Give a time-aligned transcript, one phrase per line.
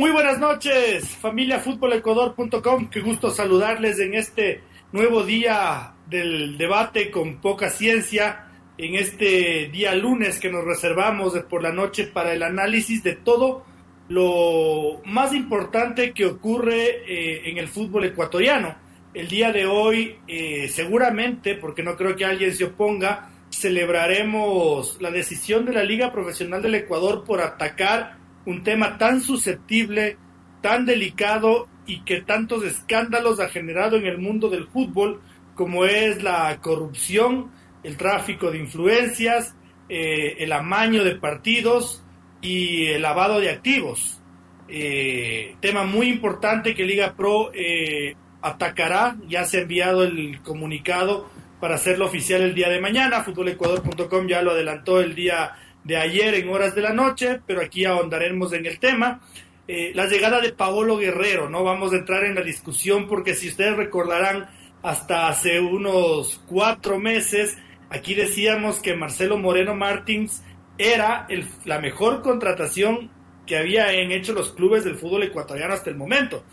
[0.00, 2.88] Muy buenas noches, familia futbolecuador.com.
[2.88, 8.46] Qué gusto saludarles en este nuevo día del debate con poca ciencia
[8.78, 13.66] en este día lunes que nos reservamos por la noche para el análisis de todo
[14.08, 18.74] lo más importante que ocurre eh, en el fútbol ecuatoriano.
[19.12, 25.10] El día de hoy, eh, seguramente, porque no creo que alguien se oponga, celebraremos la
[25.10, 30.16] decisión de la Liga Profesional del Ecuador por atacar un tema tan susceptible,
[30.60, 35.20] tan delicado y que tantos escándalos ha generado en el mundo del fútbol,
[35.54, 37.50] como es la corrupción,
[37.82, 39.54] el tráfico de influencias,
[39.88, 42.04] eh, el amaño de partidos
[42.40, 44.20] y el lavado de activos.
[44.68, 51.28] Eh, tema muy importante que Liga Pro eh, atacará, ya se ha enviado el comunicado
[51.60, 55.52] para hacerlo oficial el día de mañana, futbolecuador.com ya lo adelantó el día
[55.84, 59.20] de ayer en horas de la noche, pero aquí ahondaremos en el tema.
[59.66, 63.76] la llegada de Paolo Guerrero, no vamos a entrar en la discusión porque si ustedes
[63.76, 64.48] recordarán,
[64.82, 67.56] hasta hace unos cuatro meses
[67.90, 70.44] Aquí decíamos que Marcelo Moreno Martins
[70.78, 71.26] era
[71.64, 73.10] la mejor contratación
[73.46, 76.44] que habían hecho los clubes del fútbol ecuatoriano hasta el momento.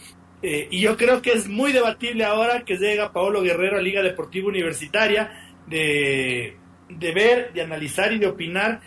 [0.41, 4.01] Eh, y yo creo que es muy debatible ahora que llega Paolo Guerrero a Liga
[4.01, 5.31] Deportiva Universitaria
[5.67, 6.57] de,
[6.89, 8.81] ver, de analizar y de opinar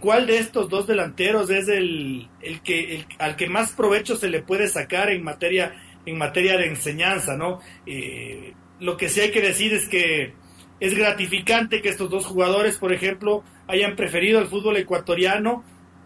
[0.00, 2.28] cuál de estos dos delanteros es el,
[2.64, 5.74] que al que más provecho se le puede sacar en materia
[6.06, 7.60] en materia de enseñanza, ¿no?
[7.86, 10.32] Eh, lo que sí hay que decir es que
[10.80, 15.62] es gratificante que estos dos jugadores, por ejemplo, hayan preferido el fútbol ecuatoriano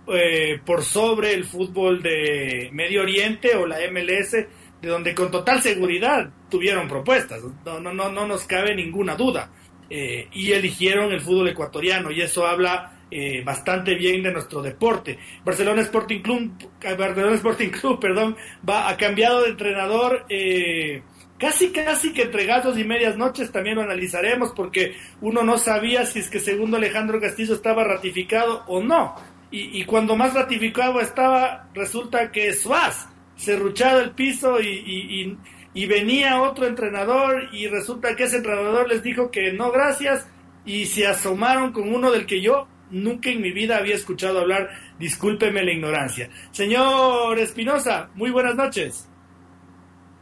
[0.09, 5.63] eh, por sobre el fútbol de Medio Oriente o la MLS, de donde con total
[5.63, 7.41] seguridad tuvieron propuestas.
[7.65, 9.51] No, no, no, no nos cabe ninguna duda.
[9.89, 15.17] Eh, y eligieron el fútbol ecuatoriano y eso habla eh, bastante bien de nuestro deporte.
[15.45, 16.53] Barcelona Sporting Club,
[16.99, 18.37] Barcelona Sporting Club, perdón,
[18.69, 20.27] va ha cambiado de entrenador.
[20.29, 21.01] Eh,
[21.39, 26.07] Casi, casi que entre gatos y medias noches también lo analizaremos porque uno no sabía
[26.07, 29.15] si es que segundo Alejandro Castillo estaba ratificado o no.
[29.51, 35.39] Y, cuando más ratificado estaba, resulta que Suaz cerruchado el piso y,
[35.75, 40.27] y, venía otro entrenador y resulta que ese entrenador les dijo que no gracias
[40.65, 44.71] y se asomaron con uno del que yo nunca en mi vida había escuchado hablar.
[44.99, 46.31] Discúlpeme la ignorancia.
[46.51, 49.11] Señor Espinosa, muy buenas noches.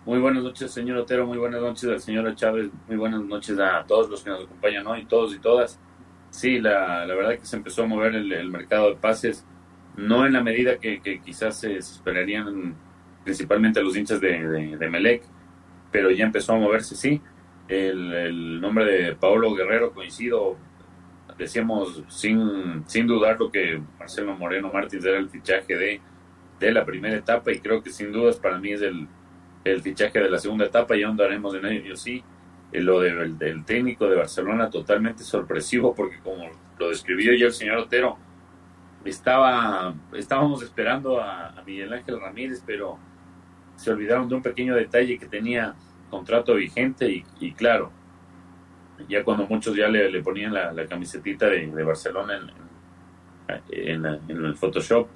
[0.04, 1.26] Muy buenas noches, señor Otero.
[1.26, 2.70] Muy buenas noches al señor Chávez.
[2.88, 5.78] Muy buenas noches a todos los que nos acompañan hoy, todos y todas.
[6.30, 9.46] Sí, la, la verdad que se empezó a mover el, mercado de pases,
[9.96, 12.74] no en la medida que, quizás se esperarían
[13.22, 15.22] principalmente los hinchas de, de, Melec,
[15.92, 17.20] pero ya empezó a moverse, sí.
[17.68, 20.56] El, el, nombre de Paolo Guerrero coincido,
[21.42, 26.00] decíamos sin, sin dudar lo que Marcelo Moreno Martins era el fichaje de,
[26.58, 29.06] de la primera etapa y creo que sin dudas para mí es el
[29.64, 32.22] el fichaje de la segunda etapa, ya andaremos en ello, sí.
[32.72, 36.48] Eh, lo del técnico de Barcelona totalmente sorpresivo porque como
[36.78, 38.16] lo describió ya el señor Otero,
[39.04, 42.98] estaba, estábamos esperando a, Miguel Ángel Ramírez, pero
[43.76, 45.74] se olvidaron de un pequeño detalle que tenía
[46.10, 47.90] contrato vigente y, claro,
[49.08, 52.40] ya cuando muchos ya le, ponían la, la camisetita de, Barcelona
[53.70, 55.08] en, el Photoshop,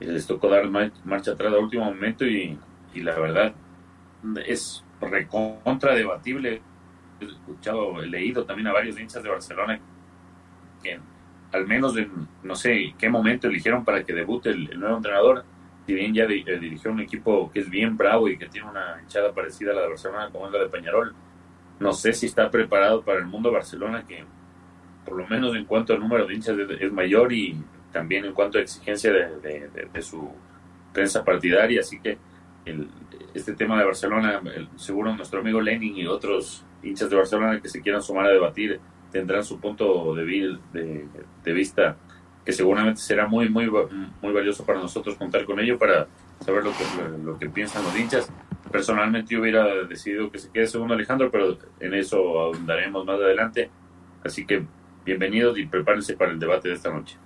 [0.00, 2.58] les tocó dar marcha atrás al último momento y
[2.94, 3.54] y la verdad
[4.46, 6.60] es recontra debatible.
[7.20, 9.78] He escuchado, he leído también a varios hinchas de Barcelona
[10.82, 10.98] que
[11.52, 12.10] al menos en
[12.42, 15.44] no sé qué momento eligieron para que debute el, nuevo entrenador.
[15.86, 19.00] Si bien ya eh, dirigió un equipo que es bien bravo y que tiene una
[19.02, 21.14] hinchada parecida a la de Barcelona, como es la de Peñarol,
[21.80, 24.24] no sé si está preparado para el mundo Barcelona, que
[25.04, 27.56] por lo menos en cuanto al número de hinchas es mayor y
[27.92, 30.30] también en cuanto a exigencia de, de su
[30.92, 31.80] prensa partidaria.
[31.80, 32.18] Así que
[33.34, 34.40] este tema de Barcelona,
[34.76, 38.80] seguro nuestro amigo Lenin y otros hinchas de Barcelona que se quieran sumar a debatir
[39.10, 41.96] tendrán su punto de, de, vista
[42.44, 46.06] que seguramente será muy, muy, muy valioso para nosotros contar con ello para
[46.44, 46.84] saber lo que,
[47.24, 48.30] lo que piensan los hinchas.
[48.70, 53.70] Personalmente yo hubiera decidido que se quede segundo Alejandro, pero en eso ahondaremos más adelante.
[54.24, 54.64] Así que
[55.04, 57.16] bienvenidos y prepárense para el debate de esta noche.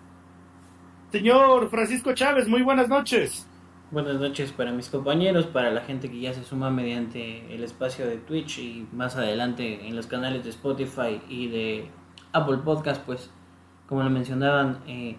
[1.13, 3.47] Señor Francisco Chávez, muy buenas noches.
[3.91, 8.07] Buenas noches para mis compañeros, para la gente que ya se suma mediante el espacio
[8.07, 11.91] de Twitch y más adelante en los canales de Spotify y de
[12.33, 13.31] Apple Podcast, pues
[13.87, 15.17] como lo mencionaban, eh,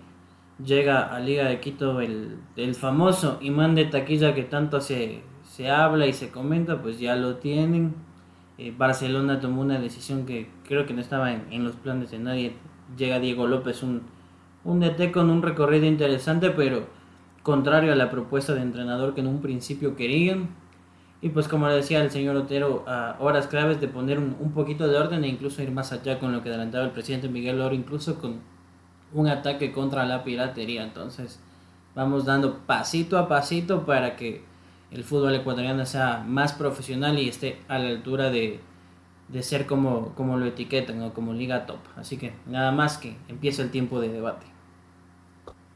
[0.64, 5.22] llega a Liga de Quito el, el, famoso imán de taquilla que tanto se,
[5.56, 7.96] se habla y se comenta, pues ya lo tienen.
[8.58, 12.54] Eh, Barcelona tomó una decisión que creo que no estaba en, los planes de nadie.
[12.98, 14.02] Llega Diego López, un,
[14.66, 16.88] un DT con un recorrido interesante, pero
[17.42, 20.50] contrario a la propuesta de entrenador que en un principio querían.
[21.22, 24.52] Y pues como le decía el señor Otero, a horas claves de poner un, un,
[24.52, 27.62] poquito de orden e incluso ir más allá con lo que adelantaba el presidente Miguel
[27.62, 28.42] Oro, incluso con
[29.14, 30.84] un ataque contra la piratería.
[30.84, 31.40] Entonces
[31.96, 34.44] vamos dando pasito a pasito para que
[34.96, 38.60] el fútbol ecuatoriano sea más profesional y esté a la altura de,
[39.28, 41.80] de ser como, como lo etiquetan o como liga top.
[41.96, 44.46] Así que nada más que empiece el tiempo de debate.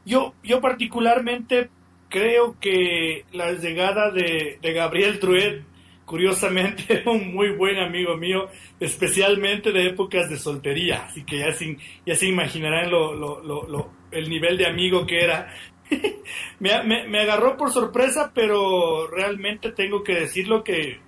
[0.04, 1.68] Yo, yo particularmente
[2.08, 5.62] creo que la llegada de, de Gabriel Truet,
[6.04, 11.76] curiosamente, un muy buen amigo mío, especialmente de épocas de soltería, así que ya se,
[12.04, 15.52] ya se imaginarán lo, lo, lo, el nivel de amigo que era.
[16.60, 21.00] me, agarró por sorpresa, pero realmente tengo que decirlo que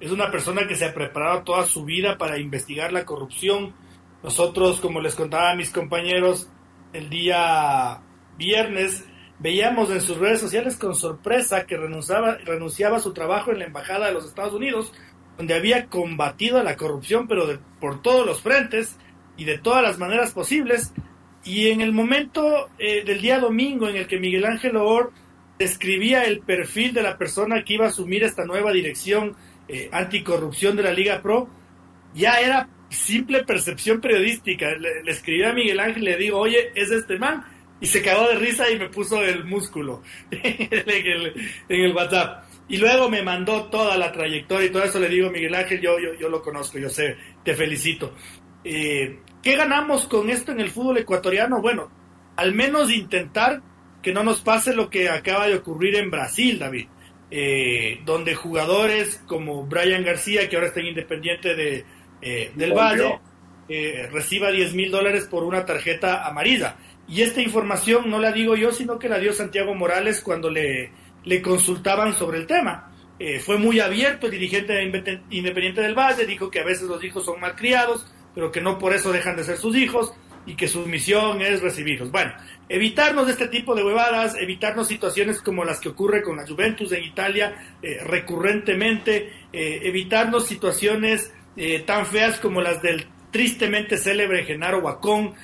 [0.00, 3.74] es una persona que se ha preparado toda su vida para investigar la corrupción.
[4.22, 6.48] Nosotros, como les contaba a mis compañeros,
[6.92, 8.00] el día
[8.36, 9.04] viernes
[9.38, 13.66] veíamos en sus redes sociales con sorpresa que renunciaba, renunciaba a su trabajo en la
[13.66, 14.92] Embajada de los Estados Unidos,
[15.36, 18.96] donde había combatido la corrupción, pero de, por todos los frentes
[19.36, 20.92] y de todas las maneras posibles.
[21.44, 25.12] Y en el momento eh, del día domingo en el que Miguel Ángel Or
[25.58, 29.36] describía el perfil de la persona que iba a asumir esta nueva dirección
[29.68, 31.48] eh, anticorrupción de la Liga Pro,
[32.14, 34.70] ya era simple percepción periodística.
[34.76, 37.44] Le, escribí a Miguel Ángel le digo, oye, es este man.
[37.80, 41.34] Y se cagó de risa y me puso el músculo en, el,
[41.68, 42.44] en, el, WhatsApp.
[42.68, 44.98] Y luego me mandó toda la trayectoria y todo eso.
[44.98, 48.14] Le digo, Miguel Ángel, yo, yo, yo lo conozco, yo sé, te felicito.
[48.64, 51.60] Eh, ¿Qué ganamos con esto en el fútbol ecuatoriano?
[51.60, 51.90] Bueno,
[52.34, 53.62] al menos intentar
[54.02, 56.88] que no nos pase lo que acaba de ocurrir en Brasil, David.
[57.30, 61.84] Eh, donde jugadores como Brian García, que ahora está en Independiente de,
[62.22, 63.18] eh, del Valle,
[63.68, 66.76] eh, reciba 10 mil dólares por una tarjeta amarilla.
[67.06, 70.90] Y esta información no la digo yo, sino que la dio Santiago Morales cuando le,
[71.24, 72.92] le consultaban sobre el tema.
[73.18, 77.02] Eh, fue muy abierto el dirigente de Independiente del Valle, dijo que a veces los
[77.04, 80.12] hijos son malcriados, pero que no por eso dejan de ser sus hijos
[80.46, 82.10] y que su misión es recibirlos.
[82.10, 82.32] Bueno,
[82.68, 87.04] evitarnos este tipo de huevadas, evitarnos situaciones como las que ocurre con la Juventus en
[87.04, 94.78] Italia eh, recurrentemente, eh, evitarnos situaciones eh, tan feas como las del tristemente célebre Genaro
[94.78, 95.34] Huacón.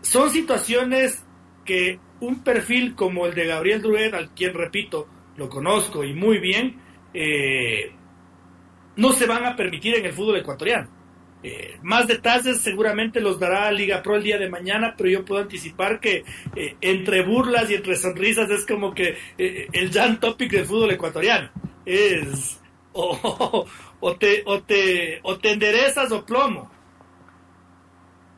[0.00, 1.24] Son situaciones
[1.64, 6.38] que un perfil como el de Gabriel Druet, al quien repito, lo conozco y muy
[6.38, 6.80] bien,
[8.96, 11.01] no se van a permitir en el fútbol ecuatoriano.
[11.44, 15.42] Eh, más detalles seguramente los dará Liga Pro el día de mañana, pero yo puedo
[15.42, 16.24] anticipar que
[16.54, 20.92] eh, entre burlas y entre sonrisas es como que eh, el Jan Topic del fútbol
[20.92, 21.50] ecuatoriano.
[21.84, 22.60] Es
[22.92, 23.66] o,
[24.00, 26.70] o, te, o, te, o te enderezas o plomo.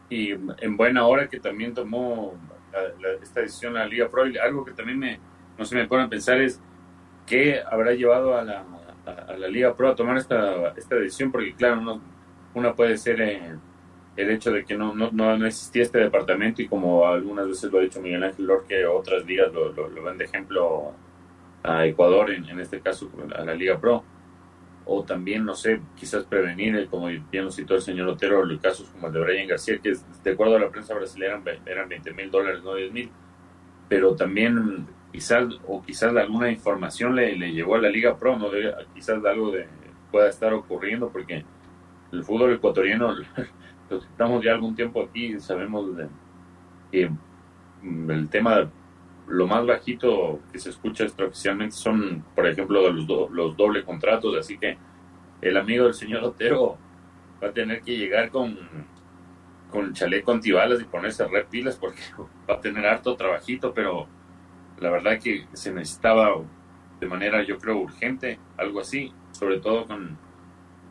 [0.08, 2.34] Y en buena hora que también tomó
[2.72, 5.20] la, la, esta decisión la Liga Pro, algo que también me,
[5.58, 6.60] no se me pone a pensar es
[7.26, 8.64] qué habrá llevado a la,
[9.06, 12.13] a, a la Liga Pro a tomar esta, esta decisión, porque claro, no,
[12.54, 13.56] una puede ser eh,
[14.16, 17.78] el hecho de que no, no, no, existía este departamento y como algunas veces lo
[17.78, 20.92] ha dicho Miguel Ángel Lorque, otras ligas lo, lo, lo ven de ejemplo
[21.64, 24.04] a Ecuador, en, en, este caso a la Liga Pro.
[24.86, 28.88] O también, no sé, quizás prevenir, como bien lo citó el señor Otero, los casos
[28.90, 32.30] como el de Brian García, que de acuerdo a la prensa brasileña eran 20 mil
[32.30, 33.10] dólares, no 10 mil.
[33.88, 38.50] Pero también quizás, o quizás alguna información le, le llegó a la Liga Pro, ¿no?
[38.92, 39.66] quizás algo de,
[40.10, 41.46] pueda estar ocurriendo, porque
[42.14, 43.14] el fútbol ecuatoriano,
[43.90, 46.08] estamos ya algún tiempo aquí, sabemos de,
[46.90, 47.10] que
[47.82, 48.70] el tema,
[49.26, 54.36] lo más bajito que se escucha extraoficialmente son, por ejemplo, los, do, los doble contratos,
[54.36, 54.78] así que
[55.42, 56.78] el amigo del señor Otero
[57.42, 58.56] va a tener que llegar con,
[59.70, 62.00] con chaleco antibalas y ponerse red pilas porque
[62.48, 64.06] va a tener harto trabajito, pero
[64.78, 66.36] la verdad que se necesitaba
[67.00, 70.16] de manera, yo creo, urgente, algo así, sobre todo con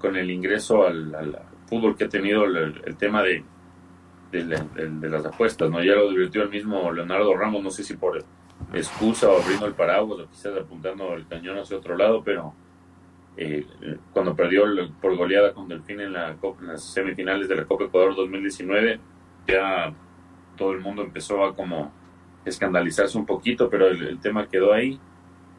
[0.04, 3.42] con el ingreso al, fútbol que ha tenido el, tema de,
[4.34, 5.82] las apuestas, ¿no?
[5.82, 8.22] Ya lo divirtió el mismo Leonardo Ramos, no sé si por
[8.74, 12.54] excusa o abriendo el paraguas o quizás apuntando el cañón hacia otro lado, pero
[13.38, 13.66] eh,
[14.12, 18.14] cuando perdió el, por goleada con Delfín en, la, las semifinales de la Copa Ecuador
[18.14, 19.00] 2019,
[19.48, 19.94] ya
[20.58, 21.94] todo el mundo empezó a como
[22.44, 25.00] escandalizarse un poquito, pero el tema quedó ahí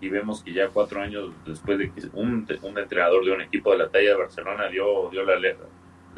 [0.04, 3.72] y vemos que ya cuatro años después de que un, un entrenador de un equipo
[3.72, 5.36] de la talla de Barcelona dio, dio la,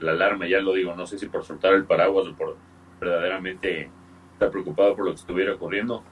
[0.01, 2.57] la alarma, ya lo digo, no sé si por soltar el paraguas o por
[3.01, 3.89] verdaderamente
[4.33, 6.03] estar preocupado por lo que estuviera ocurriendo,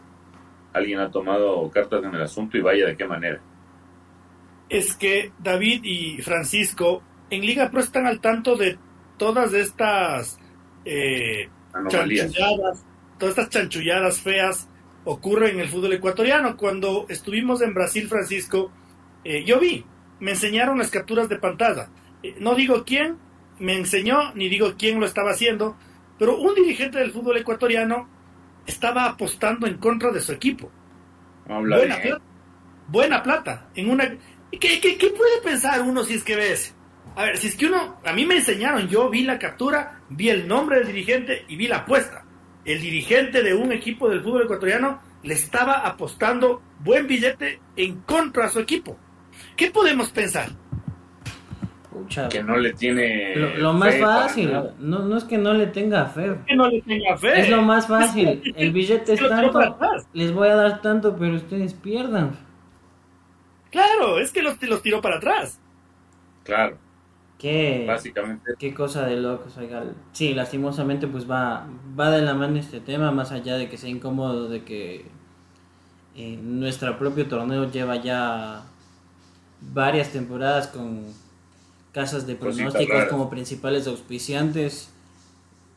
[0.73, 3.41] alguien ha tomado cartas en el asunto y vaya de qué manera.
[4.69, 8.79] Es que David y Francisco en Liga Pro están al tanto de
[9.19, 10.39] todas estas
[10.85, 11.49] eh,
[11.89, 12.87] chanchulladas,
[13.19, 14.69] todas estas chanchulladas feas
[15.05, 16.57] ocurren en el fútbol ecuatoriano.
[16.57, 18.71] Cuando estuvimos en Brasil, Francisco,
[19.23, 19.85] eh, yo vi,
[20.21, 21.89] me enseñaron las capturas de pantalla.
[22.23, 23.19] Eh, no digo quién
[23.59, 25.77] me enseñó, ni digo quién lo estaba haciendo,
[26.19, 28.09] pero un dirigente del fútbol ecuatoriano
[28.67, 30.71] estaba apostando en contra de su equipo.
[31.47, 32.21] buena, plata,
[32.89, 33.69] buena plata.
[33.75, 34.09] En una...
[34.51, 36.75] ¿Qué, ¿Qué, qué, puede pensar uno si es que ves?
[37.17, 40.31] A ver, si es que uno, a mí me enseñaron, yo vi la captura, vi
[40.31, 42.24] el nombre del dirigente y vi la apuesta
[42.65, 48.47] el dirigente de un equipo del fútbol ecuatoriano le estaba apostando buen billete en contra
[48.47, 48.97] a su equipo.
[49.57, 50.51] ¿Qué podemos pensar?
[52.31, 53.37] que no le tiene.
[53.37, 56.37] Lo, más fácil, no, no es que no le tenga fe.
[56.47, 57.41] que no le tenga fe.
[57.41, 58.53] Es lo más fácil.
[58.57, 59.79] El billete es tanto,
[60.13, 62.37] les voy a dar tanto, pero ustedes pierdan.
[63.71, 65.61] Claro, es que los, los tiró para atrás.
[66.45, 66.79] Claro.
[67.39, 68.55] Qué, Básicamente.
[68.59, 69.85] Qué cosa de locos, oiga.
[70.13, 71.67] Sí, lastimosamente pues va,
[71.99, 75.07] va de la mano este tema, más allá de que sea incómodo, de que
[76.15, 78.63] eh, nuestro propio torneo lleva ya
[79.61, 81.05] varias temporadas con
[81.93, 84.91] casas de pronósticos como principales auspiciantes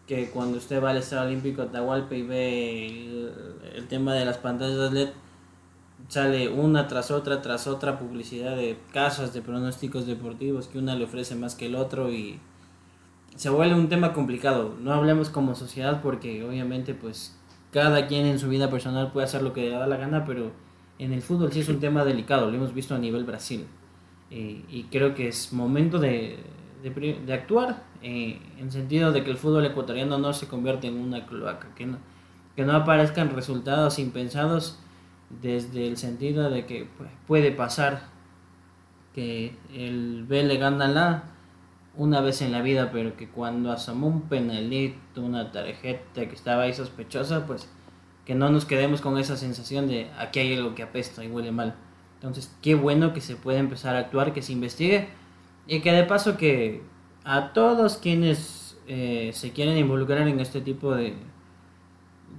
[0.08, 3.32] que cuando usted va al Estadio Olímpico Atahualpa y ve el,
[3.76, 5.10] el tema de las pantallas LED
[6.08, 11.04] sale una tras otra tras otra publicidad de casas de pronósticos deportivos que una le
[11.04, 12.40] ofrece más que el otro y
[13.36, 14.76] se vuelve un tema complicado.
[14.82, 17.38] No hablemos como sociedad porque obviamente pues
[17.72, 20.52] cada quien en su vida personal puede hacer lo que le da la gana, pero
[20.98, 23.68] en el fútbol sí es un tema delicado, lo hemos visto a nivel Brasil.
[24.32, 26.40] Eh, y creo que es momento de,
[26.84, 31.26] de, actuar eh, en sentido de que el fútbol ecuatoriano no se convierta en una
[31.26, 31.98] cloaca, que no,
[32.56, 34.80] que no aparezcan resultados impensados
[35.30, 38.10] desde el sentido de que pues, puede pasar
[39.14, 41.24] que el B le gana la
[41.96, 46.64] una vez en la vida, pero que cuando asomó un penalito, una tarjeta que estaba
[46.64, 47.68] ahí sospechosa, pues
[48.24, 51.52] que no nos quedemos con esa sensación de aquí hay algo que apesta y huele
[51.52, 51.76] mal.
[52.16, 55.08] Entonces, qué bueno que se puede empezar a actuar, que se investigue
[55.66, 56.84] y que de paso que
[57.24, 61.16] a todos quienes eh, se quieren involucrar en este tipo de,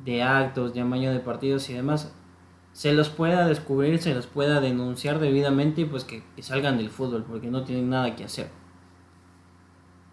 [0.05, 2.13] de actos, de amaño de partidos y demás,
[2.79, 7.25] se los pueda descubrir, se los pueda denunciar debidamente y pues que, salgan del fútbol
[7.29, 8.51] porque no tienen nada que hacer.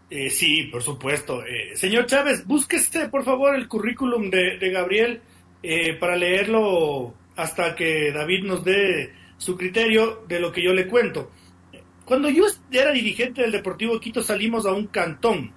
[0.09, 1.45] Eh, sí, por supuesto.
[1.45, 5.21] Eh, señor Chávez, búsquese por favor el currículum de, Gabriel
[5.61, 10.87] eh, para leerlo hasta que David nos dé su criterio de lo que yo le
[10.87, 11.29] cuento.
[12.03, 15.53] Cuando yo era dirigente del Deportivo Quito salimos a un cantón,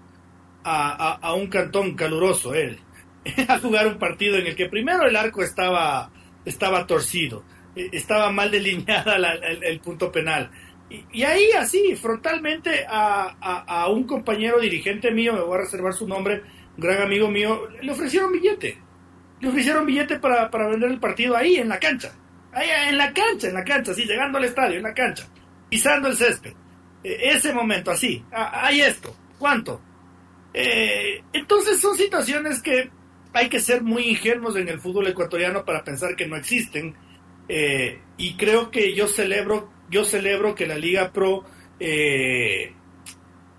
[0.62, 2.78] a, a un cantón caluroso, él,
[3.48, 6.12] a jugar un partido en el que primero el arco estaba
[6.48, 7.44] estaba torcido,
[7.76, 10.50] eh, estaba mal delineada el, punto penal.
[10.90, 16.42] Y, ahí así, frontalmente a, un compañero dirigente mío, me voy a reservar su nombre,
[16.76, 18.78] un gran amigo mío, le ofrecieron billete.
[19.40, 22.12] Le ofrecieron billete para, vender el partido ahí, en la cancha.
[22.52, 25.28] Ahí, en la cancha, en la cancha, así, llegando al estadio, en la cancha,
[25.68, 26.54] pisando el césped.
[27.04, 29.80] E, ese momento, así, hay esto, ¿cuánto?
[30.54, 32.90] Eh, entonces son situaciones que
[33.32, 36.94] hay que ser muy ingenuos en el fútbol ecuatoriano para pensar que no existen.
[37.48, 41.44] Eh, y creo que yo celebro, yo celebro que la Liga Pro
[41.80, 42.72] eh,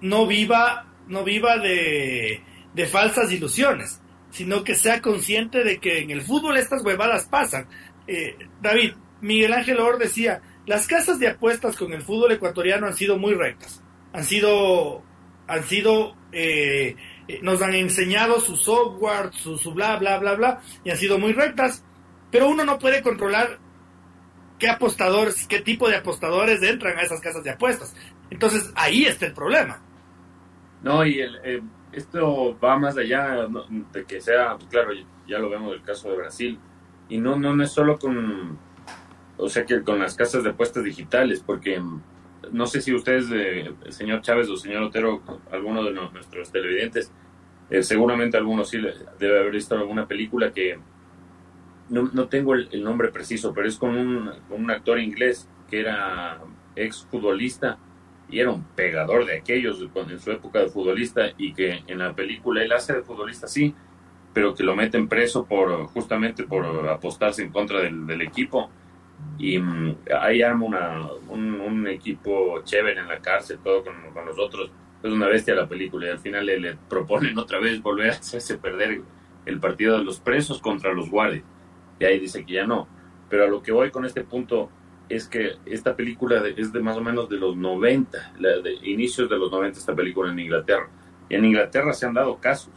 [0.02, 2.44] no viva, no viva de,
[2.90, 7.68] falsas ilusiones, sino que sea consciente de que en el fútbol estas huevadas pasan.
[8.08, 12.96] Eh, David, Miguel Ángel Or decía, las casas de apuestas con el fútbol ecuatoriano han
[12.96, 13.82] sido muy rectas,
[14.14, 15.04] han sido,
[15.48, 16.96] han sido eh,
[17.42, 21.84] nos han enseñado su software, su, bla, bla, bla, bla, y han sido muy rectas,
[22.32, 23.60] pero uno no puede controlar
[24.58, 27.96] qué apostadores, qué tipo de apostadores entran a esas casas de apuestas.
[28.30, 29.82] Entonces ahí está el problema.
[30.82, 33.48] No, y el, eh, esto va más allá
[33.92, 34.92] de que sea, claro,
[35.28, 36.60] ya lo vemos el caso de Brasil,
[37.10, 38.58] y no, no, no es solo con,
[39.38, 41.82] o sea, que con las casas de apuestas digitales, porque
[42.52, 47.12] no sé si ustedes, eh, señor Chávez o señor Otero, alguno de nuestros televidentes,
[47.70, 48.80] eh, seguramente algunos sí
[49.20, 50.80] debe haber visto alguna película que
[51.90, 56.40] no, no tengo el, nombre preciso, pero es con un, un actor inglés que era
[56.76, 57.78] ex futbolista
[58.30, 62.14] y era un pegador de aquellos en su época de futbolista y que en la
[62.14, 63.74] película él hace de futbolista sí,
[64.34, 68.70] pero que lo meten preso por justamente por apostarse en contra del equipo
[69.38, 74.38] y mm, ahí arma una, un, equipo chévere en la cárcel, todo con, con los
[74.38, 74.70] otros.
[75.02, 78.14] Es una bestia la película y al final le, le, proponen otra vez volver a
[78.14, 79.02] hacerse perder
[79.46, 81.44] el partido de los presos contra los guardias.
[82.00, 82.88] Y ahí dice que ya no.
[83.30, 84.70] Pero a lo que voy con este punto
[85.08, 89.38] es que esta película es de más o menos de los 90, de inicios de
[89.38, 90.90] los 90 esta película en Inglaterra.
[91.30, 92.74] Y en Inglaterra se han dado casos,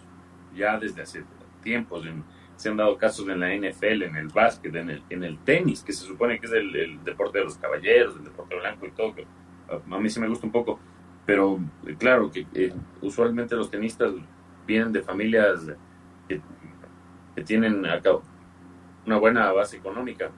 [0.54, 1.24] ya desde hace
[1.62, 2.24] tiempos, en,
[2.56, 5.82] se han dado casos en la NFL, en el básquet, en el, en el tenis,
[5.82, 9.14] que se supone que es el, deporte de los caballeros, el deporte blanco y todo,
[9.90, 10.78] a mí sí me gusta un poco,
[11.24, 14.12] pero eh, claro que eh, usualmente los tenistas
[14.66, 15.60] vienen de familias
[16.28, 16.40] que,
[17.44, 17.82] tienen
[19.06, 20.30] una buena base económica.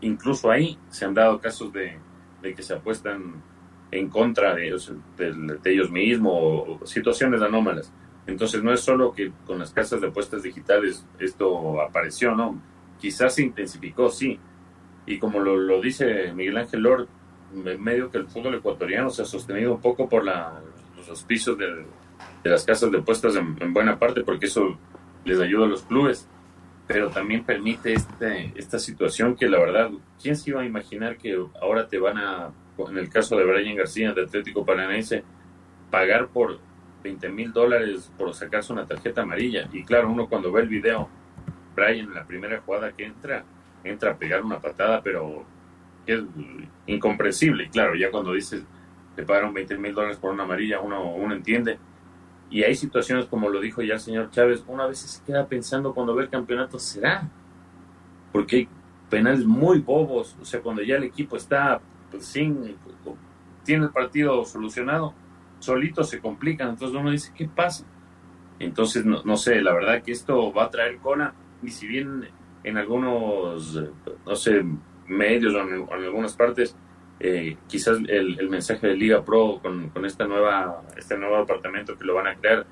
[0.00, 1.98] incluso ahí se han dado casos de,
[2.40, 3.42] que se apuestan
[3.90, 7.92] en contra de ellos, de, ellos mismos o situaciones anómalas.
[8.30, 12.62] Entonces no es solo que con las casas de apuestas digitales esto apareció, ¿no?
[13.00, 14.38] Quizás se intensificó, sí.
[15.04, 17.08] Y como lo, dice Miguel Ángel Lord,
[17.52, 21.84] en medio que el fútbol ecuatoriano se ha sostenido un poco por los auspicios de,
[22.44, 24.78] las casas de apuestas en, buena parte, porque eso
[25.24, 26.28] les ayuda a los clubes,
[26.86, 29.90] pero también permite este, esta situación que la verdad,
[30.22, 33.76] ¿quién se iba a imaginar que ahora te van a, en el caso de Brian
[33.76, 35.24] García de Atlético Paranaense,
[35.90, 36.60] pagar por
[37.02, 39.68] 20 mil dólares por sacarse una tarjeta amarilla.
[39.72, 41.08] Y claro, uno cuando ve el video,
[41.74, 43.44] Brian en la primera jugada que entra,
[43.84, 45.44] entra a pegar una patada, pero
[46.06, 46.20] es
[46.86, 47.64] incomprensible.
[47.64, 48.64] Y claro, ya cuando dices,
[49.16, 51.78] le pagaron 20 mil dólares por una amarilla, uno, uno entiende.
[52.50, 55.94] Y hay situaciones, como lo dijo ya el señor Chávez, una vez se queda pensando
[55.94, 57.28] cuando ve el campeonato, ¿será?
[58.32, 58.68] Porque hay
[59.08, 61.80] penales muy bobos, o sea, cuando ya el equipo está
[62.10, 62.76] pues, sin,
[63.64, 65.14] tiene el partido solucionado,
[65.60, 66.70] solitos se complican.
[66.70, 67.86] Entonces uno dice, ¿qué pasa?
[68.58, 71.34] Entonces, no, sé, la verdad que esto va a traer cola.
[71.62, 72.28] Y si bien
[72.62, 73.80] en algunos,
[74.26, 74.64] no sé,
[75.06, 76.76] medios o en, algunas partes,
[77.20, 82.14] eh, quizás el, mensaje de Liga Pro con, esta nueva, este nuevo departamento que lo
[82.14, 82.66] van a crear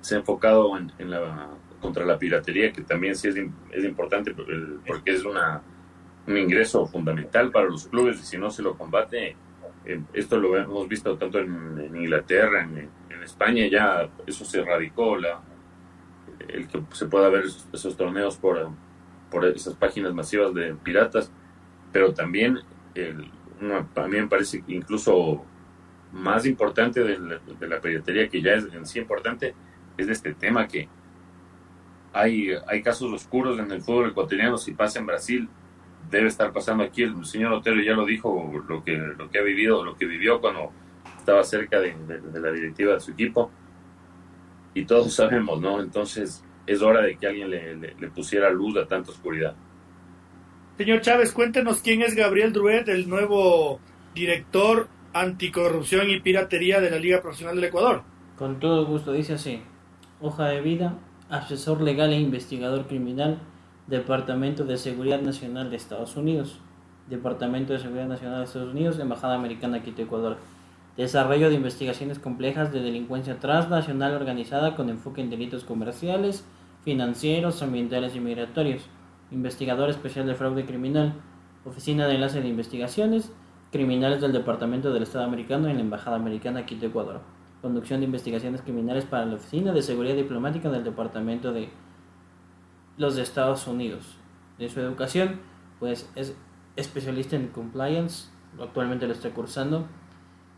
[0.00, 1.48] se ha enfocado en, la
[1.80, 5.62] contra la piratería, que también sí es, importante porque es una,
[6.26, 9.36] un ingreso fundamental para los clubes y si no se lo combate,
[9.86, 15.40] eh, esto lo hemos visto tanto en, Inglaterra, en, España, ya eso se erradicó, la,
[16.46, 18.68] el que se pueda ver esos, torneos por,
[19.30, 21.32] por esas páginas masivas de piratas,
[21.90, 22.58] pero también
[22.94, 23.30] el,
[23.96, 25.42] a mí me parece incluso
[26.12, 29.54] más importante de la, de la piratería, que ya es en sí importante,
[29.96, 30.86] es de este tema que
[32.12, 35.48] hay, hay casos oscuros en el fútbol ecuatoriano, si pasa en Brasil,
[36.10, 37.02] debe estar pasando aquí.
[37.02, 40.40] El señor Otero ya lo dijo, lo que, lo que ha vivido, lo que vivió
[40.40, 40.70] cuando
[41.18, 41.94] estaba cerca de,
[42.34, 43.50] la directiva de su equipo.
[44.74, 45.80] Y todos sabemos, ¿no?
[45.80, 49.54] Entonces es hora de que alguien le, le, pusiera luz a tanta oscuridad.
[50.76, 53.80] Señor Chávez, cuéntenos quién es Gabriel Druet, el nuevo
[54.14, 58.02] director anticorrupción y piratería de la Liga Profesional del Ecuador.
[58.36, 59.62] Con todo gusto, dice así.
[60.20, 63.38] Hoja de vida, asesor legal e investigador criminal,
[63.86, 66.58] Departamento de Seguridad Nacional de Estados Unidos,
[67.10, 70.38] Departamento de Seguridad Nacional de Estados Unidos, Embajada Americana Quito, Ecuador.
[70.96, 76.46] Desarrollo de investigaciones complejas de delincuencia transnacional organizada con enfoque en delitos comerciales,
[76.82, 78.84] financieros, ambientales y migratorios.
[79.30, 81.12] Investigador especial de fraude criminal.
[81.66, 83.32] Oficina de enlace de investigaciones.
[83.70, 87.20] Criminales del Departamento del Estado Americano en la Embajada Americana Quito, Ecuador.
[87.60, 91.68] Conducción de investigaciones criminales para la Oficina de Seguridad Diplomática del Departamento de
[92.96, 94.16] los de Estados Unidos.
[94.58, 95.40] De su educación,
[95.80, 96.34] pues es
[96.76, 98.28] especialista en compliance,
[98.60, 99.86] actualmente lo está cursando.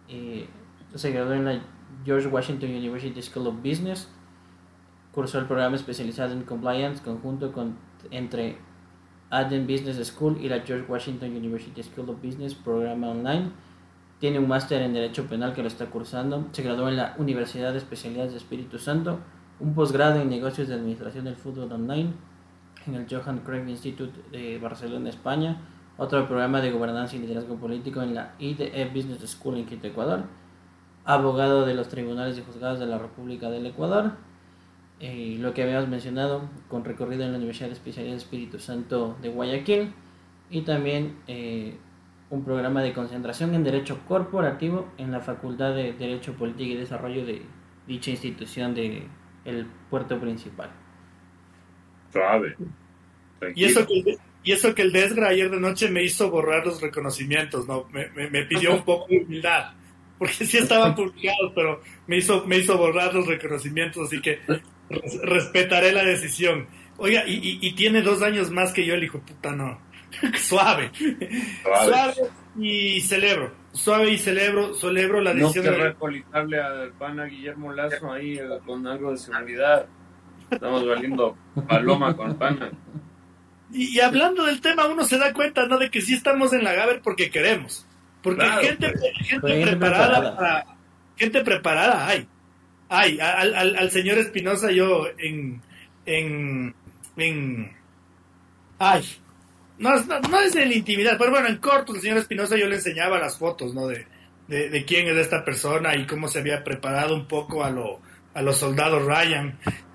[0.09, 0.49] Eh,
[0.95, 1.61] se graduó en la
[2.05, 4.09] George Washington University School of Business.
[5.13, 7.77] Cursó el programa especializado en compliance conjunto con,
[8.11, 8.59] entre
[9.31, 13.51] Aden Business School y la George Washington University School of Business, programa online.
[14.21, 16.47] Tiene un máster en Derecho Penal que lo está cursando.
[16.53, 19.19] Se graduó en la Universidad de Especialidades de Espíritu Santo
[19.61, 22.13] un posgrado en negocios de administración del fútbol online
[22.87, 25.61] en el Johan Cruyff Institute de Barcelona, España,
[25.97, 30.25] otro programa de gobernanza y liderazgo político en la IDE Business School en Quito, Ecuador,
[31.05, 34.13] abogado de los tribunales y juzgados de la República del Ecuador,
[35.01, 39.29] y lo que habíamos mencionado, con recorrido en la Universidad de Especialidad Espíritu Santo de
[39.29, 39.93] Guayaquil,
[40.51, 41.77] y también eh,
[42.31, 47.27] un programa de concentración en Derecho Corporativo en la Facultad de Derecho Político y Desarrollo
[47.27, 47.43] de
[47.87, 49.07] dicha institución de
[49.47, 50.71] el puerto principal.
[52.13, 52.57] Suave.
[53.55, 56.81] Y eso, que, y eso que el Desgra ayer de noche me hizo borrar los
[56.81, 57.87] reconocimientos, ¿no?
[57.93, 59.73] Me, me, pidió un poco de humildad,
[60.19, 64.41] porque sí estaban publicados, pero me hizo, me hizo borrar los reconocimientos, así que
[65.23, 66.67] respetaré la decisión.
[66.99, 69.79] Oiga, y, y, tiene dos años más que yo, el hijo puta, no.
[70.39, 70.91] suave.
[71.63, 72.15] suave.
[72.59, 73.53] y celebro.
[73.77, 75.67] Suave y celebro, celebro la decisión.
[75.67, 79.87] No querrá colitarle al pana Guillermo Lazo ahí eh, con algo de seguridad.
[80.51, 81.37] Estamos valiendo
[81.69, 82.71] paloma con pana.
[83.73, 85.79] Y, hablando del tema, uno se da cuenta, ¿no?
[85.79, 87.87] De que sí estamos en la Gaber porque queremos.
[88.23, 90.67] Porque gente, gente, preparada, para,
[91.17, 92.27] gente preparada hay.
[92.89, 93.21] Hay.
[93.21, 95.61] Al, al, al señor Espinosa yo en,
[96.07, 96.75] en,
[97.17, 97.77] en,
[98.79, 99.05] ay,
[99.79, 99.97] no,
[100.31, 103.19] no, es de la intimidad, pero bueno, en corto, el señor Espinosa yo le enseñaba
[103.19, 103.87] las fotos, ¿no?
[103.87, 104.07] De,
[104.49, 108.01] de, quién es esta persona y cómo se había preparado un poco a lo
[108.35, 109.59] a los soldados Ryan.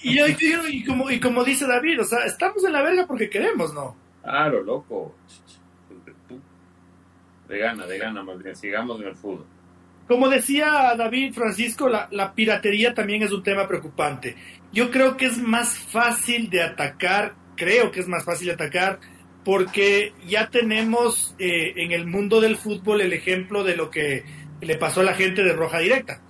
[0.00, 3.74] Y, y, como, y como dice David, o sea, estamos en la verga porque queremos,
[3.74, 3.96] ¿no?
[4.22, 5.16] Claro, loco.
[7.48, 9.46] De gana, de gana, más bien, sigamos en el fútbol.
[10.06, 14.36] Como decía David Francisco, la, la, piratería también es un tema preocupante.
[14.72, 19.00] Yo creo que es más fácil de atacar, creo que es más fácil atacar,
[19.44, 24.24] porque ya tenemos eh, en el mundo del fútbol el ejemplo de lo que
[24.60, 26.22] le pasó a la gente de Roja Directa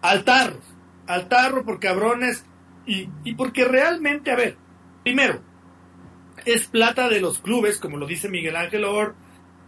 [0.00, 0.60] al tarro,
[1.06, 2.44] al tarro por cabrones
[2.86, 4.56] y, y porque realmente, a ver,
[5.02, 5.42] primero,
[6.44, 9.14] es plata de los clubes, como lo dice Miguel Ángel Or,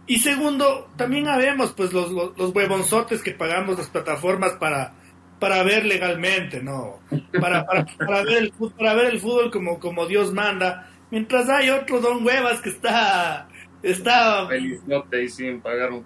[0.07, 4.95] y segundo, también habemos pues los, los, huevonzotes que pagamos las plataformas para,
[5.39, 6.99] para ver legalmente, ¿no?
[7.39, 11.69] Para, para, para, ver, el, para ver el fútbol como, como Dios manda, mientras hay
[11.69, 13.47] otro don huevas que está...
[13.83, 16.03] está Feliz y sin pagar un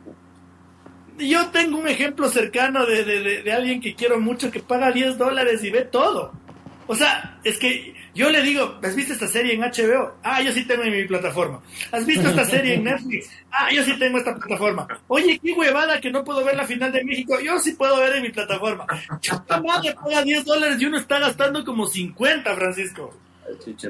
[1.18, 5.64] yo tengo un ejemplo cercano de, de, alguien que quiero mucho que paga 10 dólares
[5.64, 6.34] y ve todo.
[6.88, 10.16] O sea, es que yo le digo, ¿has visto esta serie en HBO?
[10.24, 11.62] Ah, yo sí tengo en mi plataforma.
[11.92, 13.30] ¿Has visto esta serie en Netflix?
[13.50, 14.88] Ah, yo sí tengo esta plataforma.
[15.08, 17.40] Oye, qué huevada que no puedo ver la final de México.
[17.44, 18.86] Yo sí puedo ver en mi plataforma.
[19.20, 23.14] Chuta madre, paga 10 dólares y uno está gastando como 50, Francisco.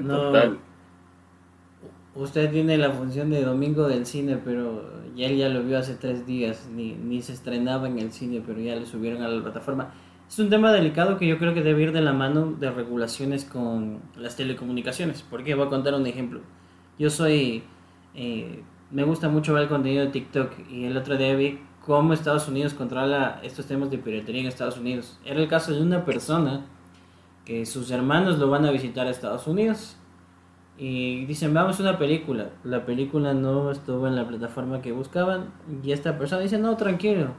[0.02, 0.75] No.
[2.16, 5.96] Usted tiene la función de domingo del cine, pero ya él ya lo vio hace
[5.96, 9.44] tres días, ni, ni se estrenaba en el cine, pero ya le subieron a la
[9.44, 9.92] plataforma.
[10.30, 13.44] Es un tema delicado que yo creo que debe ir de la mano de regulaciones
[13.44, 15.24] con las telecomunicaciones.
[15.30, 16.40] Porque voy a contar un ejemplo.
[16.98, 17.64] Yo soy.
[18.16, 22.14] Eh, me gusta mucho ver el contenido de TikTok y el otro día vi cómo
[22.14, 25.20] Estados Unidos controla estos temas de piratería en Estados Unidos.
[25.26, 26.66] Era el caso de una persona
[27.44, 29.98] que sus hermanos lo van a visitar a Estados Unidos
[30.78, 32.50] y dicen, vamos a una película.
[32.64, 35.54] La película no estuvo en la plataforma que buscaban.
[35.84, 37.30] Y esta persona dice, no, tranquilo.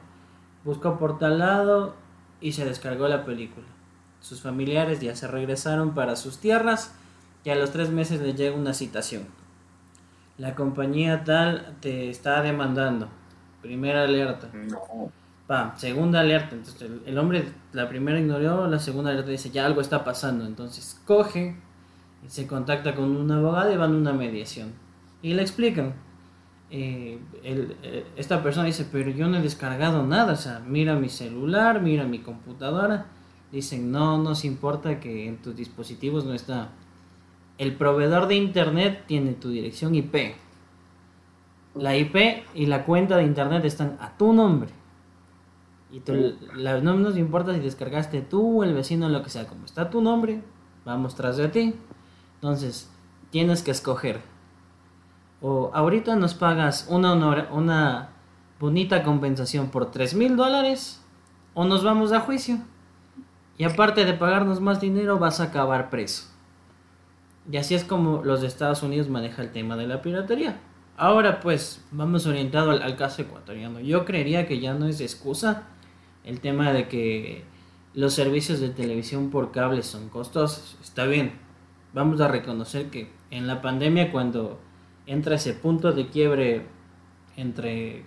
[0.65, 1.95] Buscó por tal lado
[2.41, 3.67] y se descargó la película.
[4.21, 6.95] Sus familiares ya se regresaron para sus tierras
[7.45, 9.25] y a los tres meses les llega una citación.
[10.39, 13.09] La compañía tal te está demandando.
[13.61, 14.49] Primera alerta.
[14.53, 15.77] No.
[15.77, 16.55] segunda alerta.
[16.55, 20.47] Entonces el, el hombre, la primera ignoró, la segunda alerta dice, ya algo está pasando.
[20.47, 21.57] Entonces coge
[22.29, 24.73] se contacta con un abogado y van a una mediación.
[25.23, 25.95] Y le explican.
[26.71, 31.09] Eh, eh, esta persona dice, pero yo no he descargado nada, o sea, mira mi
[31.09, 33.07] celular, mira mi computadora.
[33.53, 36.71] Dicen, no nos importa que en tus dispositivos no está.
[37.59, 40.35] El proveedor de internet tiene tu dirección IP.
[41.75, 44.71] La IP y la cuenta de internet están a tu nombre.
[45.91, 46.03] Y
[46.83, 50.01] no nos importa si descargaste tú o el vecino lo que sea, como está tu
[50.01, 50.43] nombre,
[50.85, 51.75] vamos tras de ti.
[52.37, 52.91] Entonces,
[53.31, 54.21] tienes que escoger.
[55.41, 57.15] O ahorita nos pagas una,
[57.51, 58.11] una
[58.59, 61.03] bonita compensación por 3 mil dólares
[61.55, 62.59] o nos vamos a juicio.
[63.59, 66.25] Y aparte de pagarnos más dinero vas a acabar preso.
[67.51, 70.61] Y así es como los Estados Unidos manejan el tema de la piratería.
[70.97, 73.81] Ahora pues vamos orientado al, al, caso ecuatoriano.
[73.81, 75.65] Yo creería que ya no es excusa
[76.25, 77.45] el tema de que
[77.95, 80.77] los servicios de televisión por cable son costosos.
[80.83, 81.39] Está bien,
[81.97, 84.61] vamos a reconocer que en la pandemia cuando
[85.07, 86.67] entra ese punto de quiebre
[87.39, 88.05] entre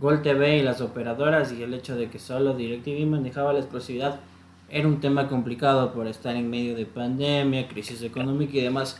[0.00, 4.20] Gol TV y las operadoras y el hecho de que solo DirecTV manejaba la exclusividad
[4.70, 8.98] era un tema complicado por estar en medio de pandemia, crisis económica y demás.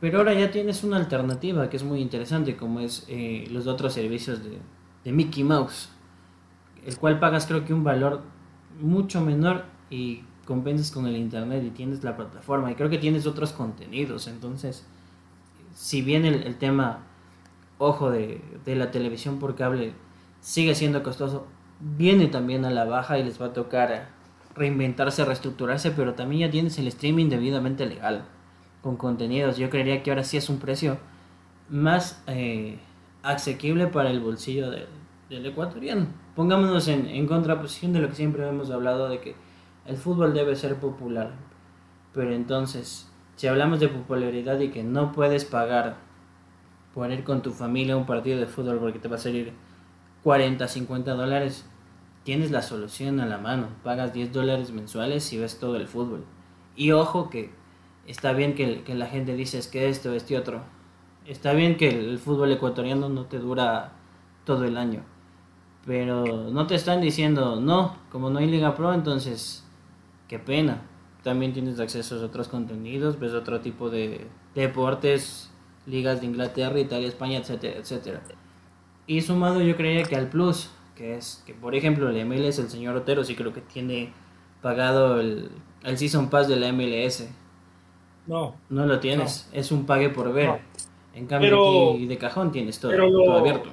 [0.00, 3.92] Pero ahora ya tienes una alternativa que es muy interesante, como es eh, los otros
[3.92, 4.58] servicios de,
[5.04, 5.90] de Mickey Mouse,
[6.86, 8.22] el cual pagas creo que un valor
[8.80, 13.26] mucho menor y compensas con el internet y tienes la plataforma y creo que tienes
[13.26, 14.28] otros contenidos.
[14.28, 14.86] Entonces,
[15.74, 17.00] si bien el, tema,
[17.78, 19.92] ojo, de, la televisión por cable
[20.40, 21.46] sigue siendo costoso,
[21.80, 24.08] viene también a la baja y les va a tocar
[24.54, 28.24] reinventarse, reestructurarse, pero también ya tienes el streaming debidamente legal
[28.80, 29.58] con contenidos.
[29.58, 30.96] Yo creería que ahora sí es un precio
[31.68, 32.78] más eh,
[33.24, 36.06] asequible para el bolsillo del ecuatoriano.
[36.36, 39.45] Pongámonos en, en contraposición de lo que siempre hemos hablado de que
[39.86, 41.32] el fútbol debe ser popular.
[42.12, 45.96] Pero entonces, si hablamos de popularidad y que no puedes pagar
[46.94, 49.52] por ir con tu familia a un partido de fútbol porque te va a salir
[50.22, 51.66] 40, 50 dólares,
[52.24, 53.68] tienes la solución a la mano.
[53.84, 56.24] Pagas 10 dólares mensuales y ves todo el fútbol.
[56.74, 57.50] Y ojo que
[58.06, 60.62] está bien que, que la gente dice es que esto, este otro.
[61.26, 63.92] Está bien que el fútbol ecuatoriano no te dura
[64.44, 65.02] todo el año.
[65.84, 69.65] Pero no te están diciendo, no, como no hay Liga Pro, entonces,
[70.28, 70.82] qué pena.
[71.22, 75.50] También tienes acceso a otros contenidos, ves otro tipo de deportes,
[75.86, 78.22] ligas de Inglaterra, Italia, España, etcétera, etcétera.
[79.06, 82.68] Y sumado yo creía que al Plus, que es que por ejemplo el MLS, el
[82.68, 84.12] señor Otero sí creo que tiene
[84.62, 85.50] pagado el,
[85.84, 87.28] el Season Pass de la MLS.
[88.26, 88.56] No.
[88.68, 90.60] No lo tienes, es un pague por ver.
[91.14, 93.70] En cambio aquí de cajón tienes todo, todo abierto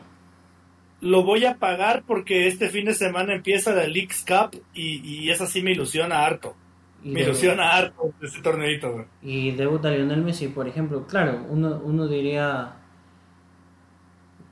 [1.04, 5.30] lo voy a pagar porque este fin de semana empieza la Leagues Cup y, y
[5.30, 6.56] esa sí me ilusiona harto.
[7.04, 9.06] me ilusiona harto ese torneito.
[9.22, 11.06] Y debuta Lionel Messi, por ejemplo.
[11.06, 12.78] Claro, uno, uno diría...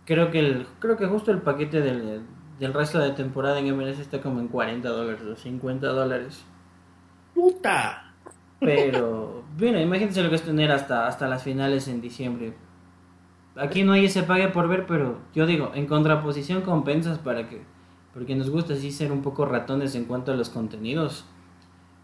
[0.06, 2.24] Creo que, el, creo que justo el paquete del,
[2.60, 6.44] del resto de temporada en MLS está como en 40 dólares o 50 dólares.
[7.34, 8.14] ¡Puta!
[8.60, 12.54] Pero, bueno, imagínense lo que es tener hasta, hasta las finales en diciembre
[13.56, 17.62] aquí no hay ese pague por ver, pero yo digo, en contraposición compensas para que,
[18.14, 21.26] porque nos gusta así ser un poco ratones en cuanto a los contenidos.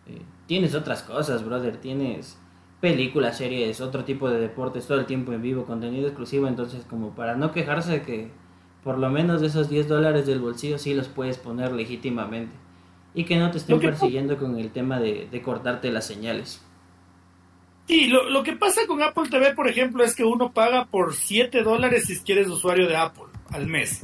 [0.08, 2.38] Eh, tienes otras cosas, brother, tienes
[2.80, 7.12] películas, series, otro tipo de deportes, todo el tiempo en vivo, contenido exclusivo, entonces como
[7.12, 8.32] para no quejarse que
[8.84, 12.54] por lo menos de esos 10 dólares del bolsillo sí los puedes poner legítimamente
[13.14, 16.64] y que no te estén persiguiendo con el tema de, de cortarte las señales.
[17.88, 21.16] Sí, lo, lo, que pasa con Apple TV, por ejemplo, es que uno paga por
[21.16, 24.02] 7 dólares si quieres usuario de Apple al mes.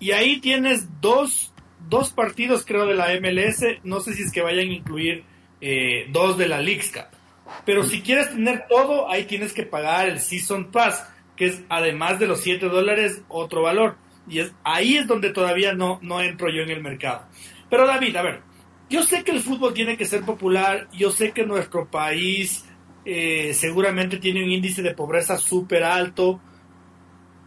[0.00, 1.52] Y ahí tienes dos,
[1.90, 3.64] dos partidos, creo, de la MLS.
[3.84, 5.24] No sé si es que vayan a incluir
[5.60, 7.18] eh, dos de la Leagues Cup.
[7.66, 12.18] Pero si quieres tener todo, ahí tienes que pagar el Season Pass, que es además
[12.18, 13.96] de los 7 dólares, otro valor.
[14.26, 17.26] Y es, ahí es donde todavía no, no entro yo en el mercado.
[17.68, 18.40] Pero David, a ver,
[18.88, 22.64] yo sé que el fútbol tiene que ser popular, yo sé que nuestro país
[23.10, 26.42] eh, seguramente tiene un índice de pobreza súper alto,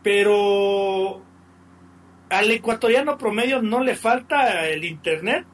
[0.02, 1.22] pero
[2.32, 5.46] al ecuatoriano promedio no le falta el internet,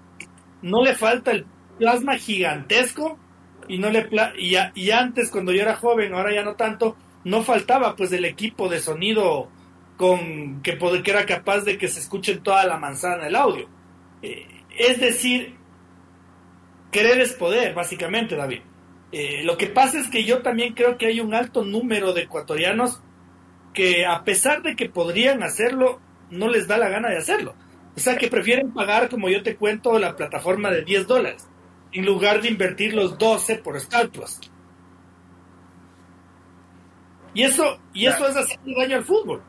[0.62, 1.46] no le falta el
[1.78, 3.20] plasma gigantesco
[3.68, 7.44] y no le y, y, antes cuando yo era joven, ahora ya no tanto, no
[7.44, 9.50] faltaba pues el equipo de sonido
[9.98, 13.68] con que, que era capaz de que se escuche toda la manzana el audio.
[14.22, 15.58] Eh, es decir,
[16.94, 18.62] querer es poder, básicamente, David.
[19.12, 22.24] Eh, lo que pasa es que yo también creo que hay un alto número de
[22.24, 23.02] ecuatorianos
[23.74, 27.56] que a pesar de que podrían hacerlo, no les da la gana de hacerlo.
[27.96, 31.48] O sea, que prefieren pagar, como yo te cuento, la plataforma de 10 dólares,
[31.92, 34.10] en lugar de invertir los 12 por Star
[37.34, 39.42] Y eso, y eso es hacer daño al fútbol.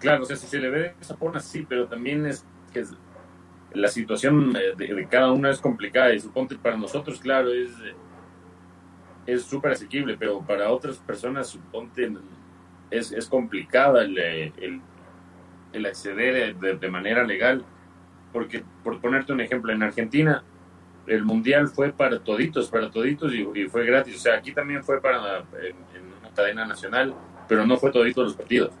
[0.00, 2.84] Claro, o sea, si se le ve esa forma, sí, pero también es que
[3.76, 7.70] la situación de, cada uno es complicada y suponte para nosotros, claro, es
[9.26, 12.12] es súper asequible, pero para otras personas, suponte,
[12.90, 17.64] es, es complicada el, el, acceder de, manera legal,
[18.32, 20.42] porque por ponerte un ejemplo, en Argentina
[21.06, 25.00] el mundial fue para toditos, para toditos y, fue gratis, o sea, aquí también fue
[25.00, 25.76] para en,
[26.20, 27.14] una cadena nacional,
[27.48, 28.72] pero no fue toditos los partidos.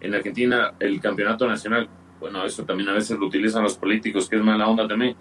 [0.00, 1.88] En Argentina el campeonato nacional
[2.20, 5.16] bueno, eso también a veces lo utilizan los políticos, que es mala onda también,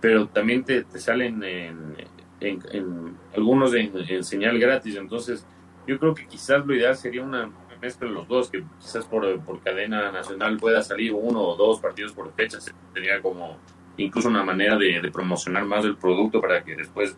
[0.00, 5.46] pero también te, salen en, algunos en, señal gratis, entonces
[5.86, 9.38] yo creo que quizás lo ideal sería una mezcla de los dos, que quizás por,
[9.40, 12.58] por cadena nacional pueda salir uno o dos partidos por fecha,
[12.92, 13.58] sería como
[13.96, 17.16] incluso una manera de, promocionar más el producto para que después,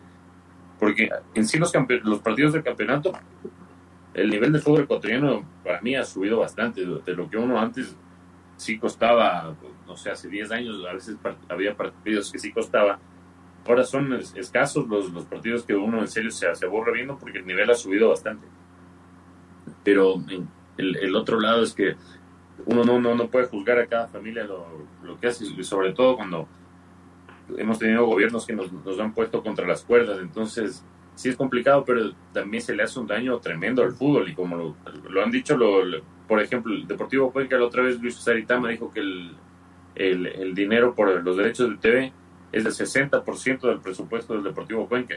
[0.79, 1.71] porque en sí los,
[2.03, 3.13] los partidos del campeonato,
[4.13, 7.95] el nivel de fútbol ecuatoriano para mí ha subido bastante de lo que uno antes
[8.57, 11.15] sí costaba, no sé, hace 10 años a veces
[11.47, 12.99] había partidos que sí costaba.
[13.65, 17.39] Ahora son escasos los, los partidos que uno en serio se, se aburre viendo porque
[17.39, 18.47] el nivel ha subido bastante.
[19.83, 20.15] Pero
[20.77, 21.95] el, el otro lado es que
[22.65, 24.65] uno no, no, no puede juzgar a cada familia lo,
[25.03, 26.47] lo que hace, y sobre todo cuando
[27.57, 30.19] hemos tenido gobiernos que nos, nos han puesto contra las cuerdas.
[30.19, 30.83] Entonces,
[31.15, 34.29] sí es complicado, pero también se le hace un daño tremendo al fútbol.
[34.29, 34.75] Y como lo,
[35.09, 35.83] lo han dicho lo,
[36.27, 39.35] por ejemplo, el Deportivo Cuenca, la otra vez Luis Saritama dijo que el,
[39.95, 42.13] el, dinero por los derechos de TV
[42.51, 45.15] es el 60% del presupuesto del Deportivo Cuenca.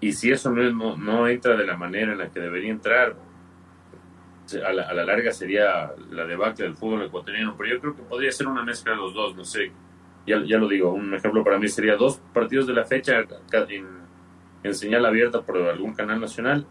[0.00, 3.14] Y si eso no, no, entra de la manera en la que debería entrar,
[4.66, 7.54] a la, a la, larga sería la debacle del fútbol ecuatoriano.
[7.56, 9.70] Pero yo creo que podría ser una mezcla de los dos, no sé.
[10.26, 13.24] Ya, ya lo digo, un ejemplo para mí sería dos partidos de la fecha
[13.68, 13.86] en,
[14.62, 16.66] en señal abierta por algún canal nacional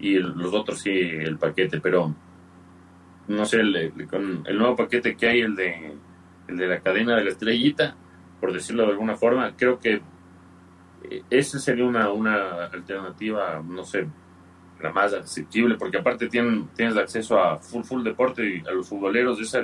[0.00, 2.14] y los otros sí el paquete, pero
[3.28, 5.94] no sé, el, con el nuevo paquete que hay, el de,
[6.48, 7.96] el de la cadena de la estrellita,
[8.40, 10.00] por decirlo de alguna forma, creo que
[11.10, 14.06] eh, esa sería una, una alternativa, no sé,
[14.82, 18.88] la más accesible, porque aparte tienen, tienes acceso a full full deporte y a los
[18.88, 19.62] futboleros, esa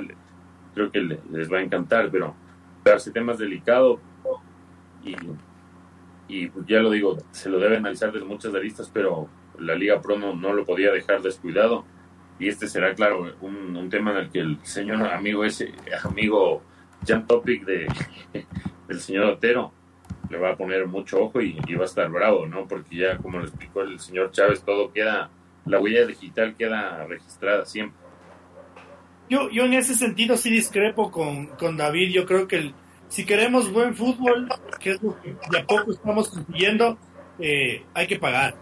[0.73, 2.35] creo que les va a encantar, pero
[2.83, 3.99] darse temas delicados
[5.03, 5.15] y,
[6.27, 9.27] y pues ya lo digo, se lo debe analizar desde muchas aristas, pero
[9.59, 11.83] la Liga Pro no, no lo podía dejar descuidado
[12.39, 15.73] y este será, claro, un, tema en el que el señor amigo ese,
[16.03, 16.61] amigo
[17.07, 17.87] Jan Topic de,
[18.87, 19.71] del señor Otero,
[20.29, 22.67] le va a poner mucho ojo y, va a estar bravo, ¿no?
[22.67, 25.29] Porque ya, como lo explicó el señor Chávez, todo queda,
[25.65, 27.97] la huella digital queda registrada siempre.
[29.29, 32.11] Yo, yo en ese sentido sí discrepo con, con David.
[32.13, 32.73] Yo creo que el,
[33.09, 36.97] si queremos buen fútbol, que es lo que de a poco estamos consiguiendo,
[37.39, 38.55] eh, hay que pagar.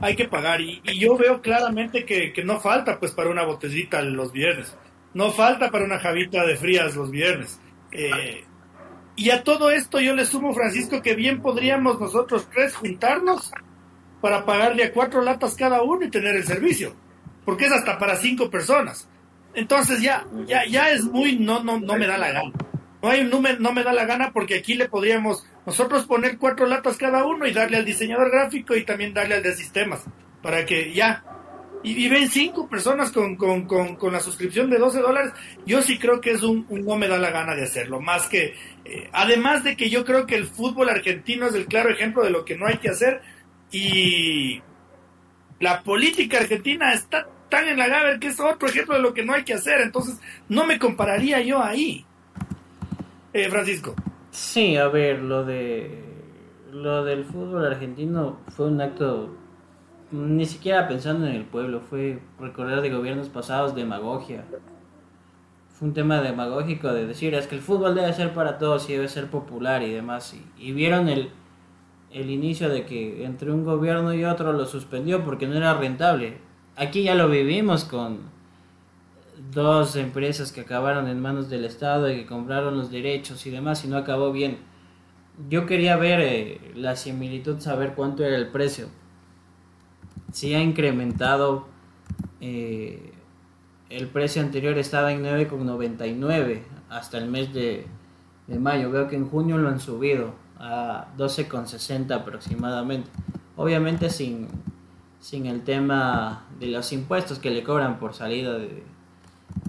[0.00, 0.60] Hay que pagar.
[0.60, 4.76] Y, y yo veo claramente que, no falta pues para una botellita los viernes.
[5.14, 7.60] No falta para una javita de frías los viernes.
[7.92, 8.44] Eh,
[9.14, 13.52] y a todo esto yo le sumo, Francisco, que bien podríamos nosotros tres juntarnos
[14.20, 16.94] para pagarle a cuatro latas cada uno y tener el servicio.
[17.44, 19.08] Porque es hasta para cinco personas.
[19.54, 22.52] Entonces ya, ya, ya es muy, no, no, no me da la gana.
[23.02, 26.38] No hay un número, no me da la gana porque aquí le podríamos nosotros poner
[26.38, 30.04] cuatro latas cada uno y darle al diseñador gráfico y también darle al de sistemas.
[30.42, 31.22] Para que ya,
[31.84, 35.32] y, ven cinco personas con, con, con, la suscripción de 12 dólares,
[35.66, 38.54] yo sí creo que es un, no me da la gana de hacerlo, más que,
[38.84, 42.30] eh, además de que yo creo que el fútbol argentino es el claro ejemplo de
[42.30, 43.20] lo que no hay que hacer
[43.70, 44.62] y
[45.58, 49.24] la política argentina está tan en la gana que es otro ejemplo de lo que
[49.24, 52.04] no hay que hacer, entonces no me compararía yo ahí.
[53.32, 53.94] Eh, Francisco.
[54.32, 56.04] Sí, a ver, lo de
[56.72, 59.36] lo del fútbol argentino fue un acto
[60.10, 64.46] ni siquiera pensando en el pueblo, fue recordar de gobiernos pasados demagogia.
[65.68, 68.94] Fue un tema demagógico de decir, es que el fútbol debe ser para todos y
[68.94, 70.34] debe ser popular y demás.
[70.58, 71.28] Y, vieron el,
[72.10, 76.38] el inicio de que entre un gobierno y otro lo suspendió porque no era rentable.
[76.76, 78.31] Aquí ya lo vivimos con
[79.52, 83.84] dos empresas que acabaron en manos del Estado y que compraron los derechos y demás
[83.84, 84.58] y no acabó bien.
[85.48, 88.88] Yo quería ver eh, la similitud, saber cuánto era el precio
[90.32, 91.66] sí ha incrementado.
[92.40, 93.12] Eh,
[93.90, 97.86] el precio anterior estaba en 9,99 hasta el mes de,
[98.58, 98.90] mayo.
[98.90, 103.10] Veo que en junio lo han subido a 12,60 aproximadamente.
[103.56, 104.48] Obviamente sin,
[105.20, 108.82] sin el tema de los impuestos que le cobran por salida de,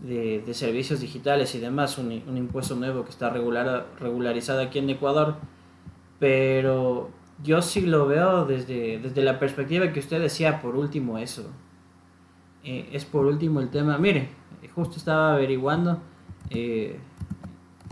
[0.02, 4.90] de, servicios digitales y demás, un, un, impuesto nuevo que está regular, regularizado aquí en
[4.90, 5.36] Ecuador.
[6.20, 7.10] Pero
[7.44, 11.50] yo sí lo veo desde, desde la perspectiva que usted decía, por último eso.
[12.64, 13.98] Eh, es por último el tema.
[13.98, 14.30] Mire,
[14.74, 16.00] justo estaba averiguando.
[16.50, 17.00] Eh,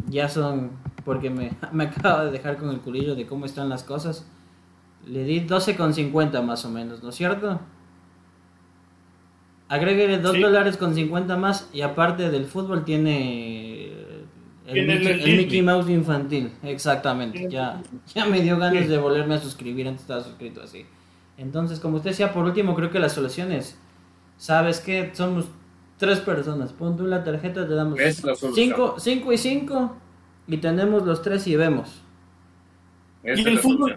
[0.07, 0.71] ya son,
[1.05, 4.25] porque me, me acaba de dejar con el culillo de cómo están las cosas.
[5.05, 7.59] Le di 12,50 más o menos, ¿no es cierto?
[9.71, 13.89] Agréguele 2 dólares con 50 más y aparte del fútbol tiene
[14.65, 17.47] el, Mickey, Mouse infantil, exactamente.
[17.49, 17.81] Ya,
[18.13, 20.85] ya me dio ganas de volverme a suscribir, antes estaba suscrito así.
[21.37, 23.79] Entonces, como usted decía, por último, creo que la solución es,
[24.35, 25.11] ¿sabes qué?
[25.13, 25.45] Somos
[25.97, 29.95] tres personas, pon tú la tarjeta, te damos 5 cinco, y 5
[30.47, 32.01] y tenemos los tres y vemos.
[33.23, 33.95] Y el, fútbol,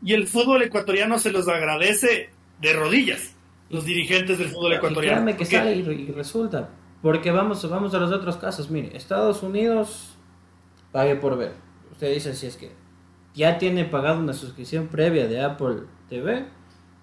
[0.00, 3.34] y el fútbol ecuatoriano se los agradece de rodillas,
[3.70, 5.30] los dirigentes del fútbol ecuatoriano.
[5.30, 6.70] Y que sale y resulta.
[7.02, 8.70] Porque vamos, vamos a los otros casos.
[8.70, 10.16] Mire, Estados Unidos
[10.92, 11.52] pague por ver.
[11.92, 12.72] Usted dice si es que
[13.34, 16.46] ya tiene pagado una suscripción previa de Apple TV,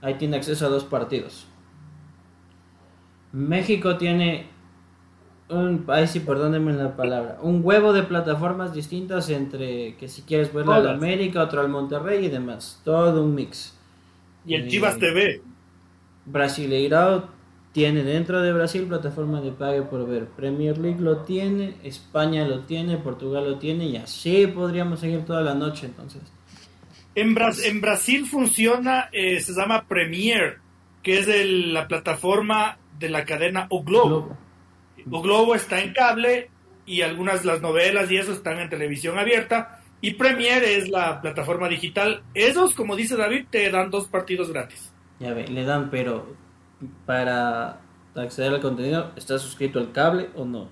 [0.02, 1.48] ahí tiene acceso a dos partidos.
[3.32, 4.48] México tiene
[5.50, 10.54] un, ay sí, perdónenme la palabra, un huevo de plataformas distintas entre que si quieres
[10.54, 13.78] verlo al América, otro al Monterrey y demás, todo un mix.
[14.46, 15.42] Y el Chivas TV.
[16.26, 17.30] Brasileirao
[17.76, 20.28] tiene dentro de Brasil plataforma de pague por ver.
[20.28, 25.42] Premier League lo tiene, España lo tiene, Portugal lo tiene y así podríamos seguir toda
[25.42, 26.22] la noche entonces.
[27.16, 30.60] En, en Brasil funciona, eh, se llama Premier,
[31.04, 31.28] que es
[31.74, 34.38] la plataforma de la cadena O Globo.
[35.12, 36.50] O Globo está en cable
[36.86, 39.82] y algunas las novelas y eso están en televisión abierta.
[40.00, 42.24] Y Premier es la plataforma digital.
[42.34, 44.94] Esos, como dice David, te dan dos partidos gratis.
[45.20, 46.36] Ya ve, le dan, pero
[47.06, 47.82] para
[48.16, 50.70] acceder al contenido, ¿estás suscrito al cable o no?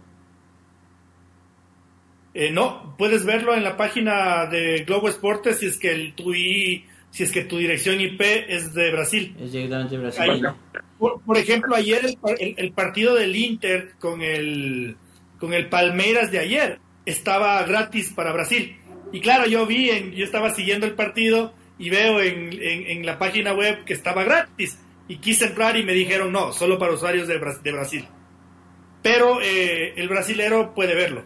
[2.33, 6.33] Eh, no, puedes verlo en la página de Globo Esportes si es que el tu
[6.33, 9.35] si es que tu dirección IP es de Brasil.
[9.39, 10.47] Es directamente Brasil.
[10.97, 12.01] por, ejemplo, ayer
[12.39, 14.97] el, partido del Inter con el,
[15.39, 18.77] con el Palmeiras de ayer estaba gratis para Brasil.
[19.11, 23.17] Y claro, yo vi, en, yo estaba siguiendo el partido y veo en, en, la
[23.17, 24.79] página web que estaba gratis.
[25.07, 28.07] Y quise entrar y me dijeron no, solo para usuarios de, de Brasil.
[29.01, 31.23] Pero eh, el brasilero puede verlo.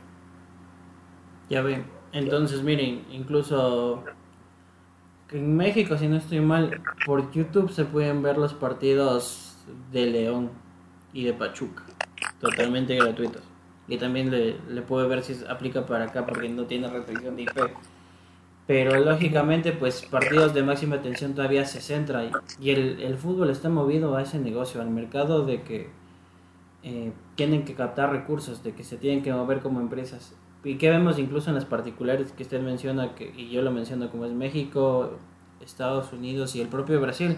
[1.50, 1.86] Ya ven.
[2.12, 4.04] Entonces, miren, incluso
[5.32, 9.58] en México, si no estoy mal, por YouTube se pueden ver los partidos
[9.92, 10.52] de León
[11.14, 11.84] y de Pachuca,
[12.40, 13.44] totalmente gratuitos.
[13.88, 17.44] Y también le, le puedo ver si aplica para acá porque no tiene restricción de
[17.44, 17.52] IP.
[18.68, 22.26] Pero lógicamente, pues partidos de máxima tensión todavía se centra
[22.60, 25.90] y, el, el, fútbol está movido a ese negocio, al mercado de que
[26.84, 30.90] eh, tienen que captar recursos, de que se tienen que mover como empresas y que
[30.90, 34.34] vemos incluso en las particulares que usted menciona, que, y yo lo menciono como es
[34.34, 35.18] México,
[35.62, 37.38] Estados Unidos y el propio Brasil,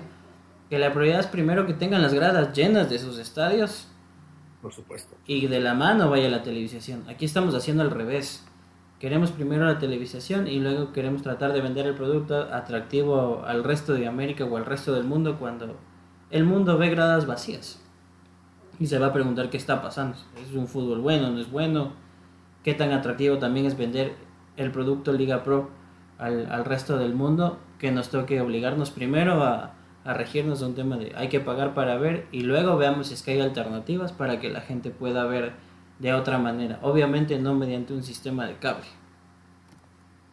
[0.70, 3.88] que la prioridad es primero que tengan las gradas llenas de sus estadios.
[4.62, 5.16] Por supuesto.
[5.26, 7.04] Y de la mano vaya la televisación.
[7.08, 8.46] Aquí estamos haciendo al revés.
[9.00, 13.94] Queremos primero la televisación y luego queremos tratar de vender el producto atractivo al resto
[13.94, 15.78] de América o al resto del mundo cuando
[16.32, 17.82] el mundo ve gradas vacías.
[18.80, 20.18] Y se va a preguntar qué está pasando.
[20.42, 21.32] ¿Es un fútbol bueno?
[21.32, 21.94] ¿No es bueno?
[22.64, 24.14] qué tan atractivo también es vender
[24.58, 25.70] el producto Liga Pro
[26.18, 29.74] al, resto del mundo, que nos toque obligarnos primero a,
[30.04, 33.14] a regirnos de un tema de hay que pagar para ver y luego veamos si
[33.14, 35.54] es que hay alternativas para que la gente pueda ver
[36.00, 38.86] de otra manera, obviamente no mediante un sistema de cable.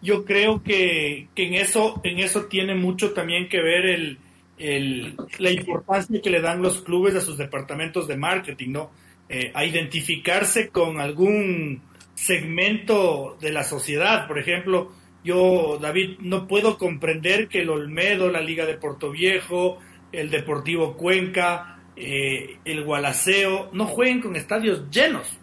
[0.01, 4.19] Yo creo que, en eso en eso tiene mucho también que ver el,
[4.59, 8.91] el, la importancia que le dan los clubes a sus departamentos de marketing, ¿no?
[9.29, 11.83] Eh, a identificarse con algún
[12.15, 14.29] segmento de la sociedad.
[14.29, 14.93] Por ejemplo,
[15.25, 19.79] yo, David, no puedo comprender que el Olmedo, la Liga de Puerto Viejo,
[20.13, 25.37] el Deportivo Cuenca, eh, el Gualaceo, no jueguen con estadios llenos.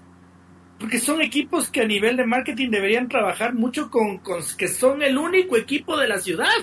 [0.84, 4.19] Porque son equipos que a nivel de marketing deberían trabajar mucho con,
[4.57, 6.57] que son el único equipo de la ciudad.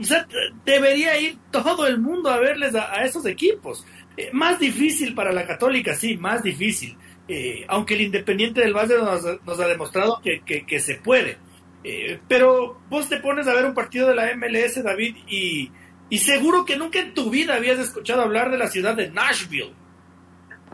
[0.00, 0.26] O sea,
[0.64, 3.86] debería ir todo el mundo a verles a, esos equipos.
[4.16, 6.96] Eh, más difícil para la católica, sí, más difícil.
[7.28, 11.38] Eh, aunque el Independiente del Valle nos, ha demostrado que, se puede.
[11.84, 15.70] Eh, pero vos te pones a ver un partido de la MLS, David, y,
[16.18, 19.74] seguro que nunca en tu vida habías escuchado hablar de la ciudad de Nashville,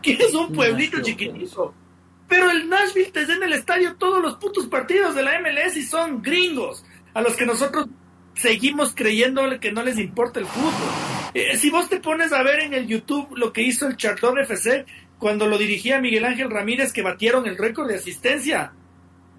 [0.01, 1.75] que es un pueblito chiquitito.
[2.29, 5.83] Pero el Nashville te en el estadio todos los putos partidos de la MLS y
[5.83, 7.87] son gringos, a los que nosotros
[8.35, 11.31] seguimos creyendo que no les importa el fútbol.
[11.33, 14.41] Eh, si vos te pones a ver en el YouTube lo que hizo el Charlotte
[14.41, 14.85] FC,
[15.17, 18.73] cuando lo dirigía Miguel Ángel Ramírez que batieron el récord de asistencia.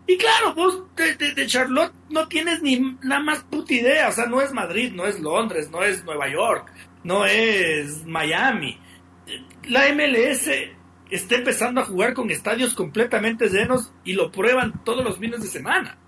[0.07, 4.43] Y claro, vos de, Charlotte no tienes ni la más puta idea, o sea, no
[4.43, 6.72] es Madrid, no es Londres, no es Nueva York,
[7.05, 8.76] no es Miami.
[9.68, 10.51] La MLS
[11.11, 15.48] está empezando a jugar con estadios completamente llenos y lo prueban todos los fines de
[15.48, 15.98] semana.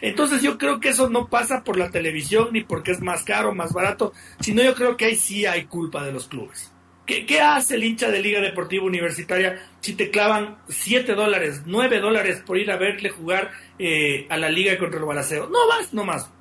[0.00, 3.54] Entonces yo creo que eso no pasa por la televisión ni porque es más caro,
[3.54, 6.72] más barato, sino yo creo que ahí sí hay culpa de los clubes.
[7.06, 12.42] ¿Qué, hace el hincha de Liga Deportiva Universitaria si te clavan 7 dólares, 9 dólares
[12.44, 15.48] por ir a verle jugar eh, a la liga contra el balaceo?
[15.48, 16.32] No vas nomás.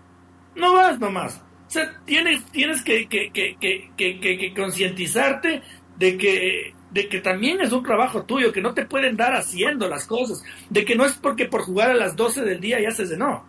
[0.55, 1.43] No vas nomás.
[1.67, 5.61] O sea, tienes, tienes que, que, que, que concientizarte
[5.97, 9.87] de que, de que también es un trabajo tuyo, que no te pueden dar haciendo
[9.87, 12.89] las cosas, de que no es porque por jugar a las 12 del día ya
[12.89, 13.45] haces de no.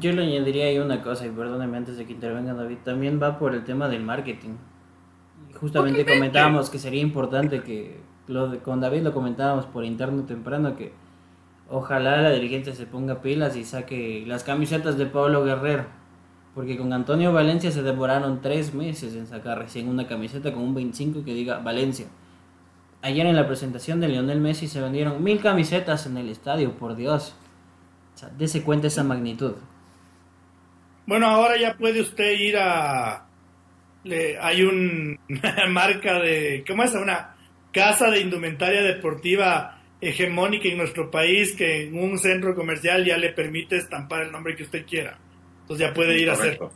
[0.00, 3.38] Yo le añadiría ahí una cosa, y perdóneme antes de que intervenga David, también va
[3.38, 4.56] por el tema del marketing
[5.60, 10.92] justamente comentábamos que sería importante que, lo con David lo comentábamos por interno temprano, que
[11.68, 15.86] ojalá la dirigencia se ponga pilas y saque las camisetas de Pablo Guerrero.
[16.54, 20.74] Porque con Antonio Valencia se demoraron tres meses en sacar recién una camiseta con un
[20.74, 22.06] 25 que diga Valencia.
[23.02, 26.96] Ayer en la presentación de Lionel Messi se vendieron mil camisetas en el estadio, por
[26.96, 27.34] Dios.
[28.14, 29.54] O sea, dese cuenta esa magnitud.
[31.06, 33.28] Bueno, ahora ya puede usted ir a,
[34.40, 35.18] hay una
[35.68, 36.94] marca de, ¿cómo es?
[36.94, 37.34] Una
[37.72, 43.32] casa de indumentaria deportiva hegemónica en nuestro país que en un centro comercial ya le
[43.32, 45.18] permite estampar el nombre que usted quiera.
[45.62, 46.70] Entonces ya puede ir a hacerlo.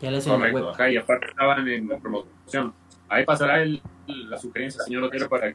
[0.00, 2.72] Ya le Correcto, y aparte estaban en la promoción.
[3.08, 3.62] Ahí pasará
[4.10, 5.52] la sugerencia, señor Otero, para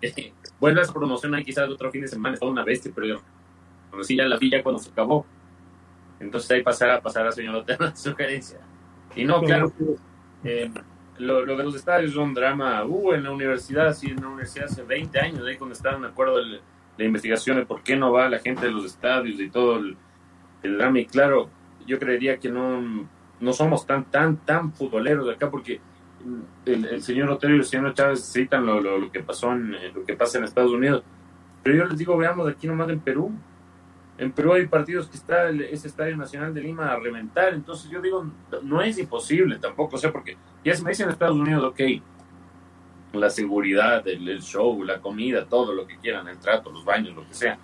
[0.00, 2.34] que vuelva a promocionar quizás otro fin de semana.
[2.34, 3.20] Es una bestia, pero
[3.90, 5.26] conocí ya la villa cuando se acabó.
[6.18, 8.60] Entonces ahí pasará, pasará señor Otero la sugerencia.
[9.16, 9.72] Y no, claro,
[10.44, 10.70] eh,
[11.18, 12.84] lo, de los estadios es un drama.
[12.84, 16.08] Hubo en la universidad, sí, en la universidad hace 20 años, ahí cuando estaban de
[16.08, 16.60] acuerdo el,
[16.96, 19.96] la investigación de por qué no va la gente de los estadios y todo el,
[20.62, 21.00] drama.
[21.00, 21.48] Y claro,
[21.86, 23.08] yo creería que no,
[23.40, 25.80] no somos tan, tan, tan futboleros de acá porque
[26.66, 30.14] el, señor Otero y el señor Chávez citan lo, lo, que pasó en lo que
[30.14, 31.02] pasa en Estados Unidos.
[31.62, 33.32] Pero yo les digo, veamos aquí nomás en Perú.
[34.18, 37.54] En Perú hay partidos que está ese Estadio Nacional de Lima a reventar.
[37.54, 38.26] Entonces yo digo,
[38.62, 39.96] no es imposible tampoco.
[39.96, 41.80] O sea, porque ya se me dice en Estados Unidos, ok,
[43.12, 47.26] la seguridad, el, show, la comida, todo lo que quieran, el trato, los baños, lo
[47.26, 47.58] que sea.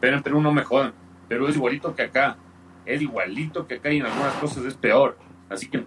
[0.00, 0.92] Pero en Perú no me jodan.
[1.28, 2.36] Perú es igualito que acá.
[2.84, 5.16] Es igualito que acá y en algunas cosas es peor.
[5.48, 5.84] Así que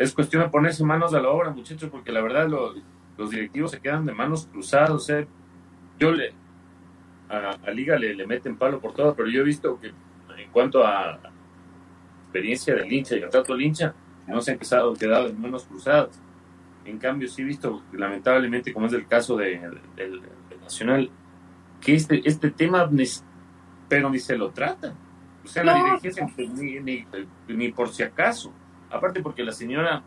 [0.00, 3.80] es cuestión de ponerse manos a la obra, muchachos, porque la verdad los directivos se
[3.80, 5.08] quedan de manos cruzadas.
[5.10, 5.28] ¿eh?
[5.98, 6.32] Yo le,
[7.28, 10.86] a, Liga le, le, meten palo por todo, pero yo he visto que en cuanto
[10.86, 11.20] a
[12.22, 13.94] experiencia del hincha y el trato del hincha,
[14.26, 16.20] no se han quedado, quedado en manos cruzadas.
[16.86, 19.60] En cambio, sí he visto, lamentablemente, como es el caso de,
[19.96, 20.22] del,
[20.62, 21.10] Nacional,
[21.80, 22.88] que este, este tema,
[23.88, 24.94] pero ni se lo trata.
[25.44, 27.04] O sea, la dirigencia ni,
[27.48, 28.52] ni por si acaso.
[28.90, 30.02] Aparte porque la señora,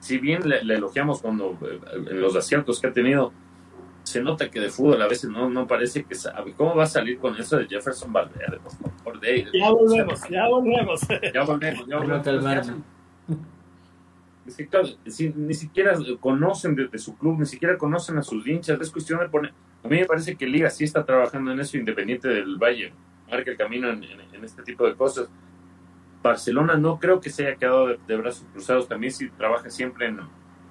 [0.00, 3.32] si bien le, elogiamos cuando eh, en los aciertos que ha tenido,
[4.02, 6.54] se nota que de fútbol a veces no, no parece que sabe.
[6.54, 8.58] ¿Cómo va a salir con eso de Jefferson Valverde?
[8.58, 11.00] Por favor, de, ya volvemos, ya volvemos.
[11.34, 12.72] Ya volvemos, ya volvemos.
[15.36, 18.80] ni siquiera conocen de, su club, ni siquiera conocen a sus hinchas.
[18.80, 19.52] Es cuestión de poner.
[19.84, 22.92] A mí me parece que Liga sí está trabajando en eso, independiente del Valle.
[23.30, 25.28] Marca el camino en este tipo de cosas
[26.28, 30.20] Barcelona no creo que se haya quedado de, brazos cruzados, también sí trabaja siempre en,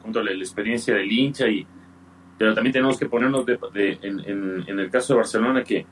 [0.02, 1.68] junto a la, experiencia del hincha, y,
[2.38, 3.60] pero también tenemos que ponernos de,
[4.02, 5.86] en, el caso de Barcelona que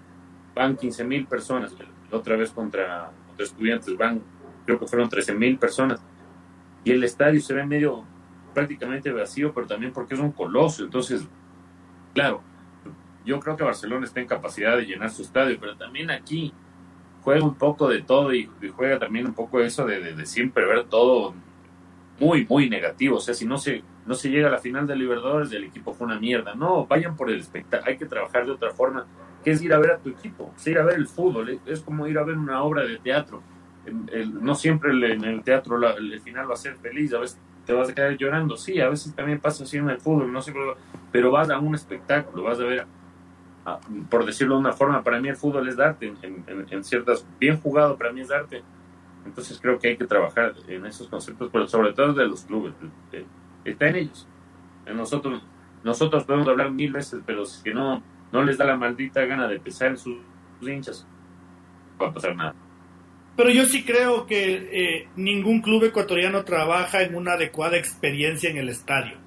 [0.54, 1.76] van 15 mil personas,
[2.12, 4.22] otra vez contra, contra estudiantes van,
[4.66, 6.02] creo que fueron 13 mil personas,
[6.84, 8.06] y el estadio se ve medio
[8.54, 11.28] prácticamente vacío, pero también porque es un coloso, entonces,
[12.14, 12.42] claro,
[13.26, 16.54] yo creo que Barcelona está en capacidad de llenar su estadio, pero también aquí
[17.26, 21.34] juega un poco de todo y, juega también un poco eso de, siempre ver todo
[22.20, 23.18] muy, muy negativo.
[23.18, 25.92] O sea, si no se, no se llega a la final de Libertadores, el equipo
[25.92, 26.54] fue una mierda.
[26.54, 27.92] No, vayan por el espectáculo.
[27.92, 29.08] Hay que trabajar de otra forma,
[29.44, 31.60] que es ir a ver a tu equipo, es ir a ver el fútbol.
[31.66, 33.42] Es, como ir a ver una obra de teatro.
[34.42, 37.90] no siempre en el teatro el final va a ser feliz, a veces te vas
[37.90, 38.56] a quedar llorando.
[38.56, 40.64] Sí, a veces también pasa así en el fútbol, no siempre,
[41.12, 42.86] pero vas a un espectáculo, vas a ver
[44.10, 47.98] por decirlo de una forma, para mí el fútbol es arte, en, ciertas, bien jugado
[47.98, 48.62] para mí es arte.
[49.26, 52.74] Entonces creo que hay que trabajar en esos conceptos, pero sobre todo de los clubes,
[53.64, 54.28] está en ellos.
[54.86, 55.44] En nosotros,
[55.84, 59.60] nosotros podemos hablar mil veces, pero si no, no les da la maldita gana de
[59.60, 60.18] pesar en sus,
[60.62, 61.08] hinchas,
[61.98, 62.56] no va a pasar nada.
[63.36, 68.58] Pero yo sí creo que eh, ningún club ecuatoriano trabaja en una adecuada experiencia en
[68.58, 69.18] el estadio.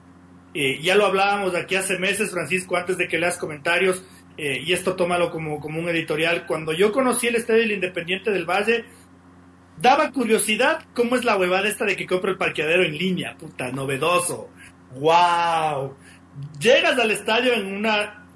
[0.54, 4.04] Eh, ya lo hablábamos de aquí hace meses, Francisco, antes de que leas comentarios
[4.38, 8.30] eh, y esto tómalo como, como un editorial, cuando yo conocí el Estadio del Independiente
[8.30, 8.84] del Valle,
[9.80, 13.72] daba curiosidad cómo es la huevada esta de que compro el parqueadero en línea, puta,
[13.72, 14.48] novedoso,
[14.94, 15.96] wow.
[16.60, 18.26] Llegas al estadio en una,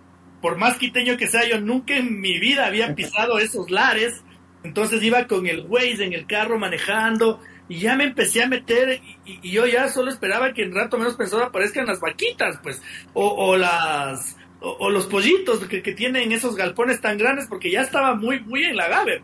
[0.41, 4.25] por más quiteño que sea, yo nunca en mi vida había pisado esos lares,
[4.65, 9.01] entonces iba con el Waze en el carro manejando, y ya me empecé a meter
[9.25, 12.83] y, yo ya solo esperaba que en rato menos pensaba aparezcan las vaquitas, pues,
[13.15, 18.15] o, o las o, los pollitos que, tienen esos galpones tan grandes porque ya estaba
[18.15, 19.23] muy, muy en la Gaber.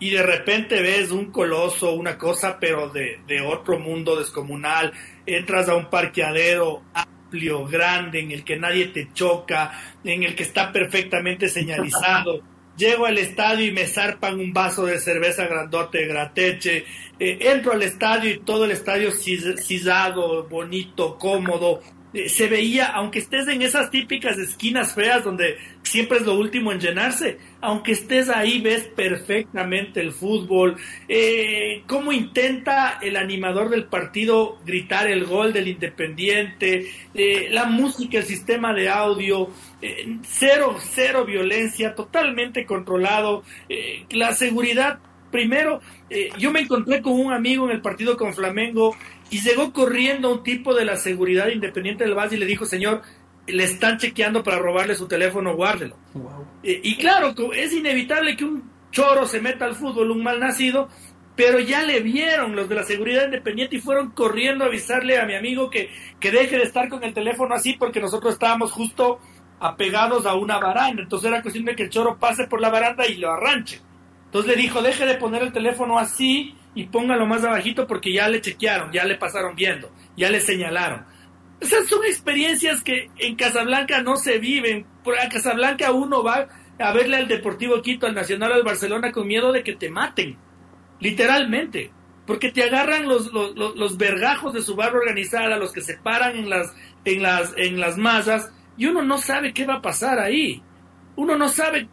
[0.00, 4.92] Y de repente ves un coloso, una cosa, pero de, de otro mundo descomunal.
[5.26, 9.72] Entras a un parqueadero amplio, grande, en el que nadie te choca,
[10.04, 12.42] en el que está perfectamente señalizado.
[12.76, 16.84] Llego al estadio y me zarpan un vaso de cerveza grandote de grateche.
[17.18, 21.80] Eh, entro al estadio y todo el estadio cisado, bonito, cómodo,
[22.12, 26.80] se veía, aunque estés en esas típicas esquinas feas donde siempre es lo último en
[26.80, 34.58] llenarse, aunque estés ahí ves perfectamente el fútbol, eh, cómo intenta el animador del partido
[34.64, 39.50] gritar el gol del Independiente, eh, la música, el sistema de audio,
[40.22, 43.44] cero, cero violencia, totalmente controlado,
[44.10, 44.98] la seguridad
[45.30, 45.80] primero,
[46.38, 48.96] yo me encontré con un amigo en el partido con Flamengo
[49.30, 53.02] y llegó corriendo un tipo de la seguridad independiente del Valle y le dijo, señor,
[53.46, 55.96] le están chequeando para robarle su teléfono, guárdelo.
[56.62, 60.88] Y claro, es inevitable que un choro se meta al fútbol, un mal nacido,
[61.36, 65.24] pero ya le vieron los de la seguridad independiente y fueron corriendo a avisarle a
[65.24, 69.20] mi amigo que, que deje de estar con el teléfono así porque nosotros estábamos justo
[69.60, 71.02] apegados a una baranda.
[71.02, 73.80] Entonces era cuestión de que el choro pase por la baranda y lo arranche.
[74.28, 78.28] Entonces le dijo, deje de poner el teléfono así y póngalo más abajito porque ya
[78.28, 81.06] le chequearon, ya le pasaron viendo, ya le señalaron.
[81.60, 84.86] Esas son experiencias que en Casablanca no se viven.
[85.22, 86.46] A Casablanca uno va
[86.78, 90.36] a verle al Deportivo Quito, al Nacional, al Barcelona con miedo de que te maten.
[91.00, 91.90] Literalmente.
[92.26, 96.36] porque te agarran los, los, los, vergajos de su barra organizada, los que se paran
[96.36, 96.74] en las,
[97.06, 100.62] en, las, en las masas, y uno no sabe qué va a pasar ahí.
[101.16, 101.88] Uno no sabe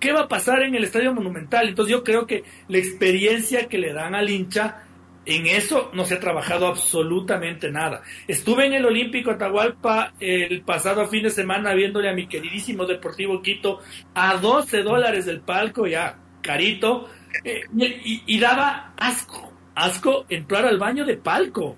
[0.00, 1.68] qué va a pasar en el Estadio Monumental.
[1.68, 4.82] Entonces yo creo que la experiencia que le dan al hincha,
[5.24, 8.02] en eso no se ha trabajado absolutamente nada.
[8.28, 13.42] Estuve en el Olímpico Atahualpa el pasado fin de semana viéndole a mi queridísimo Deportivo
[13.42, 13.80] Quito
[14.14, 17.08] a 12 dólares del palco, ya carito,
[17.44, 21.76] eh, y daba asco asco entrar al baño de palco.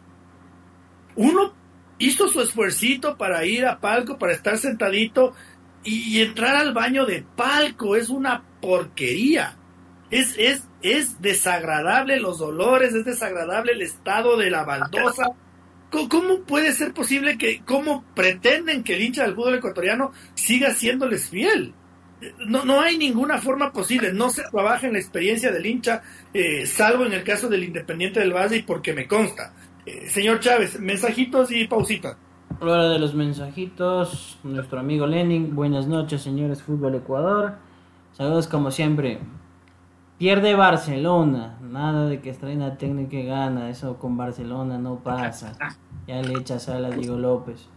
[1.16, 1.52] Uno
[1.98, 5.34] hizo su esfuercito para ir a palco, para estar sentadito
[5.84, 7.96] y, entrar al baño de palco.
[7.96, 9.56] Es una porquería.
[10.10, 15.26] Es, es, es desagradable los dolores, es desagradable el estado de la baldosa.
[15.90, 21.28] ¿Cómo puede ser posible que, cómo pretenden que el hincha del fútbol ecuatoriano siga siéndoles
[21.28, 21.74] fiel?
[22.46, 26.02] no, no hay ninguna forma posible, no se trabaja en la experiencia del hincha,
[26.32, 29.52] eh, salvo en el caso del Independiente del Valle y porque me consta.
[29.86, 32.18] Eh, señor Chávez, mensajitos y pausita.
[32.61, 37.52] Hora de los mensajitos, nuestro amigo Lenin, buenas noches señores Fútbol Ecuador,
[38.11, 39.20] saludos como siempre.
[40.18, 45.52] Pierde Barcelona, nada de que estrena técnica y gana, eso con Barcelona no pasa.
[46.09, 47.68] Ya le echas a Diego López.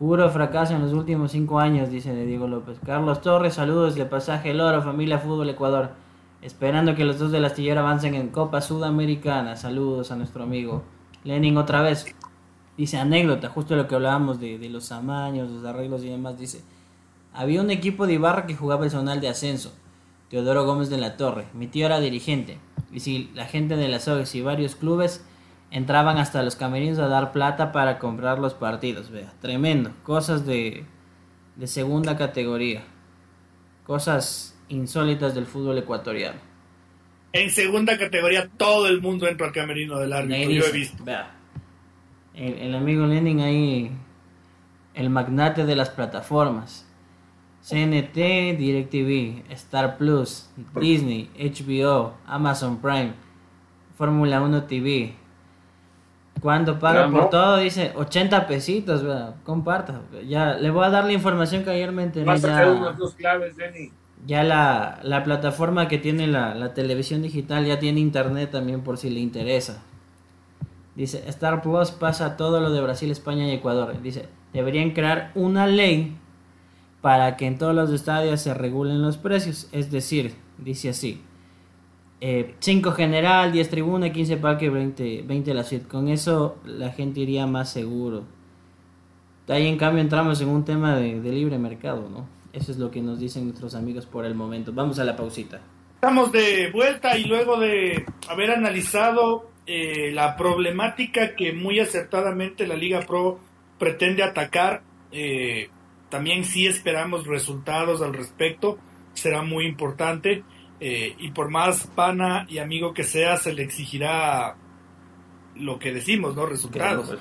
[0.00, 2.80] Puro fracaso en los últimos cinco años, dice de Diego López.
[2.84, 5.90] Carlos Torres, saludos de pasaje El Oro, familia Fútbol Ecuador.
[6.42, 9.54] Esperando que los dos del astillero avancen en Copa Sudamericana.
[9.54, 10.82] Saludos a nuestro amigo
[11.22, 12.16] Lenin otra vez.
[12.76, 16.38] Dice anécdota, justo lo que hablábamos de, de los amaños, los arreglos y demás.
[16.38, 16.62] Dice,
[17.32, 19.72] había un equipo de Ibarra que jugaba el zonal de ascenso.
[20.30, 21.46] Teodoro Gómez de la Torre.
[21.52, 22.58] Mi tío era dirigente.
[22.90, 25.24] Y si la gente de las OES y varios clubes
[25.70, 30.84] entraban hasta los camerinos a dar plata para comprar los partidos, vea, tremendo, cosas de,
[31.56, 32.84] de segunda categoría,
[33.84, 36.38] cosas insólitas del fútbol ecuatoriano.
[37.32, 41.02] En segunda categoría todo el mundo entra al camerino del árbitro, yo he visto.
[41.04, 41.34] Vea,
[42.34, 43.92] el, el amigo Lenin ahí,
[44.94, 46.88] el magnate de las plataformas.
[47.62, 48.16] CNT,
[48.58, 53.12] DirecTV, Star Plus, Disney, HBO, Amazon Prime,
[53.96, 55.14] Fórmula 1 TV,
[56.42, 59.04] cuando paga por todo, dice 80 pesitos,
[59.44, 60.00] comparta.
[60.26, 62.26] Ya le voy a dar la información que ayer me enteré.
[62.26, 62.64] Ya,
[63.16, 63.54] claves,
[64.26, 68.98] ya la, la, plataforma que tiene la, la, televisión digital ya tiene internet también por
[68.98, 69.82] si le interesa.
[70.94, 74.00] Dice, Star Plus pasa todo lo de Brasil, España y Ecuador.
[74.02, 76.16] Dice, deberían crear una ley
[77.00, 79.68] para que en todos los estadios se regulen los precios.
[79.72, 81.20] Es decir, dice así,
[82.20, 85.88] 5 eh, general, 10 tribuna, 15 parque, 20, 20 la suite.
[85.88, 88.24] Con eso la gente iría más seguro.
[89.48, 92.26] Ahí en cambio entramos en un tema de, libre mercado, ¿no?
[92.52, 94.72] Eso es lo que nos dicen nuestros amigos por el momento.
[94.72, 95.60] Vamos a la pausita.
[95.94, 102.74] Estamos de vuelta y luego de haber analizado eh, la problemática que muy acertadamente la
[102.74, 103.40] Liga Pro
[103.78, 104.82] pretende atacar,
[105.12, 105.68] eh,
[106.08, 108.78] también sí esperamos resultados al respecto,
[109.14, 110.44] será muy importante.
[110.84, 114.56] Eh, y por más pana y amigo que sea, se le exigirá
[115.54, 116.44] lo que decimos, ¿no?
[116.46, 117.16] Resultados.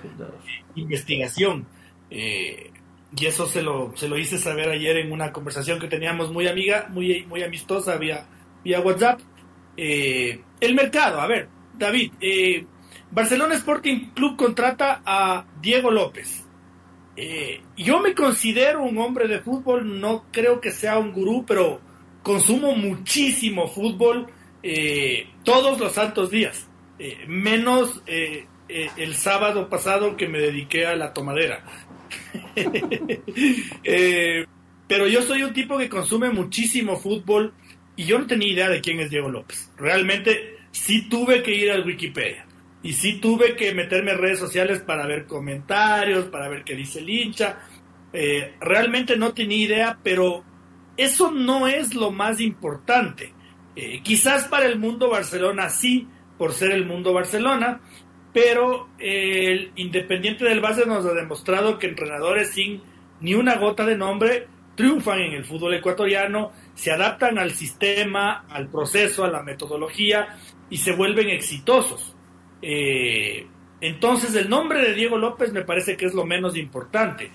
[0.75, 1.67] Investigación.
[2.09, 2.71] Eh,
[3.15, 6.47] y eso se lo, se lo hice saber ayer en una conversación que teníamos muy
[6.47, 8.25] amiga, muy, muy amistosa vía,
[8.63, 9.19] vía WhatsApp.
[9.77, 11.49] El mercado, a ver,
[11.81, 12.11] David,
[13.11, 16.45] Barcelona Sporting Club contrata a Diego López.
[17.75, 21.81] yo me considero un hombre de fútbol, no creo que sea un gurú, pero
[22.23, 24.27] consumo muchísimo fútbol
[24.63, 26.67] eh, todos los santos días,
[26.99, 31.63] eh, menos eh, el sábado pasado que me dediqué a la tomadera.
[34.87, 37.53] pero yo soy un tipo que consume muchísimo fútbol
[37.95, 39.71] y yo no tenía idea de quién es Diego López.
[39.77, 42.45] Realmente sí tuve que ir al Wikipedia
[42.83, 46.99] y sí tuve que meterme en redes sociales para ver comentarios, para ver qué dice
[46.99, 47.59] el hincha.
[48.59, 50.43] realmente no tenía idea, pero
[50.97, 53.33] eso no es lo más importante.
[53.75, 56.07] Eh, quizás para el mundo Barcelona sí,
[56.37, 57.81] por ser el mundo Barcelona,
[58.33, 62.81] pero el Independiente del Base nos ha demostrado que entrenadores sin
[63.19, 68.67] ni una gota de nombre triunfan en el fútbol ecuatoriano, se adaptan al sistema, al
[68.69, 70.37] proceso, a la metodología
[70.69, 72.15] y se vuelven exitosos.
[72.61, 73.47] Eh,
[73.81, 77.31] entonces el nombre de Diego López me parece que es lo menos importante.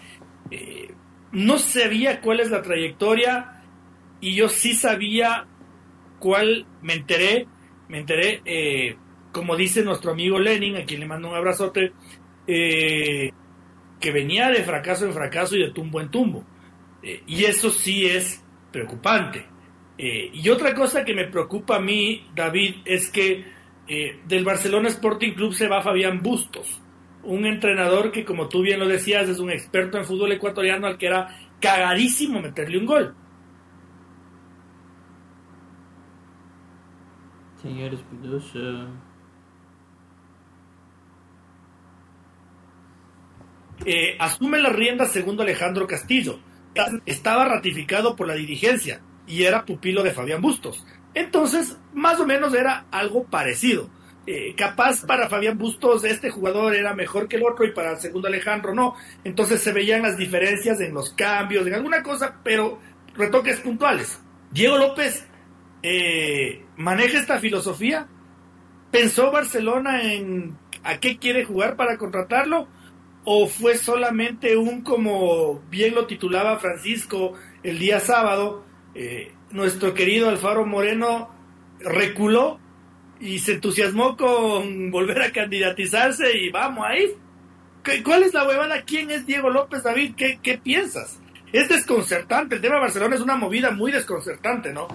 [0.51, 0.91] Eh,
[1.33, 3.63] no sabía cuál es la trayectoria
[4.21, 5.47] y yo sí sabía
[6.19, 7.47] cuál, me enteré,
[7.89, 8.97] me enteré, eh,
[9.33, 11.93] como dice nuestro amigo Lenin, a quien le mando un abrazote,
[12.47, 16.45] que venía de fracaso en fracaso y de tumbo en tumbo.
[17.27, 19.47] Y eso sí es preocupante.
[19.99, 23.57] y otra cosa que me preocupa a mí, David, es que
[23.89, 26.83] eh, del Barcelona Sporting Club se va Fabián Bustos,
[27.23, 30.99] un entrenador que, como tú bien lo decías, es un experto en fútbol ecuatoriano al
[30.99, 31.29] que era
[31.61, 33.15] cagadísimo meterle un gol.
[37.63, 38.89] Señor Espinosa.
[43.85, 46.41] Eh, asume la rienda segundo Alejandro Castillo.
[47.07, 50.85] Estaba ratificado por la dirigencia y era pupilo de Fabián Bustos.
[51.15, 53.91] Entonces, más o menos era algo parecido.
[54.29, 57.99] Eh, capaz para Fabián Bustos este jugador era mejor que el otro y para el
[57.99, 58.95] segundo Alejandro no.
[59.25, 62.81] Entonces se veían las diferencias en los cambios, en alguna cosa, pero
[63.15, 64.21] retoques puntuales.
[64.51, 65.27] Diego López
[65.83, 68.09] eh, maneja esta filosofía.
[68.91, 72.69] ¿Pensó Barcelona en a qué quiere jugar para contratarlo?
[73.29, 77.33] ¿O fue solamente un, como bien lo titulaba Francisco
[77.65, 78.65] el día sábado,
[78.95, 81.35] eh, nuestro querido Alfaro Moreno
[81.81, 82.61] reculó
[83.19, 87.17] y se entusiasmó con volver a candidatizarse y vamos ahí.
[88.05, 88.83] ¿Cuál es la huevada?
[88.83, 90.15] ¿Quién es Diego López David?
[90.17, 91.21] ¿Qué, ¿Qué piensas?
[91.53, 92.55] Es desconcertante.
[92.55, 94.87] El tema de Barcelona es una movida muy desconcertante, ¿no?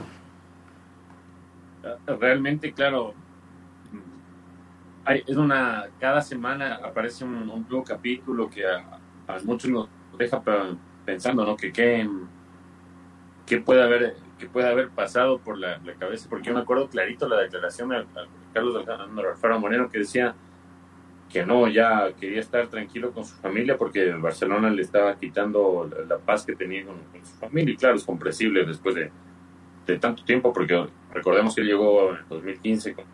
[2.06, 3.14] Realmente, claro.
[5.06, 5.86] Hay, es una.
[6.00, 9.00] Cada semana aparece un, nuevo capítulo que a,
[9.44, 10.42] muchos nos deja
[11.06, 11.56] pensando, ¿no?
[11.56, 12.08] Que qué,
[13.46, 17.30] qué puede haber que puede haber pasado por la, cabeza, porque yo me acuerdo clarito
[17.30, 18.06] la declaración de,
[18.54, 20.34] Carlos Alfaro Moreno que decía
[21.30, 26.18] que no, ya quería estar tranquilo con su familia porque Barcelona le estaba quitando la,
[26.18, 27.74] paz que tenía con, su familia.
[27.74, 29.12] Y claro, es comprensible después de,
[30.00, 33.06] tanto tiempo, porque recordemos que él llegó en 2015 con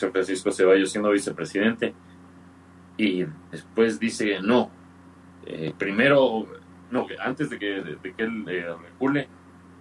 [0.00, 1.94] San Francisco Ceballos siendo vicepresidente
[2.96, 4.70] y después dice no.
[5.46, 6.46] Eh, primero,
[6.90, 9.28] no, antes de que, de, que él eh, recule,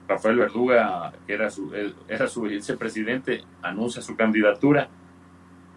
[0.08, 1.74] Rafael Verduga, que era su,
[2.08, 4.90] era su vicepresidente, anuncia su candidatura.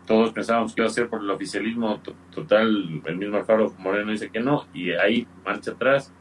[0.07, 3.03] Todos pensábamos que iba a ser por el oficialismo total.
[3.05, 6.13] El mismo Alfaro Moreno dice que no, y ahí marcha atrás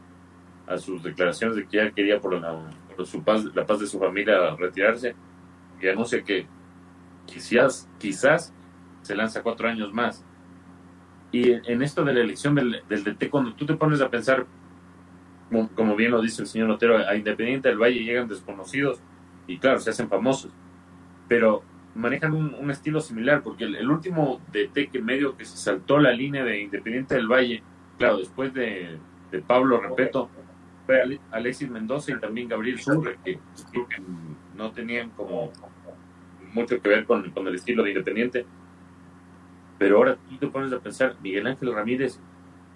[0.68, 2.70] a sus declaraciones de que ya quería por la,
[3.06, 5.16] su paz, la paz de su familia retirarse,
[5.82, 6.46] y anuncia que
[7.26, 8.54] quizás, quizás
[9.02, 10.26] se lanza cuatro años más.
[11.32, 14.46] Y en esto de la elección del, DT, cuando tú te pones a pensar
[15.76, 19.02] como bien lo dice el señor Otero, a Independiente del Valle llegan desconocidos
[19.48, 20.52] y claro, se hacen famosos,
[21.28, 21.64] pero
[21.94, 26.46] manejan un, estilo similar, porque el, último DT que medio que se saltó la línea
[26.46, 27.64] de Independiente del Valle,
[27.98, 28.98] claro, después de,
[29.48, 30.30] Pablo Repeto,
[30.86, 33.40] fue Alexis Mendoza y también Gabriel Surre, que,
[34.56, 35.52] no tenían como
[36.54, 38.46] mucho que ver con, con el estilo de Independiente.
[39.78, 42.20] Pero ahora tú te pones a pensar, Miguel Ángel Ramírez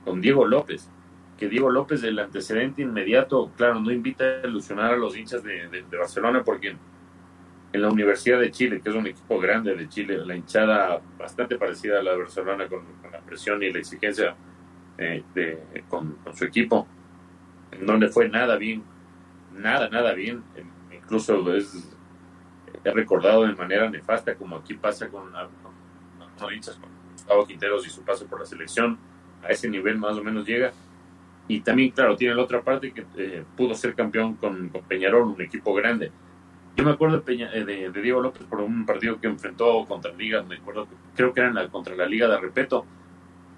[0.03, 0.89] con Diego López,
[1.37, 5.83] que Diego López, del antecedente inmediato, claro, no invita a ilusionar a los hinchas de,
[5.97, 6.75] Barcelona porque
[7.73, 11.57] en la Universidad de Chile, que es un equipo grande de Chile, la hinchada bastante
[11.57, 14.35] parecida a la de Barcelona con, la presión y la exigencia
[14.97, 16.87] eh, de, con, su equipo,
[17.81, 18.83] no le fue nada bien,
[19.53, 20.41] nada, nada bien,
[20.91, 21.94] incluso es,
[22.93, 28.03] recordado de manera nefasta, como aquí pasa con, los hinchas, con Gustavo Quinteros y su
[28.03, 28.97] paso por la selección,
[29.43, 30.71] a ese nivel más o menos llega
[31.47, 35.41] y también, claro, tiene la otra parte que eh, pudo ser campeón con, Peñarol, un
[35.41, 36.11] equipo grande.
[36.75, 40.43] Yo me acuerdo de, eh, de, Diego López por un partido que enfrentó contra Liga,
[40.43, 42.85] me acuerdo, creo que era la, contra la Liga de Repeto,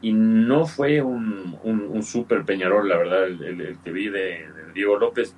[0.02, 5.36] y no fue un, un, super Peñarol, la verdad, el, que vi de, Diego López.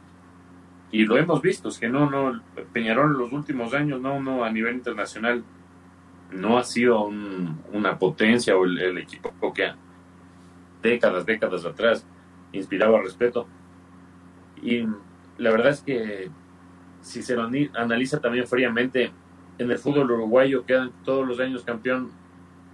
[0.92, 2.42] Y lo hemos visto, es que no, no,
[2.74, 5.44] Peñarol en los últimos años, no, no, a nivel internacional,
[6.32, 9.72] no ha sido una potencia o el, el equipo que
[10.82, 12.06] décadas, décadas atrás
[12.52, 13.48] inspiraba respeto.
[14.62, 14.86] Y
[15.38, 16.30] la verdad es que
[17.02, 19.12] si se lo analiza también fríamente,
[19.58, 22.12] en el fútbol uruguayo quedan todos los años campeón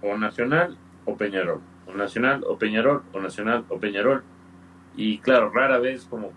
[0.02, 4.22] o Nacional o Peñarol, o Nacional o Peñarol, o Nacional o Peñarol.
[4.96, 6.32] Y claro, rara vez como,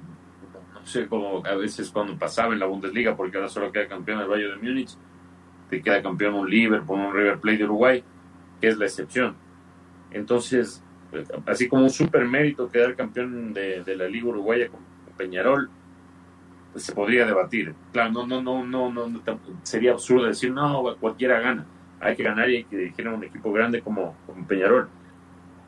[0.90, 4.28] sé, como a veces cuando pasaba en la Bundesliga, porque ahora solo queda campeón el
[4.28, 4.98] Valle de Múnich,
[5.70, 8.04] te queda campeón un Liverpool, un River Plate de Uruguay,
[8.60, 9.36] que es la excepción.
[10.12, 10.84] Entonces,
[11.46, 14.80] así como un super mérito quedar campeón de, la Liga Uruguaya con,
[15.18, 15.70] Peñarol,
[16.72, 17.76] pues se podría debatir.
[17.92, 19.22] Claro, no, no, no, no, no,
[19.64, 21.66] sería absurdo decir, no, cualquiera gana.
[22.00, 24.16] Hay que ganar y hay que dirigir a un equipo grande como,
[24.48, 24.88] Peñarol.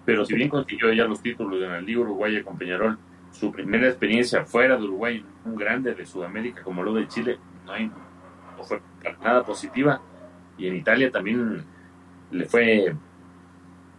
[0.05, 2.97] Pero si bien consiguió ya los títulos de la Liga Uruguaya con Peñarol,
[3.32, 7.71] su primera experiencia fuera de Uruguay, un grande de Sudamérica como lo de Chile, no,
[7.71, 7.88] hay,
[8.57, 8.82] no fue
[9.23, 10.01] nada positiva.
[10.57, 11.63] Y en Italia también
[12.29, 12.93] le fue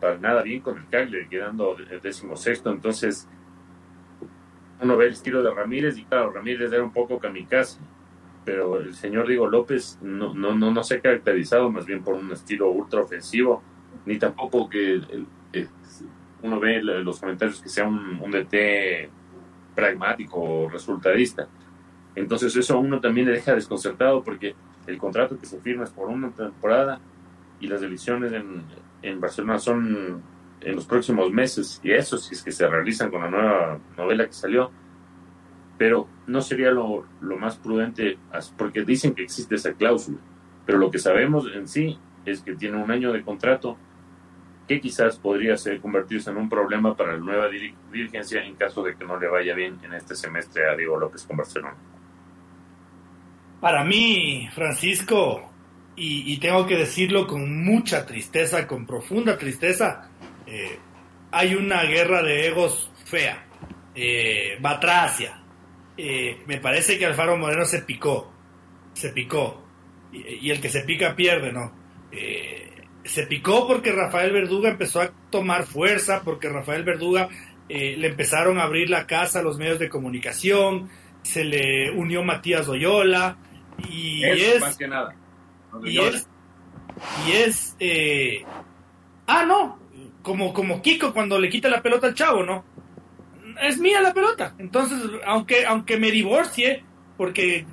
[0.00, 2.70] para nada bien con el Cagliari, quedando el décimo sexto.
[2.70, 3.28] Entonces,
[4.80, 7.78] uno ve el estilo de Ramírez y claro, Ramírez era un poco kamikaze.
[8.44, 12.14] pero el señor Diego López no, no, no, no se ha caracterizado más bien por
[12.14, 13.62] un estilo ultra ofensivo,
[14.04, 15.00] ni tampoco que
[16.42, 19.21] uno ve los comentarios que sea un, un DT
[19.74, 21.48] pragmático o resultadista.
[22.14, 24.54] Entonces eso a uno también le deja desconcertado porque
[24.86, 27.00] el contrato que se firma es por una temporada
[27.60, 28.62] y las elecciones en,
[29.02, 30.22] en Barcelona son
[30.60, 34.26] en los próximos meses y eso si es que se realizan con la nueva novela
[34.26, 34.70] que salió
[35.82, 38.16] pero no sería lo, lo, más prudente,
[38.56, 40.18] porque dicen que existe esa cláusula,
[40.64, 43.76] pero lo que sabemos en sí es que tiene un año de contrato
[44.66, 48.96] que quizás podría ser, convertirse en un problema para la nueva dirigencia en caso de
[48.96, 51.76] que no le vaya bien en este semestre a Diego López con Barcelona.
[53.60, 55.50] Para mí, Francisco,
[55.94, 60.10] y, tengo que decirlo con mucha tristeza, con profunda tristeza,
[60.46, 60.78] eh,
[61.30, 63.44] hay una guerra de egos fea,
[63.94, 65.42] eh, batracia,
[65.96, 68.32] eh, me parece que Alfaro Moreno se picó,
[68.94, 69.62] se picó,
[70.12, 71.72] y, el que se pica pierde, ¿no?
[72.10, 72.71] Eh,
[73.04, 77.28] se picó porque Rafael Verduga empezó a tomar fuerza, porque Rafael Verduga
[77.68, 80.88] eh, le empezaron a abrir la casa a los medios de comunicación,
[81.22, 83.36] se le unió Matías Oyola,
[83.88, 84.60] y es...
[84.60, 85.14] Más que nada.
[85.84, 86.28] Y es...
[87.26, 87.76] Y es
[89.26, 89.78] ah, no,
[90.22, 92.64] como, como Kiko cuando le quita la pelota al chavo, ¿no?
[93.60, 94.54] es mía la pelota.
[94.58, 96.84] Entonces, aunque, aunque me divorcie,
[97.16, 97.66] porque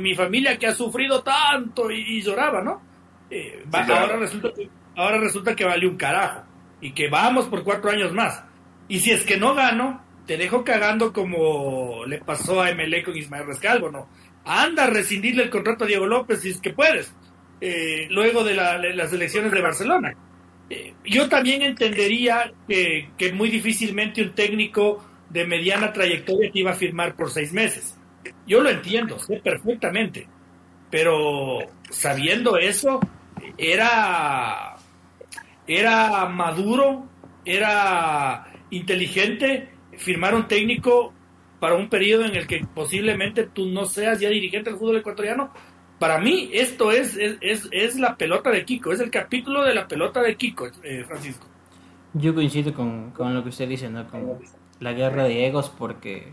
[0.00, 2.82] mi familia que ha sufrido tanto y, lloraba, ¿no?
[3.30, 6.44] Eh, ahora, resulta que, ahora resulta que vale un carajo
[6.80, 8.44] y que vamos por cuatro años más.
[8.88, 13.16] Y si es que no gano, te dejo cagando como le pasó a MLE con
[13.16, 14.08] Ismael Rescalvo, ¿no?
[14.44, 17.12] Anda a rescindirle el contrato a Diego López si es que puedes,
[17.60, 20.14] eh, luego de, las elecciones de Barcelona.
[20.68, 26.72] Eh, yo también entendería que, que muy difícilmente un técnico de mediana trayectoria que iba
[26.72, 27.98] a firmar por seis meses.
[28.46, 30.28] Yo lo entiendo, sé perfectamente,
[30.90, 31.58] pero
[31.90, 33.00] sabiendo eso,
[33.58, 34.76] era,
[35.66, 37.06] era maduro,
[37.44, 41.12] era inteligente firmar un técnico
[41.60, 45.50] para un periodo en el que posiblemente tú no seas ya dirigente del fútbol ecuatoriano.
[45.98, 49.88] Para mí esto es, es, es, la pelota de Kiko, es el capítulo de la
[49.88, 51.46] pelota de Kiko, eh, Francisco.
[52.12, 54.06] Yo coincido con, con, lo que usted dice, ¿no?
[54.08, 54.38] Con,
[54.80, 56.32] la guerra de egos porque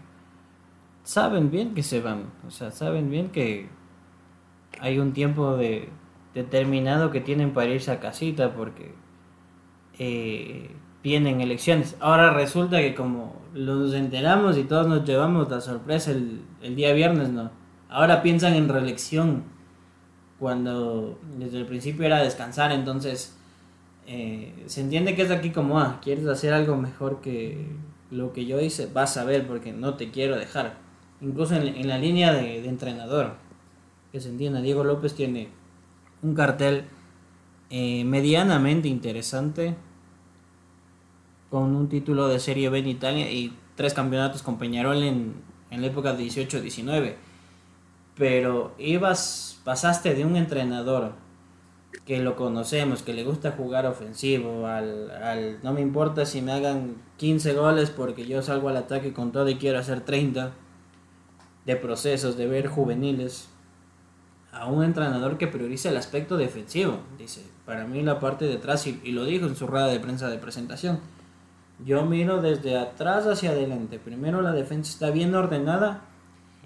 [1.03, 3.67] saben bien que se van, o sea, saben bien que
[4.80, 5.89] hay un tiempo de,
[6.34, 8.93] determinado que tienen para irse a casita porque
[9.99, 10.71] eh,
[11.03, 11.95] vienen elecciones.
[11.99, 16.93] Ahora resulta que como los enteramos y todos nos llevamos la sorpresa el, el día
[16.93, 17.51] viernes, ¿no?
[17.89, 19.43] Ahora piensan en reelección
[20.39, 23.38] cuando desde el principio era descansar, entonces
[24.05, 27.65] eh, se entiende que es aquí como, ah, quieres hacer algo mejor que
[28.11, 30.78] lo que yo hice, vas a ver porque no te quiero dejar.
[31.21, 33.36] Incluso en, la línea de, entrenador,
[34.14, 35.49] que se entienda, Diego López tiene
[36.22, 36.86] un cartel
[37.72, 39.76] eh, medianamente interesante
[41.49, 45.34] con un título de Serie B en Italia y tres campeonatos con Peñarol en,
[45.72, 47.16] en la época 18-19.
[48.16, 51.14] Pero ibas, pasaste de un entrenador
[52.05, 56.51] que lo conocemos, que le gusta jugar ofensivo, al, al, no me importa si me
[56.51, 60.51] hagan 15 goles porque yo salgo al ataque con todo y quiero hacer 30
[61.66, 63.49] de procesos, de ver juveniles,
[64.53, 66.99] a un entrenador que prioriza el aspecto defensivo.
[67.17, 70.29] Dice, para mí la parte de atrás, y, lo dijo en su rueda de prensa
[70.29, 70.99] de presentación,
[71.83, 73.99] yo miro desde atrás hacia adelante.
[73.99, 76.01] Primero la defensa está bien ordenada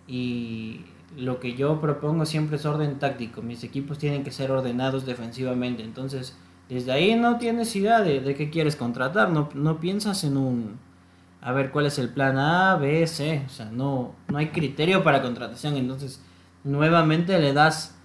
[0.05, 0.81] y
[1.15, 3.41] lo que yo propongo siempre es orden táctico.
[3.41, 5.81] Mis equipos tienen que ser ordenados defensivamente.
[5.83, 6.35] Entonces,
[6.67, 9.29] desde ahí no tienes idea de, qué quieres contratar.
[9.29, 10.87] No, no, piensas en un...
[11.39, 13.43] A ver cuál es el plan A, B, C.
[13.45, 15.77] O sea, no, no hay criterio para contratación.
[15.77, 16.21] Entonces,
[16.67, 17.95] nuevamente le das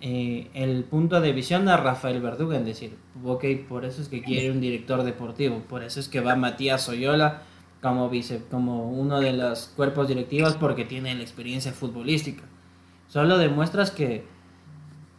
[0.00, 4.22] eh, el punto de visión a Rafael Verduga en decir, ok, por eso es que
[4.22, 5.62] quiere un director deportivo.
[5.68, 7.42] Por eso es que va Matías Oyola
[7.80, 12.44] como vice, como uno de los cuerpos directivos porque tiene la experiencia futbolística.
[13.08, 14.24] Solo demuestras que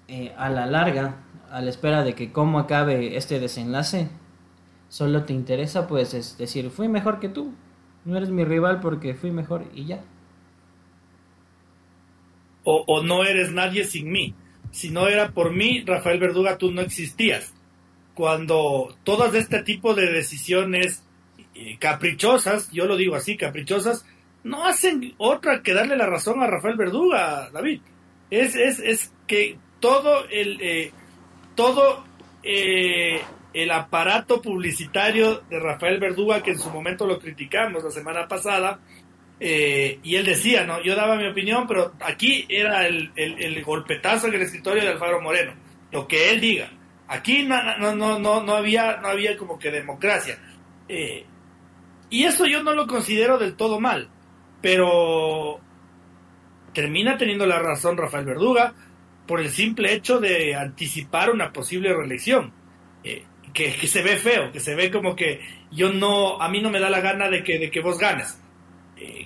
[0.08, 1.18] eh, a la larga,
[1.52, 4.10] a la espera de que cómo acabe este desenlace,
[4.90, 7.54] solo te interesa pues es decir, fui mejor que tú,
[8.06, 10.02] no eres mi rival porque fui mejor y ya.
[12.66, 14.36] O, no eres nadie sin mí.
[14.72, 17.54] Si no era por mí, Rafael Verduga, tú no existías.
[18.14, 21.04] Cuando todas este tipo de decisiones
[21.56, 24.06] eh, caprichosas, yo lo digo así, caprichosas,
[24.44, 27.82] no hacen otra que darle la razón a Rafael Verduga, David.
[28.30, 30.92] Es, es, es que todo el, eh,
[31.56, 32.04] todo
[32.44, 33.22] eh,
[33.54, 38.80] el aparato publicitario de Rafael Verduga, que en su momento lo criticamos la semana pasada,
[39.46, 40.82] Eh, y él decía, ¿no?
[40.82, 45.54] Yo daba mi opinión, pero aquí era el, golpetazo en el escritorio de Alfaro Moreno.
[45.92, 46.70] Lo que él diga.
[47.10, 50.40] Aquí no, no, no, no, no, había, no había como que democracia.
[50.88, 51.26] Eh,
[52.10, 54.08] y eso yo no lo considero del todo mal.
[54.62, 55.60] Pero
[56.74, 58.74] termina teniendo la razón Rafael Verduga
[59.28, 62.54] por el simple hecho de anticipar una posible reelección.
[63.04, 66.70] Eh, que, se ve feo, que se ve como que yo no, a mí no
[66.70, 68.40] me da la gana de que, de que vos ganes.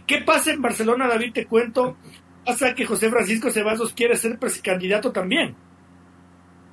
[0.06, 1.34] ¿Qué pasa en Barcelona, David?
[1.34, 1.98] Te cuento.
[2.46, 5.56] Pasa que José Francisco Ceballos quiere ser candidato también.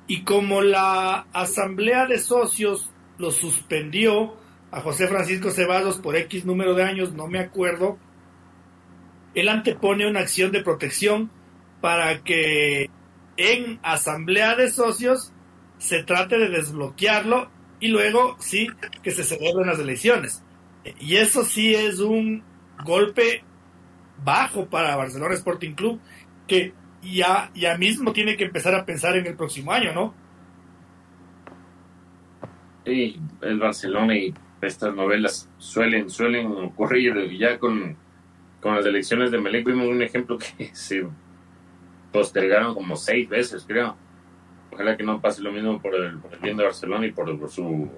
[0.07, 4.37] Y como la asamblea de socios lo suspendió
[4.71, 7.97] a José Francisco Ceballos por X número de años, no me acuerdo,
[9.33, 11.31] él antepone una acción de protección
[11.81, 12.89] para que
[13.37, 15.33] en asamblea de socios
[15.77, 17.49] se trate de desbloquearlo
[17.79, 18.67] y luego sí
[19.03, 20.43] que se celebren las elecciones.
[20.99, 22.43] Y eso sí es un
[22.83, 23.43] golpe
[24.23, 25.99] bajo para Barcelona Sporting Club
[26.47, 30.13] que ya, ya mismo tiene que empezar a pensar en el próximo año, ¿no?
[32.85, 37.95] Sí, el Barcelona y estas novelas suelen, suelen ocurrir ya con,
[38.61, 39.65] con las elecciones de Melec.
[39.65, 41.07] Vimos un ejemplo que se
[42.11, 43.95] postergaron como seis veces, creo
[44.75, 47.89] ojalá que no pase lo mismo por el, bien de Barcelona y por, su,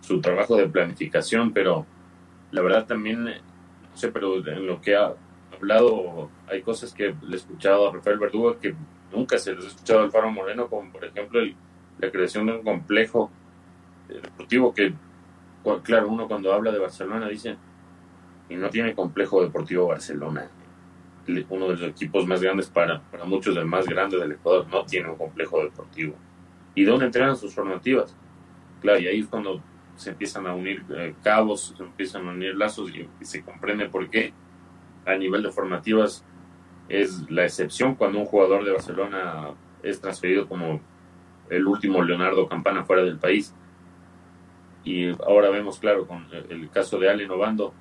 [0.00, 1.84] su trabajo de planificación, pero
[2.52, 3.28] la verdad también,
[3.94, 5.14] no sé, pero en lo que ha
[5.54, 8.74] hablado, hay cosas que le he escuchado a Rafael Verdugo que
[9.12, 11.40] nunca se les ha escuchado al Faro Moreno, como por ejemplo
[11.98, 13.30] la creación de un complejo
[14.08, 14.92] deportivo que,
[15.84, 17.56] claro, uno cuando habla de Barcelona dice,
[18.48, 20.50] y no tiene complejo deportivo Barcelona
[21.48, 24.84] uno de los equipos más grandes para, para muchos, el más grande del Ecuador, no
[24.84, 26.14] tiene un complejo deportivo.
[26.74, 28.14] ¿Y dónde entrenan sus formativas?
[28.80, 29.62] Claro, y ahí es cuando
[29.96, 34.08] se empiezan a unir eh, cabos, se empiezan a unir lazos y, se comprende por
[34.10, 34.32] qué
[35.06, 36.24] a nivel de formativas
[36.88, 39.50] es la excepción cuando un jugador de Barcelona
[39.82, 40.80] es transferido como
[41.50, 43.54] el último Leonardo Campana fuera del país.
[44.82, 47.72] Y ahora vemos, claro, con el caso de Ale Novando,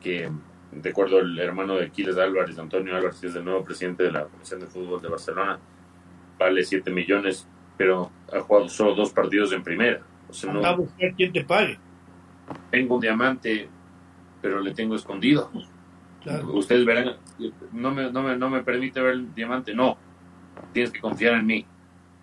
[0.00, 0.30] que
[0.72, 4.24] de acuerdo al hermano de Aquiles Álvarez, Antonio Álvarez, es el nuevo presidente de la
[4.24, 5.58] Comisión de Fútbol de Barcelona,
[6.38, 10.02] vale 7 millones, pero ha jugado solo dos partidos en primera.
[10.28, 11.78] O sea, no, a buscar quién te pague.
[12.70, 13.68] Tengo un diamante,
[14.42, 15.50] pero le tengo escondido.
[16.52, 17.16] Ustedes verán,
[17.72, 19.98] no me, no, me, no me permite ver el diamante, no,
[20.72, 21.66] tienes que confiar en mí.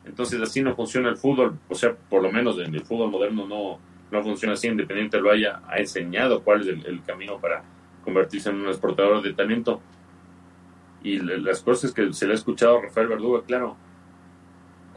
[0.05, 3.47] Entonces así no funciona el fútbol, o sea, por lo menos en el fútbol moderno
[3.47, 3.79] no,
[4.09, 7.63] no funciona así, Independiente lo haya ha enseñado cuál es el camino para
[8.03, 9.81] convertirse en un exportador de talento.
[11.03, 13.75] Y las cosas que se le ha escuchado a Rafael Verdugo, claro,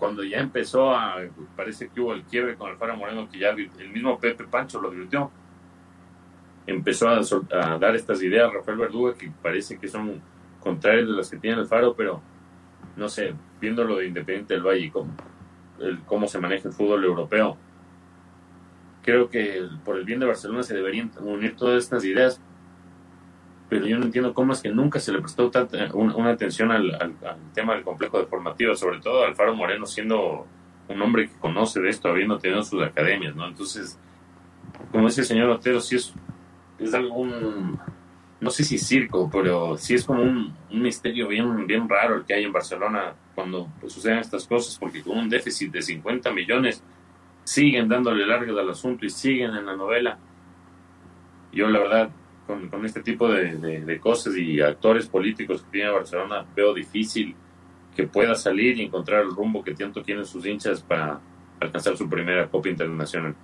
[0.05, 1.17] cuando ya empezó a,
[1.57, 4.91] parece que hubo el quiebre con Alfaro Moreno, que ya el mismo Pepe Pancho lo
[4.91, 5.31] advirtió,
[6.67, 10.21] empezó a, dar estas ideas a Rafael Verdugo que parece que son
[10.61, 12.21] contrarias de las que tiene Alfaro, pero
[12.97, 15.11] no sé, viéndolo de Independiente del Valle y cómo,
[16.05, 17.57] cómo se maneja el fútbol europeo,
[19.03, 22.43] creo que por el bien de Barcelona se deberían unir todas estas ideas
[23.69, 27.17] pero yo no entiendo cómo es que nunca se le prestó tanta, una, atención al,
[27.55, 30.47] tema del complejo de formativa, sobre todo Alfaro Moreno siendo
[30.89, 33.47] un hombre que conoce de esto, habiendo tenido sus academias, ¿no?
[33.47, 33.99] Entonces,
[34.93, 36.13] como dice el señor Otero, sí es,
[36.79, 37.79] es algún,
[38.41, 42.35] no sé si circo, pero sí es como un, misterio bien, bien raro el que
[42.35, 46.83] hay en Barcelona cuando pues, suceden estas cosas, porque con un déficit de 50 millones
[47.45, 50.19] siguen dándole largas al asunto y siguen en la novela.
[51.53, 52.11] Yo la verdad
[52.47, 57.35] con, este tipo de, cosas y actores políticos que tiene Barcelona, veo difícil
[57.97, 61.21] que pueda salir y encontrar el rumbo que tanto quieren sus hinchas para
[61.61, 63.35] alcanzar su primera Copa Internacional.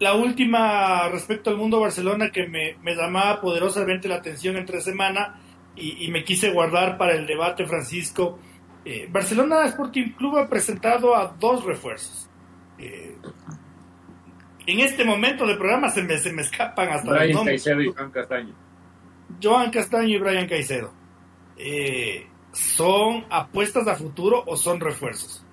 [0.00, 5.40] La última respecto al mundo Barcelona que me, llamaba poderosamente la atención entre semana
[5.76, 8.38] y, me quise guardar para el debate, Francisco.
[8.84, 12.28] Eh, Barcelona Sporting Club ha presentado a dos refuerzos.
[12.78, 13.16] Eh,
[14.66, 17.64] en este momento del programa se me, se me escapan hasta Brian los nombres.
[17.64, 18.54] Caicedo y Juan Castaño.
[19.42, 20.92] Joan Castaño y Brian Caicedo.
[21.56, 25.44] Eh, ¿Son apuestas a futuro o son refuerzos?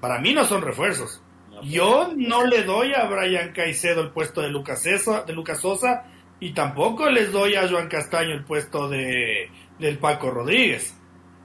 [0.00, 1.22] Para mí no son refuerzos.
[1.62, 6.04] Yo no le doy a Brian Caicedo el puesto de Lucas, Sosa, de Lucas Sosa
[6.40, 9.48] y tampoco les doy a Joan Castaño el puesto de,
[9.78, 10.98] del Paco Rodríguez.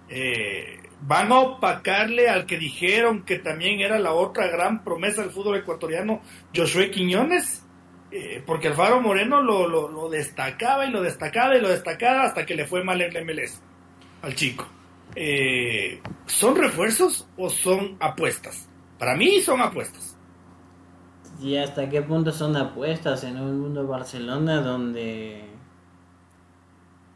[0.10, 5.32] Eh, van a opacarle al que dijeron que también era la otra gran promesa del
[5.32, 6.22] fútbol ecuatoriano,
[6.56, 7.66] Josué Quiñones,
[8.12, 12.56] eh, porque Alfaro Moreno lo, lo, destacaba y lo destacaba y lo destacaba hasta que
[12.56, 13.62] le fue mal el MLS
[14.22, 14.68] al chico.
[15.16, 18.68] Eh, ¿Son refuerzos o son apuestas?
[18.98, 20.16] Para mí son apuestas.
[21.42, 25.48] ¿Y hasta qué punto son apuestas en un mundo Barcelona donde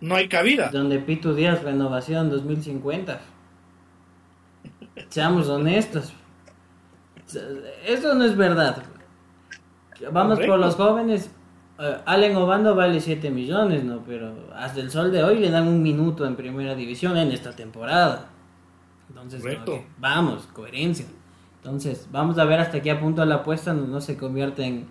[0.01, 0.69] no hay cabida.
[0.71, 3.21] Donde Pitu Díaz, renovación 2050.
[5.11, 6.13] Seamos honestos.
[7.85, 8.81] Eso no es verdad.
[10.11, 11.29] Vamos por los jóvenes.
[11.77, 14.03] Uh, Allen Obando vale 7 millones, ¿no?
[14.07, 17.51] Pero hasta el sol de hoy le dan un minuto en primera división en esta
[17.51, 18.29] temporada.
[19.09, 19.43] Entonces,
[19.97, 21.05] vamos, coherencia.
[21.57, 24.87] Entonces, vamos a ver hasta qué punto la apuesta no, no se convierte en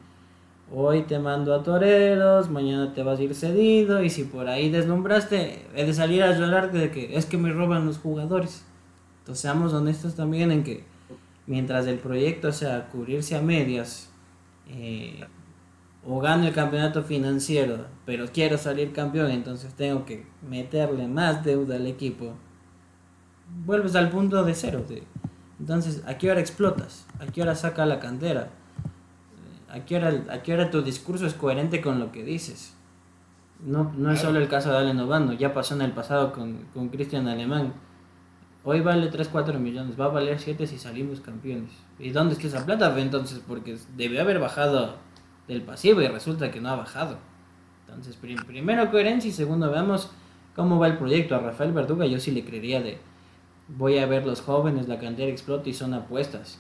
[0.71, 4.71] hoy te mando a toreros, mañana te vas a ir cedido y si por ahí
[4.71, 8.67] deslumbraste, he de salir a llorar de que es que me roban los jugadores.
[9.21, 10.85] Entonces, seamos honestos también en que
[11.47, 14.11] mientras el proyecto sea cubrirse a medias,
[14.69, 15.25] eh,
[16.07, 21.77] o gano el campeonato financiero, pero quiero salir campeón, entonces tengo que meterle más deuda
[21.77, 22.35] al equipo,
[23.67, 24.85] vuelves al punto de cero.
[25.59, 27.07] entonces, ¿a qué hora explotas?
[27.19, 28.51] ¿A qué hora saca la cantera?
[29.69, 32.75] ¿A qué, hora, ¿A qué hora tu discurso es coherente con lo que dices?
[33.65, 36.65] No, no es solo el caso de Allen Obando, ya pasó en el pasado con,
[36.73, 37.75] con Cristian Alemán.
[38.63, 41.71] Hoy vale 3, 4 millones, va a valer 7 si salimos campeones.
[41.99, 42.95] ¿Y dónde está esa plata?
[42.99, 44.97] Entonces, porque debe haber bajado
[45.49, 47.19] del pasivo y resulta que no ha bajado.
[47.87, 50.11] Entonces, primero coherencia y segundo veamos
[50.55, 51.35] cómo va el proyecto.
[51.35, 52.99] A Rafael Verduga yo sí le creería de
[53.69, 56.59] voy a ver los jóvenes, la cantera explota y son apuestas.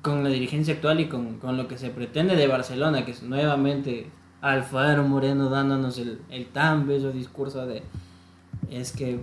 [0.00, 4.10] Con la dirigencia actual y con, lo que se pretende de Barcelona, que es nuevamente
[4.40, 7.82] Alfaro Moreno dándonos el, el tan bello discurso de
[8.70, 9.20] es que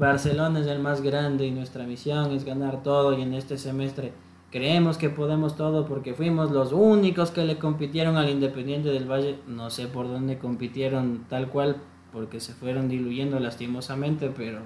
[0.00, 4.14] Barcelona es el más grande y nuestra misión es ganar todo y en este semestre
[4.50, 9.36] creemos que podemos todo porque fuimos los únicos que le compitieron al Independiente del Valle.
[9.46, 11.82] No sé por dónde compitieron tal cual
[12.14, 14.60] porque se fueron diluyendo lastimosamente, pero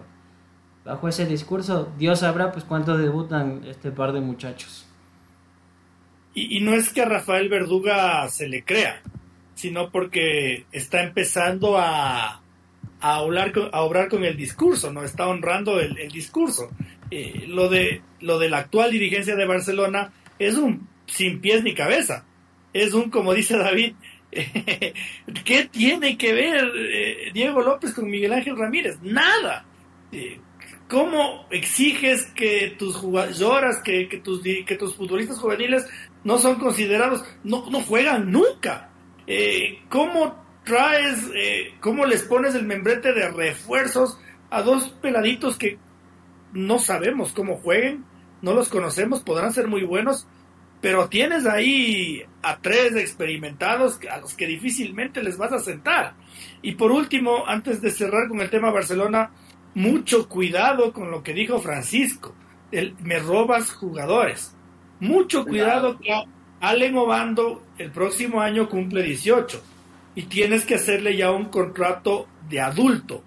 [0.84, 4.86] bajo ese discurso Dios sabrá pues cuánto debutan este par de muchachos.
[6.32, 9.02] Y, y no es que a Rafael Verduga se le crea,
[9.56, 12.43] sino porque está empezando a
[13.04, 16.70] a, hablar a obrar con el discurso, no está honrando el, discurso.
[17.10, 21.74] Eh, lo, de, lo de la actual dirigencia de Barcelona es un sin pies ni
[21.74, 22.24] cabeza.
[22.72, 23.92] Es un, como dice David,
[24.32, 28.98] ¿qué tiene que ver eh, Diego López con Miguel Ángel Ramírez?
[29.02, 29.66] Nada.
[30.10, 30.40] Eh,
[30.88, 35.86] ¿Cómo exiges que tus jugadoras, que, que, tus, que tus futbolistas juveniles
[36.24, 38.90] no son considerados, no, no juegan nunca?
[39.88, 44.18] ¿Cómo traes, eh, cómo les pones el membrete de refuerzos
[44.50, 45.78] a dos peladitos que
[46.52, 48.04] no sabemos cómo jueguen,
[48.42, 50.26] no los conocemos, podrán ser muy buenos,
[50.80, 56.14] pero tienes ahí a tres experimentados a los que difícilmente les vas a sentar.
[56.62, 59.30] Y por último, antes de cerrar con el tema Barcelona,
[59.74, 62.34] mucho cuidado con lo que dijo Francisco,
[62.70, 64.54] el, me robas jugadores.
[65.00, 66.12] Mucho cuidado, que
[66.60, 69.73] Allen Obando el próximo año cumple 18
[70.14, 73.22] y tienes que hacerle ya un contrato de adulto.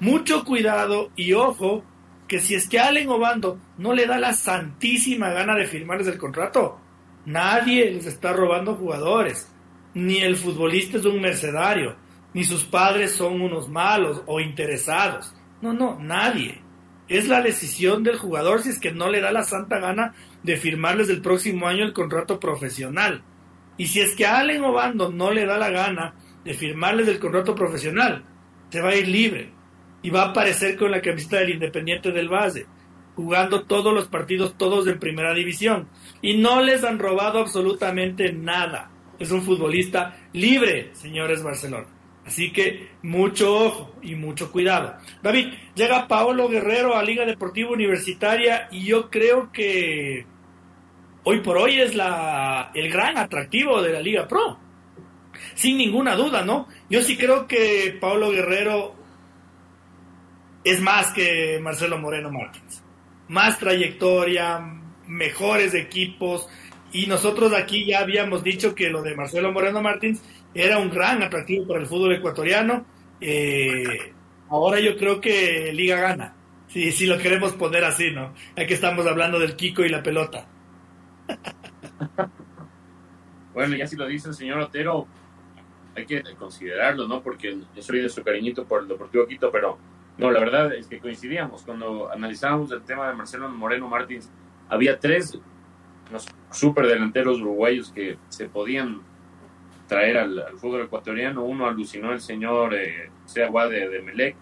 [0.00, 1.84] Mucho cuidado y ojo
[2.28, 6.18] que si es que Allen Obando no le da la santísima gana de firmarles el
[6.18, 6.78] contrato,
[7.24, 9.50] nadie les está robando jugadores.
[9.94, 11.96] Ni el futbolista es un mercenario,
[12.34, 15.34] ni sus padres son unos malos o interesados.
[15.62, 16.60] No, no, nadie.
[17.08, 20.12] Es la decisión del jugador si es que no le da la santa gana
[20.42, 23.22] de firmarles el próximo año el contrato profesional.
[23.78, 26.14] Y si es que a Allen Obando no le da la gana
[26.46, 28.24] de firmarles el contrato profesional,
[28.70, 29.50] se va a ir libre
[30.00, 32.66] y va a aparecer con la camiseta del Independiente del Base,
[33.16, 35.88] jugando todos los partidos, todos en primera división.
[36.22, 38.90] Y no les han robado absolutamente nada.
[39.18, 41.88] Es un futbolista libre, señores Barcelona.
[42.24, 44.94] Así que mucho ojo y mucho cuidado.
[45.22, 50.26] David, llega Paolo Guerrero a Liga Deportiva Universitaria y yo creo que
[51.24, 54.65] hoy por hoy es la, el gran atractivo de la Liga Pro
[55.54, 56.68] sin ninguna duda, ¿no?
[56.88, 58.94] Yo sí creo que Pablo Guerrero
[60.64, 62.82] es más que Marcelo Moreno Martins.
[63.28, 64.60] Más trayectoria,
[65.06, 66.48] mejores equipos.
[66.92, 70.22] Y nosotros aquí ya habíamos dicho que lo de Marcelo Moreno Martins
[70.54, 72.84] era un gran atractivo para el fútbol ecuatoriano.
[73.20, 74.12] Eh,
[74.48, 76.34] ahora yo creo que Liga gana.
[76.68, 78.34] Si, si lo queremos poner así, ¿no?
[78.56, 80.46] Aquí estamos hablando del Kiko y la pelota.
[83.56, 85.06] Bueno, ya si lo dice el señor Otero,
[85.96, 87.22] hay que considerarlo, ¿no?
[87.22, 89.78] Porque soy de su cariñito por el Deportivo Quito, pero
[90.18, 91.62] no, la verdad es que coincidíamos.
[91.62, 94.30] Cuando analizábamos el tema de Marcelo Moreno Martins,
[94.68, 95.38] había tres
[96.12, 99.00] los super delanteros uruguayos que se podían
[99.88, 101.42] traer al, fútbol ecuatoriano.
[101.42, 104.36] Uno alucinó el señor eh, Sea de, de Melec,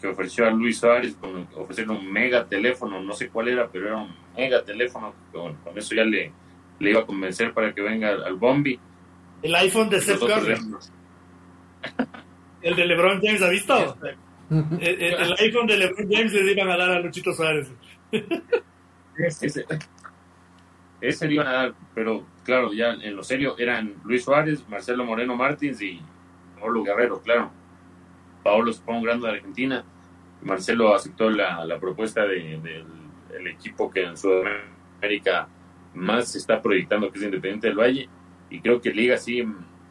[0.00, 3.86] que ofreció a Luis Suárez con ofrecerle un mega teléfono, no sé cuál era, pero
[3.86, 5.14] era un mega teléfono.
[5.32, 6.32] Con, eso ya le,
[6.78, 8.78] le iba a convencer para que venga al Bombi
[9.44, 10.54] el iPhone de Seth Curry.
[12.62, 13.96] el de LeBron James, ¿ha visto?
[14.50, 17.70] el, iPhone de LeBron James le iban a dar a Luchito Suárez.
[19.18, 19.66] ese,
[21.00, 25.04] ese le iban a dar, pero claro, ya en lo serio eran Luis Suárez, Marcelo
[25.04, 26.00] Moreno Martins y
[26.58, 27.50] Paolo Guerrero, claro.
[28.42, 29.84] Paolo se fue un grande de Argentina.
[30.40, 35.48] Marcelo aceptó la, la propuesta del de, equipo que en Sudamérica
[35.92, 38.08] más se está proyectando, que es Independiente del Valle.
[38.50, 39.42] Y creo que Liga sí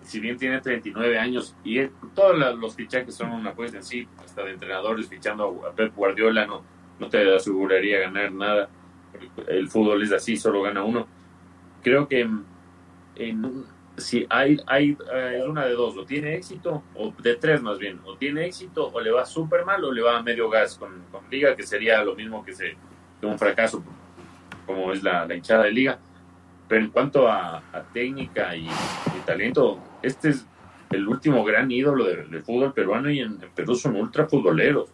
[0.03, 1.79] si bien tiene 39 años y
[2.13, 6.45] todos los fichajes son una apuesta en sí, hasta de entrenadores fichando a Pep Guardiola,
[6.45, 6.63] no,
[6.99, 8.69] no te aseguraría ganar nada.
[9.47, 11.07] El fútbol es así, solo gana uno.
[11.81, 12.27] Creo que
[13.15, 13.65] en,
[13.97, 17.77] si hay, hay eh, es una de dos, o tiene éxito, o de tres más
[17.77, 20.77] bien, o tiene éxito, o le va súper mal, o le va a medio gas
[20.77, 22.53] con, Liga, que sería lo mismo que,
[23.21, 23.83] un fracaso,
[24.65, 25.99] como es la hinchada de Liga.
[26.67, 27.61] Pero en cuanto a,
[27.93, 28.67] técnica y,
[29.25, 30.45] talento, este es
[30.89, 34.89] el último gran ídolo del, fútbol peruano y en, Perú son ultra futboleros.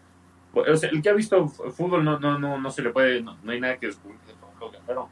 [0.54, 3.38] O sea, el que ha visto fútbol no, no, no, no se le puede, no,
[3.48, 4.20] hay nada que descubrir
[4.86, 5.10] pero,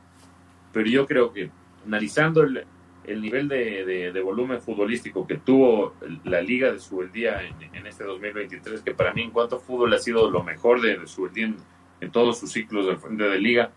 [0.74, 1.50] pero yo creo que
[1.86, 2.66] analizando el,
[3.08, 5.94] el nivel de, de, volumen futbolístico que tuvo
[6.26, 9.94] la Liga de Subeldía en, en, este 2023, que para mí en cuanto a fútbol
[9.94, 11.56] ha sido lo mejor de, de en,
[12.02, 13.72] en, todos sus ciclos del frente de Liga,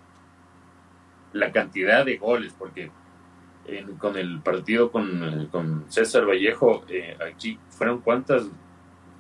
[1.33, 2.91] la cantidad de goles, porque
[3.99, 8.49] con el partido con, César Vallejo, eh, aquí fueron cuántas,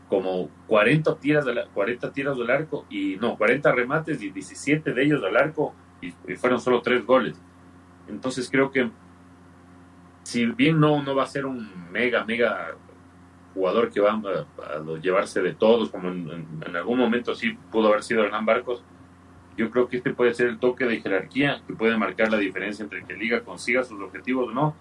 [0.09, 5.03] como 40 tiras, de 40 tiras del arco, y no, 40 remates y 17 de
[5.03, 7.41] ellos al arco, y, fueron solo 3 goles.
[8.09, 8.91] Entonces creo que,
[10.25, 12.75] si bien no, no va a ser un mega, mega
[13.55, 18.25] jugador que va a, llevarse de todos, como en, algún momento sí pudo haber sido
[18.25, 18.83] Hernán Barcos,
[19.57, 22.83] yo creo que este puede ser el toque de jerarquía que puede marcar la diferencia
[22.83, 24.75] entre que Liga consiga sus objetivos o no,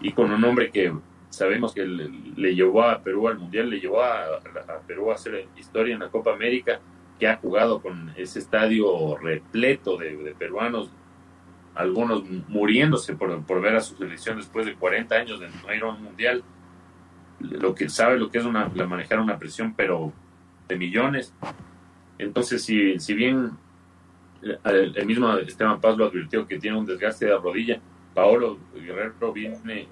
[0.00, 0.92] y con un hombre que
[1.30, 4.40] sabemos que le, llevó a Perú al Mundial, le llevó a,
[4.86, 6.80] Perú a hacer historia en la Copa América,
[7.18, 10.90] que ha jugado con ese estadio repleto de, peruanos,
[11.74, 15.82] algunos muriéndose por, por, ver a su selección después de 40 años de no ir
[15.82, 16.42] a un Mundial,
[17.40, 20.12] lo que sabe lo que es una, manejar una presión, pero
[20.66, 21.32] de millones.
[22.18, 23.52] Entonces, si, si bien
[24.64, 27.80] el, mismo Esteban Paz lo advirtió que tiene un desgaste de la rodilla.
[28.14, 29.88] Paolo Guerrero viene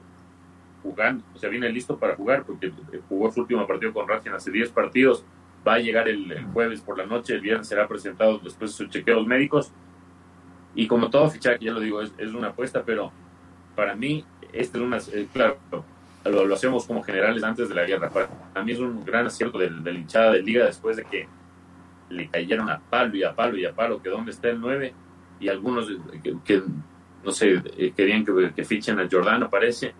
[0.82, 2.72] jugando, o sea, viene listo para jugar porque
[3.08, 5.24] jugó su último partido con Racing hace 10 partidos.
[5.66, 8.88] Va a llegar el, jueves por la noche, el viernes será presentado después de sus
[8.88, 9.72] chequeos médicos.
[10.74, 13.10] Y como todo fichaje, ya lo digo, es, una apuesta, pero
[13.74, 15.58] para mí, este es una, eh, claro,
[16.24, 18.10] lo, hacemos como generales antes de la guerra.
[18.10, 21.26] Para mí es un gran acierto del, del hinchada de liga después de que
[22.10, 24.94] le cayeron a palo y a palo y a palo que dónde está el 9
[25.40, 25.88] y algunos
[26.44, 26.62] que,
[27.24, 29.92] no sé, eh, querían que, fichen a Jordano parece,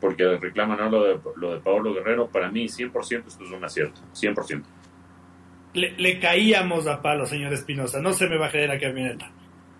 [0.00, 2.28] porque reclaman lo de, lo de Paolo Guerrero.
[2.28, 4.62] Para mí, 100% esto es un acierto, 100%.
[5.74, 9.30] Le, le caíamos a palo, señor Espinosa, no se me va a la camioneta.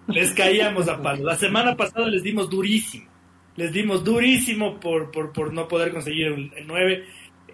[0.08, 1.24] Les caíamos a palo.
[1.24, 3.10] La semana pasada les dimos durísimo.
[3.56, 7.04] Les dimos durísimo por, por, por no poder conseguir el, 9.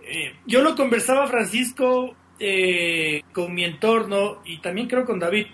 [0.05, 5.47] Eh, yo lo conversaba, Francisco, eh, con mi entorno y también creo con David,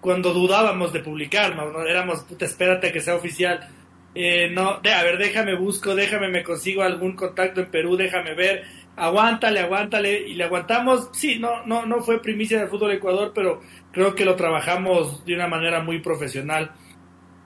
[0.00, 1.54] cuando dudábamos de publicar,
[1.88, 3.68] éramos, puta, espérate que sea oficial.
[4.16, 8.34] Eh, no, de, a ver, déjame busco, déjame, me consigo algún contacto en Perú, déjame
[8.34, 8.64] ver,
[8.96, 13.60] aguántale, aguántale, y le aguantamos, sí, no, no, no fue primicia del fútbol Ecuador, pero
[13.92, 16.72] creo que lo trabajamos de una manera muy profesional.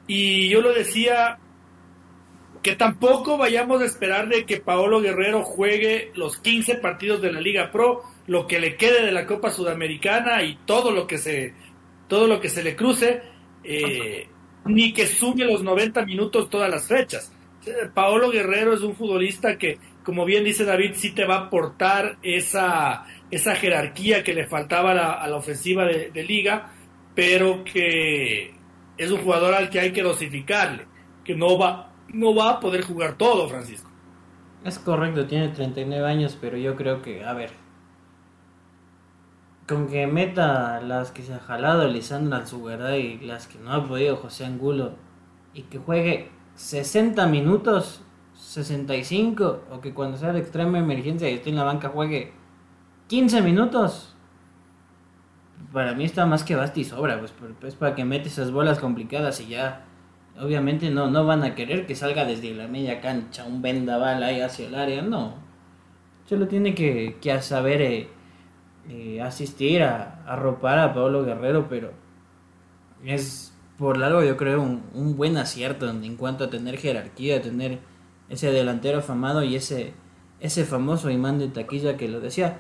[0.06, 1.38] Y yo lo decía,
[2.62, 7.40] que tampoco vayamos a esperar de que Paolo Guerrero juegue los 15 partidos de la
[7.40, 11.54] Liga Pro, lo que le quede de la Copa Sudamericana y todo lo que se,
[12.08, 13.22] todo lo que se le cruce,
[13.64, 14.28] eh,
[14.66, 17.32] ni que sume los 90 minutos todas las fechas.
[17.94, 22.18] Paolo Guerrero es un futbolista que, como bien dice David, sí te va a aportar
[22.22, 26.70] esa, esa jerarquía que le faltaba a la, ofensiva de, de, liga,
[27.14, 28.52] pero que
[28.98, 30.86] es un jugador al que hay que dosificarle,
[31.24, 33.90] que no va, no va a poder jugar todo, Francisco.
[34.64, 37.50] Es correcto, tiene 39 años, pero yo creo que, a ver,
[39.68, 43.86] con que meta las que se ha jalado Lisandra verdad y las que no ha
[43.86, 44.92] podido José Angulo
[45.52, 48.00] y que juegue 60 minutos,
[48.34, 52.32] 65 o que cuando sea de extrema emergencia y esté en la banca juegue
[53.08, 54.14] 15 minutos.
[55.72, 58.78] Para mí está más que basta y sobra, pues, pues para que mete esas bolas
[58.78, 59.84] complicadas y ya
[60.40, 64.40] obviamente no, no van a querer que salga desde la media cancha un vendaval ahí
[64.40, 65.34] hacia el área, no.
[66.24, 68.08] Solo tiene que, que saber eh,
[68.88, 71.92] eh, asistir a arropar a Pablo Guerrero, pero
[73.04, 77.78] es por largo yo creo un, un buen acierto en, cuanto a tener jerarquía, tener
[78.28, 79.94] ese delantero afamado y ese
[80.40, 82.58] ese famoso imán de taquilla que lo decía.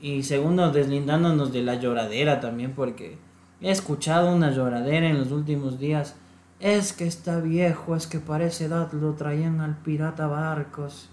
[0.00, 3.18] Y segundo, deslindándonos de la lloradera también, porque
[3.60, 6.16] he escuchado una lloradera en los últimos días.
[6.58, 11.08] Es que está viejo, es que parece edad lo traían al pirata Barcos.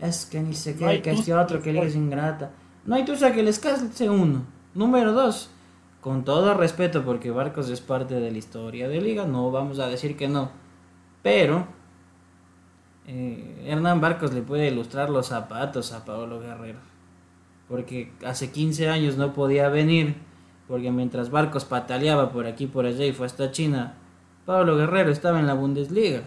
[0.00, 2.50] Es que ni sé qué, que este otro que le es ingrata.
[2.88, 4.46] No hay tusa que les case uno.
[4.72, 5.50] Número dos,
[6.00, 9.88] con todo respeto, porque Barcos es parte de la historia de Liga, no vamos a
[9.88, 10.50] decir que no.
[11.22, 11.66] Pero
[13.06, 16.78] eh, Hernán Barcos le puede ilustrar los zapatos a Pablo Guerrero.
[17.68, 20.14] Porque hace 15 años no podía venir,
[20.66, 23.96] porque mientras Barcos pataleaba por aquí por allá y fue hasta China,
[24.46, 26.22] Pablo Guerrero estaba en la Bundesliga.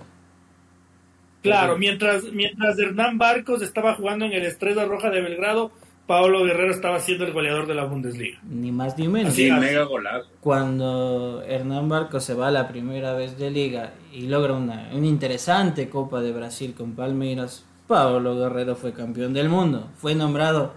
[1.41, 5.71] Claro, mientras, mientras Hernán Barcos estaba jugando en el Estrella Roja de Belgrado,
[6.11, 8.37] Pablo Guerrero estaba siendo el goleador de la Bundesliga.
[8.43, 9.33] Ni más ni menos.
[9.33, 10.27] Sí, mega golazo.
[10.41, 15.87] Cuando Hernán Barcos se va la primera vez de liga y logra una, una interesante
[15.87, 19.87] Copa de Brasil con Palmeiras, Pablo Guerrero fue campeón del mundo.
[19.95, 20.73] Fue nombrado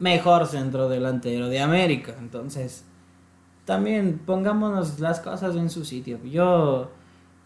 [0.00, 2.14] mejor centro delantero de América.
[2.18, 2.84] Entonces,
[3.64, 6.18] también pongámonos las cosas en su sitio.
[6.24, 6.90] Yo,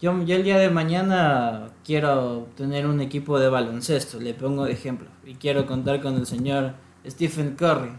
[0.01, 4.73] yo, yo el día de mañana quiero tener un equipo de baloncesto, le pongo de
[4.73, 6.73] ejemplo, y quiero contar con el señor
[7.05, 7.91] Stephen Curry.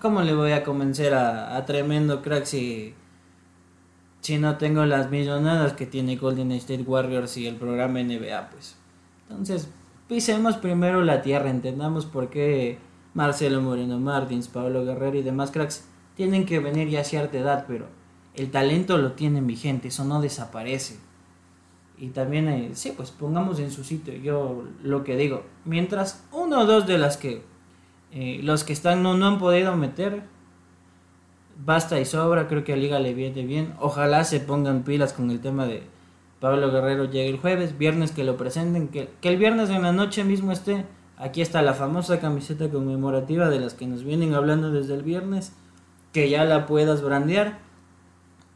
[0.00, 2.94] ¿Cómo, le voy a convencer a, tremendo crack si,
[4.20, 8.50] si no tengo las millonadas que tiene Golden State Warriors y el programa NBA?
[8.50, 8.76] Pues
[9.28, 9.68] entonces
[10.08, 12.78] pisemos primero la tierra, entendamos por qué
[13.12, 15.84] Marcelo Moreno Martins, Pablo Guerrero y demás cracks
[16.16, 17.86] tienen que venir ya a cierta edad, pero
[18.34, 20.98] el talento lo tienen vigente, eso no desaparece.
[21.98, 25.44] Y también, eh, sí, pues pongamos en su sitio yo lo que digo.
[25.64, 27.42] Mientras uno o dos de las que
[28.12, 30.22] eh, los que están no, no han podido meter,
[31.64, 33.74] basta y sobra, creo que a Liga le viene bien.
[33.80, 35.82] Ojalá se pongan pilas con el tema de
[36.40, 39.92] Pablo Guerrero llegue el jueves, viernes que lo presenten, que, que el viernes en la
[39.92, 40.84] noche mismo esté.
[41.16, 45.52] Aquí está la famosa camiseta conmemorativa de las que nos vienen hablando desde el viernes,
[46.12, 47.58] que ya la puedas brandear.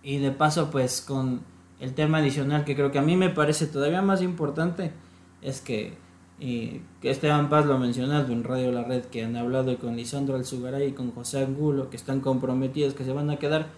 [0.02, 1.42] Y de paso, pues con
[1.80, 4.92] el tema adicional que creo que a mí me parece todavía más importante
[5.40, 5.94] es que,
[6.38, 9.96] y que Esteban Paz lo ha mencionado en Radio La Red, que han hablado con
[9.96, 13.68] Lisandro Alzugaray y con José Angulo, que están comprometidos, que se van a quedar,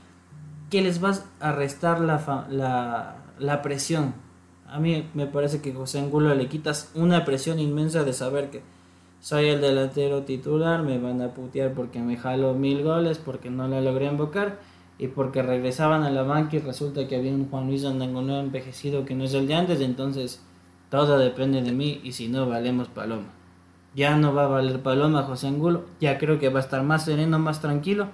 [0.68, 4.14] que les vas a restar la, la, la presión.
[4.66, 8.62] A mí me parece que José Angulo le quitas una presión inmensa de saber que
[9.20, 13.68] soy el delantero titular, me van a putear porque me jalo mil goles, porque no
[13.68, 14.58] la logré invocar
[14.98, 19.05] y porque regresaban a la banca y resulta que había un Juan Luis Andangonó envejecido
[19.05, 20.43] que no es el de antes, entonces
[20.90, 23.28] todo depende de mí y si no valemos paloma.
[23.94, 27.05] Ya no va a valer paloma José Angulo, ya creo que va a estar más
[27.05, 28.09] sereno, más tranquilo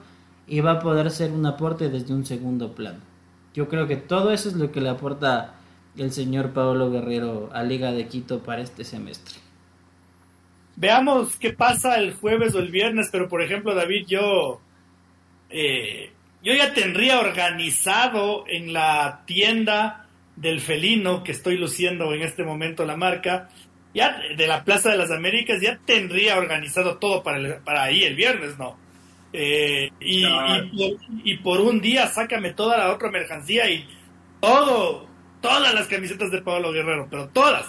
[0.46, 3.00] y va a poder ser un aporte desde un segundo plano.
[3.54, 5.54] Yo creo que todo eso es lo que le aporta
[5.96, 9.36] el señor Pablo Guerrero a Liga de Quito para este semestre.
[10.76, 14.60] Veamos qué pasa el jueves o el viernes, pero por ejemplo David, yo
[15.50, 20.06] eh, yo ya tendría organizado en la tienda
[20.36, 23.48] del felino que estoy luciendo en este momento la marca,
[23.92, 28.14] ya de la Plaza de las Américas, ya tendría organizado todo para, para ahí el
[28.14, 28.78] viernes, ¿no?
[29.32, 30.24] Eh, y,
[31.24, 33.86] y, por, un día sácame toda la otra mercancía y
[34.40, 35.06] todo,
[35.42, 37.66] todas las camisetas de Pablo Guerrero, pero todas.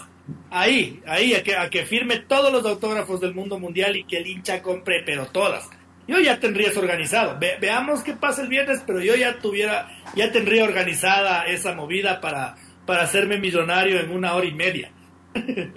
[0.50, 4.18] Ahí, ahí, a que, a que firme todos los autógrafos del mundo mundial y que
[4.18, 5.68] el hincha compre, pero todas
[6.10, 7.38] yo ya tendría eso organizado.
[7.38, 12.56] veamos qué pasa el viernes, pero yo ya tuviera, ya tendría organizada esa movida para,
[12.84, 14.90] para hacerme millonario en una hora y media.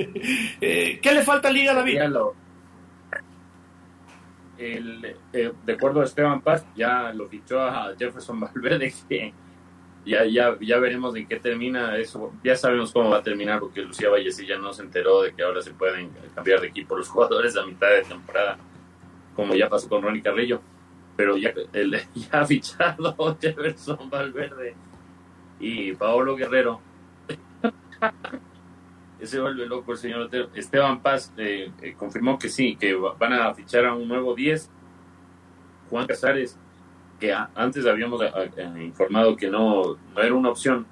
[0.62, 2.00] Eh, ¿Qué le falta a Liga David?
[4.58, 9.34] El, eh, de acuerdo a Esteban Paz, ya lo fichó a Jefferson Valverde, que
[10.06, 12.32] ya, ya, ya veremos en qué termina eso.
[12.44, 15.44] Ya sabemos cómo va a terminar, porque Lucía Vallecilla ya no se enteró de que
[15.44, 18.58] ahora se pueden cambiar de equipo los jugadores a mitad de temporada
[19.36, 20.62] como ya pasó con Ronnie Carrillo,
[21.16, 24.76] pero ya, el, ya ha fichado Jefferson Valverde
[25.60, 26.82] y Paolo Guerrero.
[29.20, 33.54] Ese vuelve loco el señor Esteban Paz eh, eh, confirmó que sí, que van a
[33.54, 34.70] fichar a un nuevo 10.
[35.90, 36.58] Juan Casares,
[37.20, 38.22] que antes habíamos
[38.82, 40.86] informado que no, no, era una opción,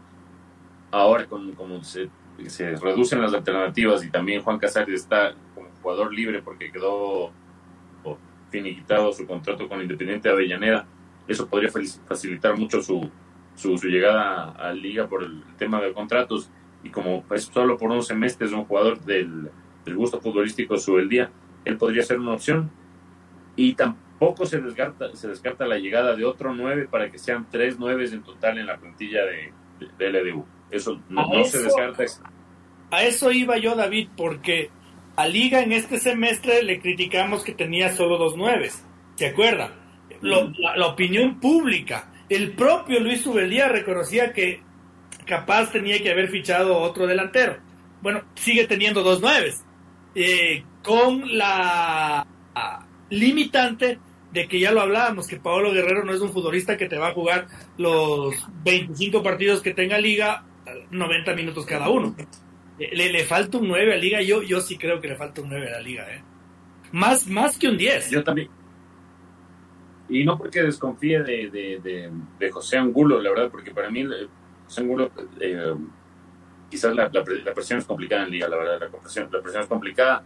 [0.91, 2.09] ahora con, como se,
[2.47, 7.31] se reducen las alternativas y también Juan Casares está como jugador libre porque quedó
[8.51, 10.85] finiquitado su contrato con Independiente Avellaneda.
[11.27, 13.09] Eso podría facilitar mucho su,
[13.55, 16.51] su, llegada a Liga por el tema de contratos.
[16.83, 19.49] Y como es solo por unos semestres un jugador del,
[19.85, 21.31] del gusto futbolístico su día,
[21.63, 22.69] él podría ser una opción.
[23.55, 27.79] Y tampoco se descarta, se descarta la llegada de otro nueve para que sean tres
[27.79, 29.53] nueves en total en la plantilla de,
[29.97, 30.45] de, LDU.
[30.69, 32.03] Eso no, se descarta.
[32.91, 34.69] A eso iba yo, David, porque
[35.21, 38.83] a Liga en este semestre le criticamos que tenía solo dos nueves,
[39.15, 39.77] ¿se acuerda?
[40.21, 44.61] la, opinión pública, el propio Luis Ubelía reconocía que
[45.25, 47.57] capaz tenía que haber fichado otro delantero.
[48.01, 49.63] Bueno, sigue teniendo dos nueves,
[50.15, 52.25] eh, con la
[53.09, 53.99] limitante
[54.31, 57.09] de que ya lo hablábamos, que Paolo Guerrero no es un futbolista que te va
[57.09, 60.45] a jugar los 25 partidos que tenga liga,
[60.89, 62.15] 90 minutos cada uno.
[62.77, 65.49] Le, le falta un 9 a liga, yo, yo sí creo que le falta un
[65.49, 66.23] 9 a la liga, ¿eh?
[66.91, 68.11] Más, más que un 10.
[68.11, 68.49] Yo también.
[70.09, 74.05] Y no porque desconfíe de, de, de, José Angulo, la verdad, porque para mí
[74.65, 75.73] José Angulo, eh,
[76.69, 79.69] quizás la, la, presión es complicada en liga, la verdad, la presión, la presión es
[79.69, 80.23] complicada,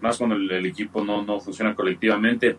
[0.00, 2.56] más cuando el, equipo no, no funciona colectivamente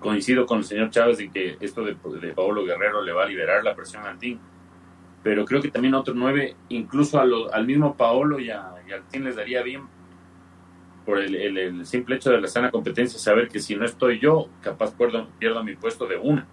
[0.00, 3.26] coincido con el señor Chávez en que esto de, de Paolo Guerrero le va a
[3.26, 4.40] liberar la presión al team,
[5.22, 9.62] pero creo que también otro nueve, incluso al mismo Paolo y, al team les daría
[9.62, 9.82] bien
[11.04, 14.94] por el, simple hecho de la sana competencia, saber que si no estoy yo, capaz
[14.96, 16.46] pierdo, pierdo mi puesto de una.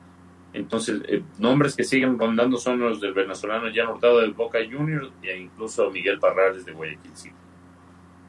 [0.54, 5.10] Entonces, eh, nombres que siguen rondando son los del venezolano Jan Hurtado del Boca Juniors
[5.22, 7.12] e incluso Miguel Parrales de Guayaquil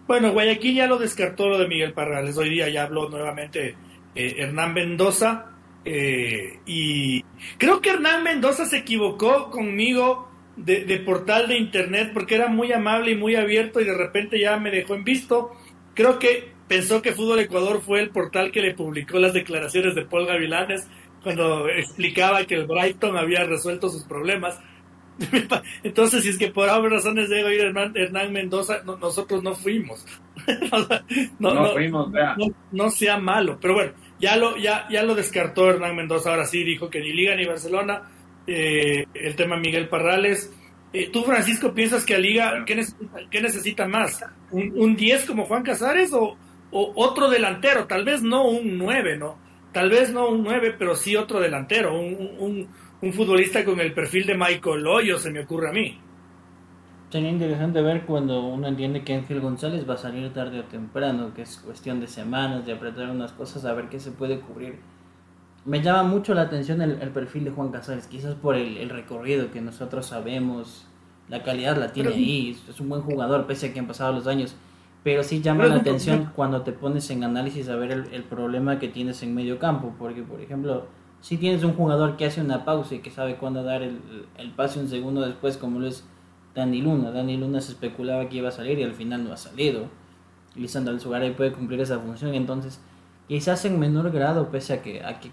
[0.06, 2.36] Bueno, Guayaquil ya lo descartó lo de Miguel Parrales.
[2.36, 3.77] Hoy día ya habló nuevamente
[4.15, 5.47] eh, Hernán Mendoza.
[5.85, 7.24] Eh, y
[7.56, 10.27] creo que Hernán Mendoza se equivocó conmigo
[10.64, 14.56] de, portal de internet porque era muy amable y muy abierto y de repente ya
[14.59, 15.52] me dejó en visto.
[15.94, 20.05] Creo que pensó que Fútbol Ecuador fue el portal que le publicó las declaraciones de
[20.05, 20.86] Paul Gavilanes
[21.22, 24.59] cuando explicaba que el Brighton había resuelto sus problemas.
[25.82, 30.06] Entonces, si es que por alguna razones debe ir Hernán, Hernán Mendoza, nosotros no fuimos.
[31.39, 32.12] no, no, fuimos,
[32.70, 36.62] no, sea malo, pero bueno, ya lo, ya, ya lo descartó Hernán Mendoza, ahora sí
[36.62, 38.02] dijo que ni Liga ni Barcelona,
[38.49, 40.53] eh, el tema Miguel Parrales.
[40.93, 44.25] Eh, ¿Tú, Francisco, piensas que a Liga, ¿qué necesita, más?
[44.51, 46.37] ¿Un, 10 como Juan Casares o,
[46.70, 47.87] otro delantero?
[47.87, 49.37] Tal vez no un 9, ¿no?
[49.73, 52.66] Tal vez no un 9, pero sí otro delantero, un,
[53.01, 56.01] un futbolista con el perfil de Michael Hoyo, se me ocurre a mí.
[57.11, 61.33] Sería interesante ver cuando uno entiende que Ángel González va a salir tarde o temprano,
[61.33, 64.79] que es cuestión de semanas, de apretar unas cosas, a ver qué se puede cubrir.
[65.64, 69.60] Me llama mucho la atención el, perfil de Juan Casares, quizás por el, recorrido que
[69.60, 70.86] nosotros sabemos,
[71.28, 74.26] la calidad la tiene ahí, es un buen jugador pese a que han pasado los
[74.26, 74.55] años,
[75.05, 78.89] pero sí llama la atención cuando te pones en análisis a ver el, problema que
[78.89, 80.86] tienes en medio campo, porque por ejemplo,
[81.20, 84.01] si tienes un jugador que hace una pausa y que sabe cuándo dar el,
[84.39, 86.05] el pase un segundo después, como lo es
[86.55, 87.10] Dani Luna.
[87.10, 89.86] Dani Luna se especulaba que iba a salir y al final no ha salido.
[90.56, 92.80] Lisandro Alzugaray puede cumplir esa función, entonces
[93.28, 95.30] quizás en menor grado, pese a que, a que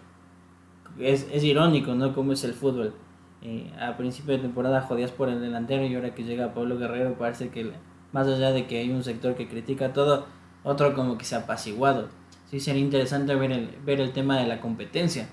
[0.99, 2.13] es, es irónico, ¿no?
[2.13, 2.93] Como es el fútbol.
[3.41, 7.13] Eh, a principio de temporada jodías por el delantero y ahora que llega Pablo Guerrero
[7.13, 7.72] parece que
[8.11, 10.26] más allá de que hay un sector que critica todo,
[10.63, 12.09] otro como que se ha apaciguado.
[12.49, 15.27] Sí sería interesante ver el, ver el tema de la competencia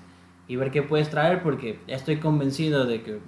[0.47, 3.19] y ver qué puedes traer porque estoy convencido de que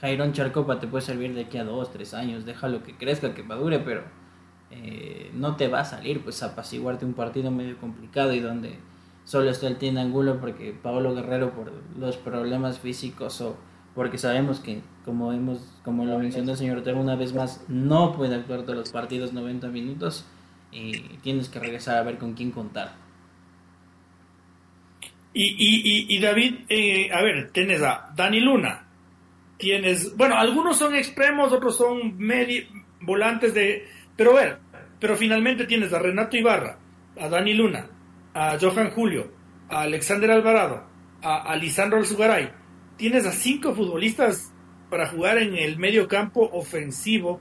[0.00, 3.42] Jairón Charcopa te puede servir de aquí a dos, tres años, déjalo que crezca, que
[3.42, 4.02] madure, pero
[4.70, 8.78] eh, no te va a salir pues apaciguarte un partido medio complicado y donde
[9.24, 13.56] solo está el Angulo porque Pablo Guerrero por los problemas físicos o
[13.94, 18.14] porque sabemos que como hemos como lo mencionó el señor Otero una vez más no
[18.16, 20.26] puede actuar todos los partidos 90 minutos
[20.72, 20.92] y
[21.22, 22.96] tienes que regresar a ver con quién contar.
[25.32, 28.84] Y, y, y, David eh, a ver tienes a Dani Luna
[29.58, 32.66] tienes, bueno, algunos son extremos, otros son medi,
[33.00, 33.86] volantes de,
[34.16, 34.58] pero ver,
[35.00, 36.78] pero finalmente tienes a Renato Ibarra,
[37.18, 37.86] a Dani Luna,
[38.34, 39.30] a Johan Julio,
[39.68, 40.84] a Alexander Alvarado,
[41.22, 42.52] a, Lisandro Alzugaray.
[42.96, 44.52] Tienes a cinco futbolistas
[44.90, 47.40] para jugar en el medio campo ofensivo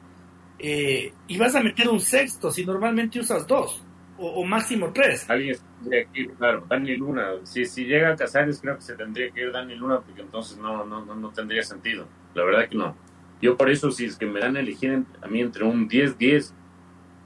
[0.58, 3.84] eh, y vas a meter un sexto si normalmente usas dos
[4.18, 5.30] o, máximo tres.
[5.30, 7.32] Alguien tendría que ir, claro, Dani Luna.
[7.44, 10.58] Si, si llega a Casares, creo que se tendría que ir Dani Luna, porque entonces
[10.58, 12.08] no, no, no, tendría sentido.
[12.34, 12.96] La verdad que no.
[13.42, 16.54] Yo por eso, si es que me dan a elegir a mí entre un 10-10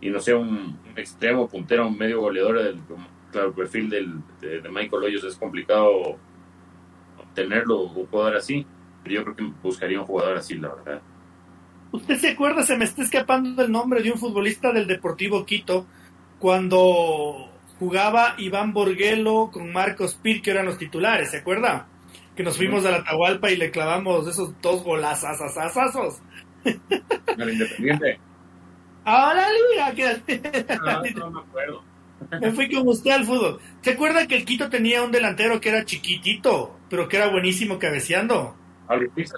[0.01, 2.79] y no sé, un, extremo puntero, un medio goleador, del,
[3.37, 6.17] claro, el perfil del, de, Michael Hoyos es complicado
[7.19, 8.65] obtenerlo o jugar así,
[9.03, 11.01] pero yo creo que buscaría un jugador así, la verdad.
[11.91, 12.63] ¿Usted se acuerda?
[12.63, 15.85] Se me está escapando el nombre de un futbolista del Deportivo Quito
[16.39, 21.87] cuando jugaba Iván Borguelo con Marcos Pir, que eran los titulares, ¿se acuerda?
[22.35, 26.21] Que nos fuimos a la Tahualpa y le clavamos esos dos golazazazazazos.
[26.63, 28.19] ¿El Independiente?
[29.05, 30.65] Ahora liga, que...
[30.85, 31.81] Ah, no, me acuerdo.
[32.41, 33.59] Me fui con usted al fútbol.
[33.81, 37.79] ¿Se acuerda que el Quito tenía un delantero que era chiquitito, pero que era buenísimo
[37.79, 38.55] cabeceando?
[38.87, 39.37] Alustiza.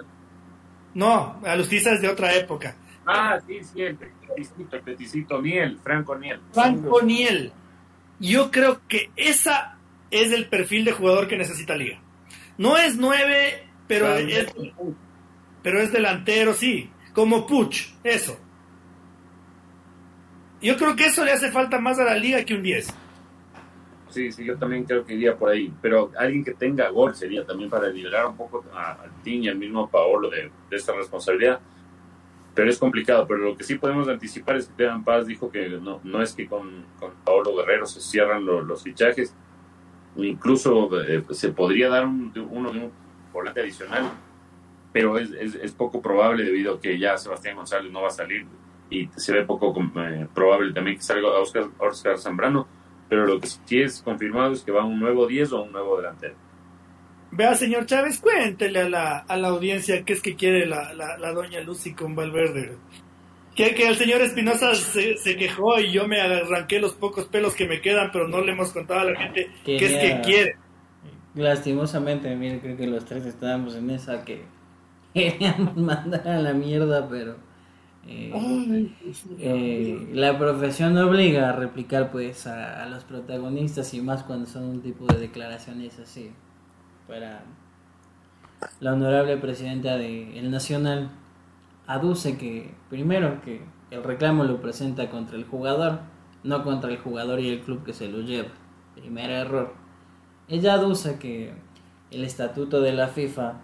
[0.94, 2.76] No, Alustiza es de otra época.
[3.06, 6.40] Ah, sí, sí, el peticito, el peticito Niel, Franco Niel.
[6.52, 7.52] Franco Niel.
[8.20, 9.78] Yo creo que esa
[10.12, 12.00] es el perfil de jugador que necesita Liga.
[12.58, 14.48] No es nueve, pero es,
[15.64, 16.90] pero es delantero, sí.
[17.14, 18.38] Como Puch, eso.
[20.62, 22.94] Yo creo que eso le hace falta más a la liga que un 10.
[24.10, 25.72] Sí, sí, yo también creo que iría por ahí.
[25.82, 29.58] Pero alguien que tenga gol sería también para liberar un poco a, a y al
[29.58, 31.60] mismo Paolo de, de, esta responsabilidad.
[32.56, 33.28] Pero es complicado.
[33.28, 36.34] Pero lo que sí podemos anticipar es que Teban Paz dijo que no, no es
[36.34, 39.34] que con, con Paolo Guerrero se cierran lo, los fichajes.
[40.18, 42.92] Incluso eh, se podría dar un, uno un
[43.32, 44.12] volante adicional.
[44.92, 48.48] Pero es, poco probable debido a que ya Sebastián González no va a salir.
[48.90, 52.68] Y se ve poco eh, probable también que salga Oscar, Oscar Zambrano
[53.10, 55.98] pero lo que sí es confirmado es que va un nuevo 10 o un nuevo
[55.98, 56.36] delantero.
[57.32, 61.18] Vea, señor Chávez, cuéntele a la, a la audiencia qué es que quiere la, la,
[61.18, 62.78] la doña Lucy con Valverde.
[63.56, 67.56] Que, que el señor Espinosa se, se, quejó y yo me arranqué los pocos pelos
[67.56, 70.22] que me quedan, pero no le hemos contado a la gente Quería, qué es que
[70.22, 70.56] quiere.
[71.36, 74.44] Lastimosamente, mire, creo que los tres estábamos en esa que
[75.14, 77.36] queríamos mandar a la mierda, pero
[78.08, 78.92] eh,
[79.40, 84.82] eh, la profesión obliga a replicar pues a, los protagonistas y más cuando son un
[84.82, 86.32] tipo de declaraciones así
[87.08, 87.44] para
[88.80, 91.12] la honorable presidenta del de Nacional.
[91.88, 93.62] Aduce que primero que
[93.92, 96.00] el reclamo lo presenta contra el jugador
[96.44, 98.50] no contra el jugador y el club que se lo lleva.
[98.96, 99.74] Primer error.
[100.48, 101.54] Ella aduce que
[102.12, 103.62] el estatuto de la FIFA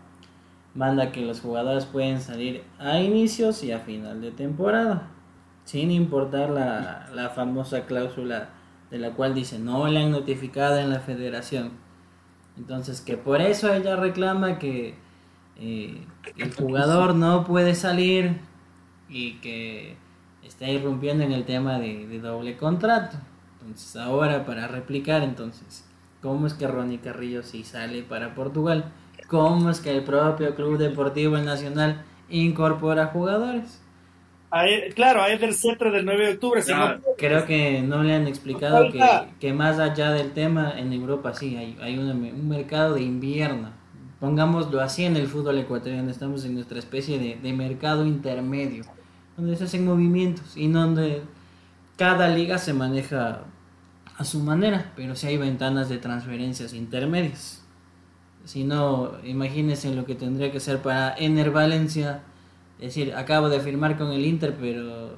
[0.76, 5.08] manda que los jugadores pueden salir a inicios y a final de temporada,
[5.64, 8.50] sin importar la, la famosa cláusula
[8.92, 11.72] de la cual dice no le han notificado en la federación.
[12.58, 14.96] Entonces que por eso ella reclama que
[15.58, 16.06] eh,
[16.38, 18.38] el jugador no puede salir
[19.10, 19.96] y que
[20.44, 23.18] está irrumpiendo en el tema de, de, doble contrato.
[23.62, 25.86] Entonces ahora para replicar entonces,
[26.22, 28.92] ¿cómo es que Ronnie Carrillo sí sale para Portugal?
[29.28, 33.82] Cómo es que el propio Club Deportivo Nacional incorpora jugadores.
[34.52, 36.64] A claro, a del centro del 9 de octubre.
[36.64, 37.00] Claro.
[37.00, 37.04] No...
[37.18, 39.02] Creo que no le han explicado que,
[39.40, 43.70] que, más allá del tema, en Europa sí hay, hay una, un mercado de invierno.
[44.20, 48.86] Pongámoslo así en el fútbol ecuatoriano, estamos en nuestra especie de, de mercado intermedio,
[49.36, 51.22] donde se hacen movimientos y donde
[51.98, 53.42] cada liga se maneja
[54.18, 57.65] a su manera, pero sí hay ventanas de transferencias intermedias.
[58.46, 62.24] Si no, imagínense lo que tendría que ser para Ener Valencia.
[62.80, 65.16] decir, acabo de firmar con el Inter, pero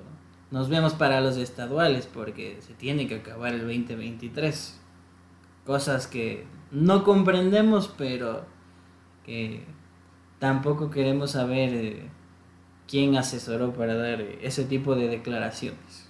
[0.50, 4.80] nos vemos para los estaduales porque se tiene que acabar el 2023.
[5.66, 8.46] Cosas que no comprendemos, pero
[9.26, 9.66] que
[10.40, 12.10] tampoco queremos saber eh,
[12.88, 16.10] quién asesoró para dar ese tipo de declaraciones.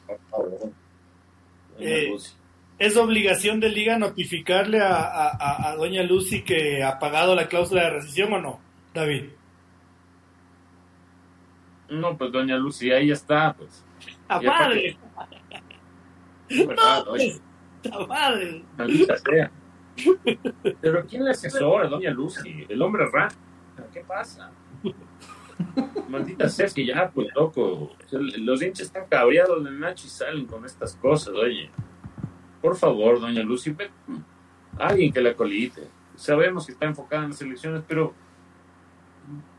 [1.79, 2.15] Eh,
[2.79, 7.83] ¿Es obligación de liga notificarle a, a, a, doña Lucy que ha pagado la cláusula
[7.83, 8.59] de rescisión o no,
[8.93, 9.29] David?
[11.89, 13.83] No, pues doña Lucy, ahí está, pues.
[14.27, 14.97] ¡A padre!
[16.49, 17.41] No, pues,
[17.91, 18.63] ¡A padre!
[18.77, 19.51] Maldita sea.
[20.79, 22.65] Pero ¿quién le asesora, doña Lucy?
[22.69, 23.35] El hombre rata.
[23.91, 24.51] ¿Qué pasa?
[26.07, 27.95] Maldita sea, es que ya, pues, loco.
[28.11, 31.71] Los hinchas están cabreados de Nacho y salen con estas cosas, oye.
[32.67, 33.73] Por favor, doña Lucy,
[34.77, 35.83] alguien que la colite.
[36.17, 38.13] Sabemos que está enfocada en las elecciones, pero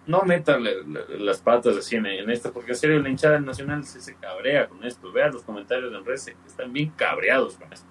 [0.06, 3.40] no meta la, la, las patas así en, en esto, porque en serio la hinchada
[3.40, 5.10] nacional se, se cabrea con esto.
[5.10, 7.88] Vean los comentarios en redes, están bien cabreados con esto.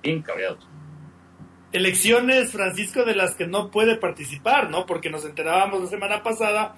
[0.00, 0.64] Bien cabreados.
[1.72, 4.86] Elecciones, Francisco, de las que no puede participar, ¿no?
[4.86, 6.76] Porque nos enterábamos la semana pasada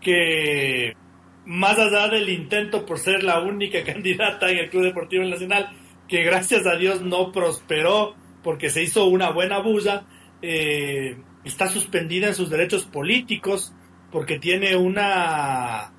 [0.00, 0.96] que
[1.44, 5.70] más allá del intento por ser la única candidata en el Club Deportivo Nacional,
[6.08, 10.04] que gracias a Dios no prosperó porque se hizo una buena bulla,
[10.42, 13.72] eh, está suspendida en sus derechos políticos
[14.12, 15.92] porque tiene una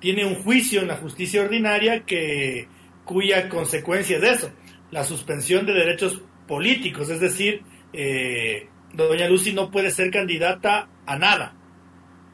[0.00, 2.68] tiene un juicio en la justicia ordinaria que
[3.04, 4.50] cuya consecuencia es eso,
[4.90, 7.62] la suspensión de derechos políticos, es decir,
[7.92, 11.54] eh, doña Lucy no puede ser candidata a nada,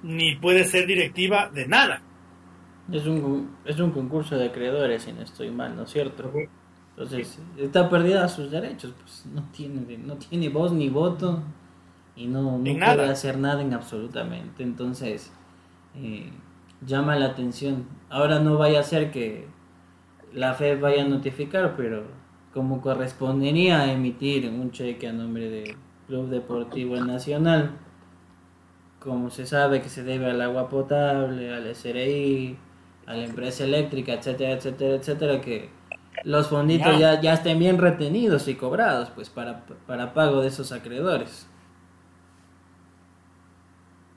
[0.03, 2.03] ni puede ser directiva de nada.
[2.93, 6.33] Es un, es un concurso de acreedores, si no estoy mal, ¿no es cierto?
[7.01, 11.43] Entonces, está perdida sus derechos, pues no tiene, no tiene voz ni voto
[12.15, 14.63] y no, no puede hacer nada en absolutamente.
[14.63, 15.33] Entonces,
[15.95, 16.31] eh,
[16.87, 17.87] llama la atención.
[18.11, 19.49] Ahora no vaya a ser que
[20.35, 22.05] la FED vaya a notificar, pero
[22.53, 27.79] como correspondería a emitir un cheque a nombre del Club Deportivo Nacional,
[28.99, 32.59] como se sabe que se debe al agua potable, al SRI,
[33.07, 35.80] a la empresa eléctrica, etcétera, etcétera, etcétera, que
[36.25, 40.73] los fonditos ya, ya estén bien retenidos y cobrados, pues, para, para pago de esos
[40.73, 41.47] acreedores.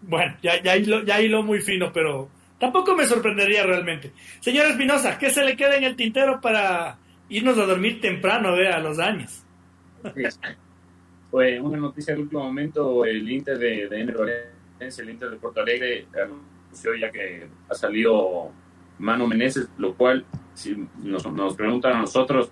[0.02, 4.12] Bueno, ya, ya, hilo, ya hilo muy fino, pero tampoco me sorprendería realmente.
[4.40, 6.98] Señor Espinosa, ¿qué se le queda en el tintero para
[7.30, 9.44] irnos a dormir temprano, vea, a los años?
[11.32, 14.02] Fue una noticia del último momento, el Inter de, de
[14.80, 18.52] el Inter de Porto Alegre, anunció ya que ha salido
[19.00, 22.52] Mano Meneses, lo cual, si nos, nos preguntan a nosotros,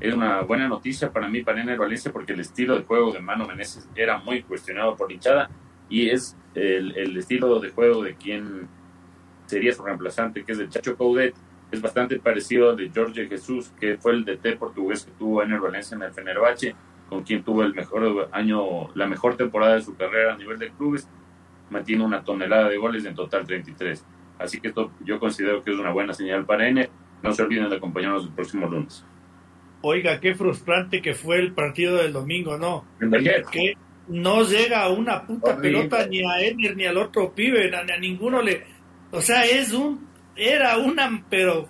[0.00, 3.20] es una buena noticia para mí, para Ener Valencia, porque el estilo de juego de
[3.20, 5.50] Mano Meneses era muy cuestionado por hinchada
[5.90, 8.68] y es el, estilo de juego de quien
[9.46, 11.34] sería su reemplazante, que es el Chacho Coudet,
[11.70, 15.60] es bastante parecido al de Jorge Jesús, que fue el DT portugués que tuvo Ener
[15.60, 16.74] Valencia en el Fenerbahce,
[17.08, 20.70] con quien tuvo el mejor año, la mejor temporada de su carrera a nivel de
[20.70, 21.08] clubes,
[21.68, 24.04] mantiene una tonelada de goles en total 33.
[24.40, 26.90] Así que esto yo considero que es una buena señal para Ener.
[27.22, 29.04] No se olviden de acompañarnos el próximo lunes.
[29.82, 32.86] Oiga, qué frustrante que fue el partido del domingo, ¿no?
[33.52, 33.74] Que
[34.08, 37.98] no llega a una puta pelota ni a Ener ni al otro pibe, ni a
[37.98, 38.64] ninguno le...
[39.10, 40.08] O sea, es un...
[40.34, 41.22] Era una...
[41.28, 41.68] Pero...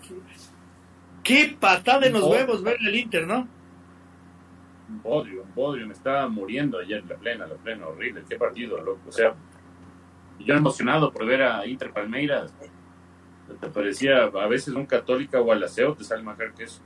[1.23, 3.47] Qué patada en los huevos ver el Inter, ¿no?
[4.89, 5.87] Un bodrio, un bodrio.
[5.87, 8.23] Me estaba muriendo ayer la plena, la plena, horrible.
[8.29, 9.01] Qué partido, loco.
[9.09, 9.35] O sea,
[10.45, 12.53] yo emocionado por ver a Inter Palmeiras.
[13.61, 16.81] Te parecía a veces un católica o alaceo, te sale mejor que eso.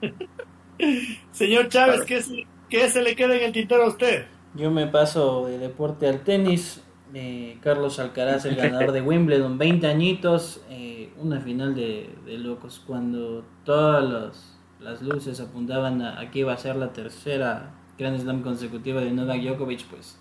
[1.32, 4.26] Señor Chávez, ¿qué, se, ¿qué se le queda en el tintero a usted?
[4.54, 6.82] Yo me paso de deporte al tenis.
[7.14, 12.82] Eh, Carlos Alcaraz, el ganador de Wimbledon, 20 añitos, eh, una final de, de, locos,
[12.86, 18.42] cuando todas los, las luces apuntaban a, que iba a ser la tercera Grand Slam
[18.42, 20.18] consecutiva de Novak Djokovic, pues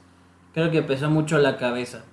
[0.54, 2.04] creo que pesó mucho la cabeza.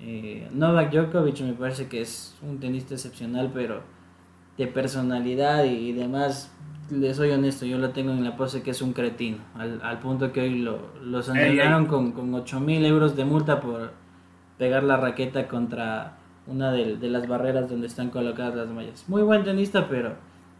[0.00, 3.82] Eh, Novak Djokovic me parece que es un tenista excepcional, pero
[4.56, 6.52] de personalidad y, demás,
[6.90, 9.98] le soy honesto, yo lo tengo en la pose que es un cretino, al, al
[10.00, 13.92] punto que hoy lo, lo sancionaron con, con 8 mil euros de multa por
[14.56, 19.04] pegar la raqueta contra una de, de, las barreras donde están colocadas las mallas.
[19.06, 20.10] Muy buen tenista, pero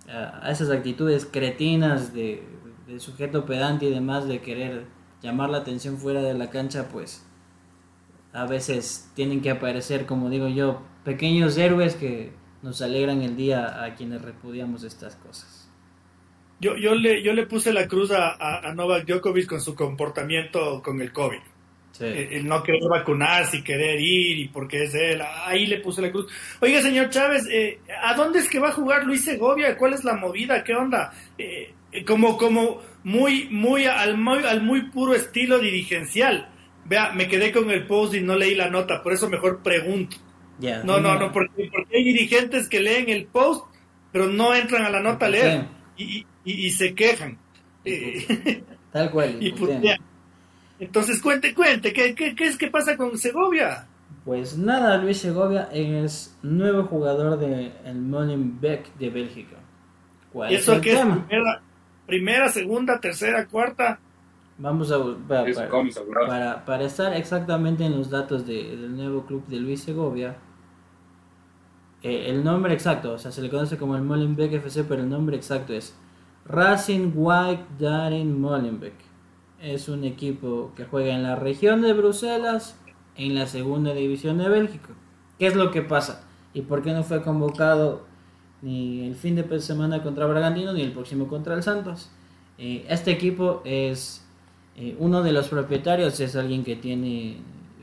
[0.06, 2.44] uh, a esas actitudes cretinas de,
[2.86, 4.84] de sujeto pedante y demás de querer
[5.22, 7.26] llamar la atención fuera de la cancha, pues
[8.32, 12.32] a veces tienen que aparecer, como digo yo, pequeños héroes que
[12.62, 15.70] nos alegran el día a quienes repudiamos estas cosas.
[16.60, 20.82] Yo, yo, le, yo le puse la cruz a, a, Novak Djokovic con su comportamiento
[20.82, 21.38] con el COVID.
[21.92, 22.04] Sí.
[22.04, 25.22] El, no querer vacunarse y querer ir y porque es él.
[25.44, 26.26] Ahí le puse la cruz.
[26.60, 29.76] Oiga, señor Chávez, eh, ¿a dónde es que va a jugar Luis Segovia?
[29.76, 30.64] ¿Cuál es la movida?
[30.64, 31.12] ¿Qué onda?
[31.38, 31.74] Eh,
[32.06, 36.48] como como muy, muy, al, muy, al muy puro estilo dirigencial
[36.84, 40.16] Vea, me quedé con el post y no leí la nota, por eso mejor pregunto.
[40.58, 43.66] Yeah, no, no, no, porque, porque, hay dirigentes que leen el post,
[44.10, 47.38] pero no entran a la nota a leer y, y, y, se quejan.
[48.92, 49.36] Tal cual.
[49.40, 49.54] Y
[50.80, 53.86] Entonces, cuente, cuente, ¿qué, qué, qué es que pasa con Segovia?
[54.24, 59.56] Pues nada, Luis Segovia es nuevo jugador del de Molenbeek de Bélgica.
[60.32, 61.00] ¿Cuál ¿Y eso es qué es?
[61.00, 61.62] Primera,
[62.06, 63.98] primera, segunda, tercera, cuarta?
[64.58, 64.98] Vamos a
[65.28, 65.44] para,
[66.26, 70.36] para, para, estar exactamente en los datos de, del nuevo club de Luis Segovia.
[72.02, 75.08] Eh, el nombre exacto, o sea, se le conoce como el Molenbeek FC, pero el
[75.08, 75.94] nombre exacto es
[76.44, 78.94] Racing White Darin Molenbeek.
[79.60, 82.76] Es un equipo que juega en la región de Bruselas,
[83.16, 84.90] en la segunda división de Bélgica.
[85.38, 86.24] ¿Qué es lo que pasa?
[86.52, 88.06] ¿Y por qué no fue convocado
[88.60, 92.10] ni el fin de semana contra Bragantino ni el próximo contra el Santos?
[92.58, 94.27] Eh, este equipo es
[94.80, 97.38] eh, uno de los propietarios es alguien que tiene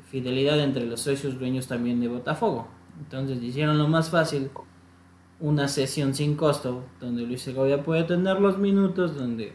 [0.10, 2.70] fidelidad entre los socios dueños también de Botafogo.
[2.98, 4.50] Entonces hicieron lo más fácil,
[5.42, 9.52] una sesión sin costo, donde Luis Segovia puede tener los minutos, donde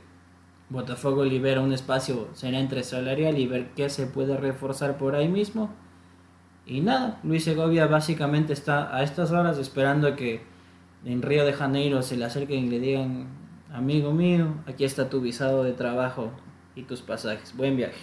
[0.68, 5.28] Botafogo libera un espacio, será entre salarial y ver qué se puede reforzar por ahí
[5.28, 5.70] mismo.
[6.66, 10.42] Y nada, Luis Segovia básicamente está a estas horas esperando que
[11.06, 13.28] en Río de Janeiro se le acerquen y le digan,
[13.72, 16.32] amigo mío, aquí está tu visado de trabajo,
[16.74, 17.54] y tus pasajes.
[17.56, 18.00] Buen viaje.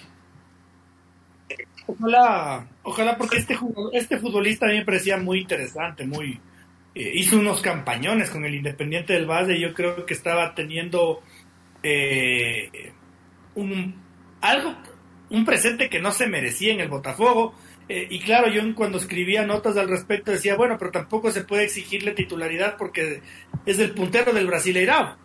[1.86, 3.58] Ojalá, ojalá porque este,
[3.94, 6.40] este futbolista a mí me parecía muy interesante, muy
[6.98, 11.22] eh, hizo unos campañones con el Independiente del Valle yo creo que estaba teniendo
[11.84, 12.92] eh,
[13.54, 13.94] un
[14.42, 14.74] algo
[15.30, 17.54] un presente que no se merecía en el Botafogo
[17.88, 21.66] eh, y claro yo cuando escribía notas al respecto decía bueno pero tampoco se puede
[21.66, 23.22] exigirle titularidad porque
[23.68, 25.18] es el puntero del Brasileirao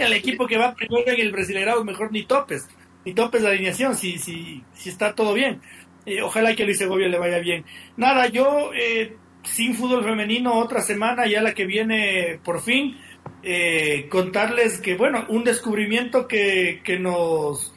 [0.00, 2.68] al equipo que va primero en el Brasileirao, mejor ni topes,
[3.04, 5.60] ni topes la alineación, si, si, si está todo bien.
[6.06, 7.64] Eh, ojalá que Luis Segovia le vaya bien.
[7.96, 12.98] Nada, yo, eh, sin fútbol femenino otra semana, ya la que viene por fin.
[13.44, 17.74] Eh, contarles que, bueno, un descubrimiento que, que nos,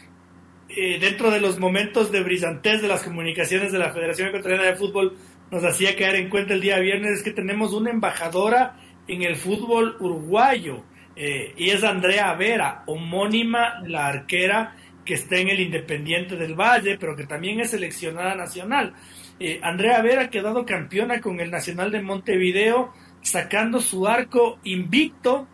[0.70, 4.76] eh, dentro de los momentos de brillantez de las comunicaciones de la Federación Ecuatoriana de
[4.76, 5.18] Fútbol,
[5.52, 8.78] nos hacía caer en cuenta el día viernes, es que tenemos una embajadora
[9.08, 10.84] en el fútbol uruguayo,
[11.16, 14.76] eh, y es Andrea Vera, homónima la arquera
[15.06, 18.94] que está en el Independiente del Valle, pero que también es seleccionada nacional.
[19.40, 25.48] Eh, Andrea Vera ha quedado campeona con el Nacional de Montevideo, sacando su arco invicto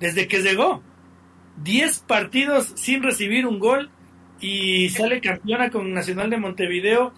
[0.00, 0.82] desde que llegó.
[1.56, 3.90] Diez partidos sin recibir un gol
[4.40, 7.14] y sale campeona con Nacional de Montevideo.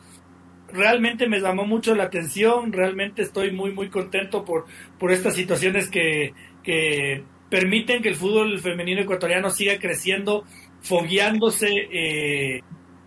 [0.73, 4.67] Realmente me llamó mucho la atención, realmente estoy muy muy contento por,
[4.99, 10.45] por estas situaciones que, que permiten que el fútbol femenino ecuatoriano siga creciendo,
[10.83, 12.63] fogueándose eh,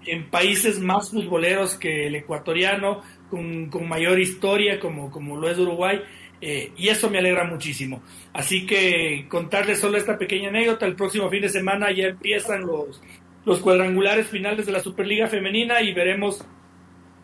[0.05, 6.01] en países más futboleros que el ecuatoriano, con, mayor historia como, como lo es Uruguay.
[6.43, 8.01] Eh, y eso me alegra muchísimo.
[8.33, 12.99] Así que contarles solo esta pequeña anécdota, el próximo fin de semana ya empiezan los,
[13.45, 16.43] los cuadrangulares finales de la Superliga Femenina y veremos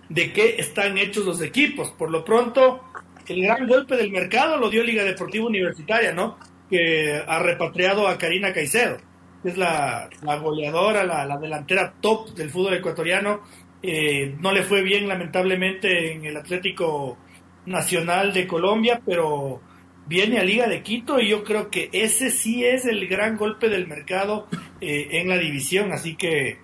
[0.09, 1.89] de qué están hechos los equipos.
[1.91, 2.81] Por lo pronto,
[3.27, 6.37] el gran golpe del mercado lo dio Liga Deportiva Universitaria, ¿no?
[6.69, 8.97] Que ha repatriado a Karina Caicedo,
[9.41, 10.09] que es la,
[10.41, 13.41] goleadora, la, delantera top del fútbol ecuatoriano.
[13.81, 17.17] Eh, no le fue bien, lamentablemente, en el Atlético
[17.65, 19.61] Nacional de Colombia, pero
[20.07, 23.69] viene a Liga de Quito y yo creo que ese sí es el gran golpe
[23.69, 24.47] del mercado
[24.81, 26.59] eh, en la división, así que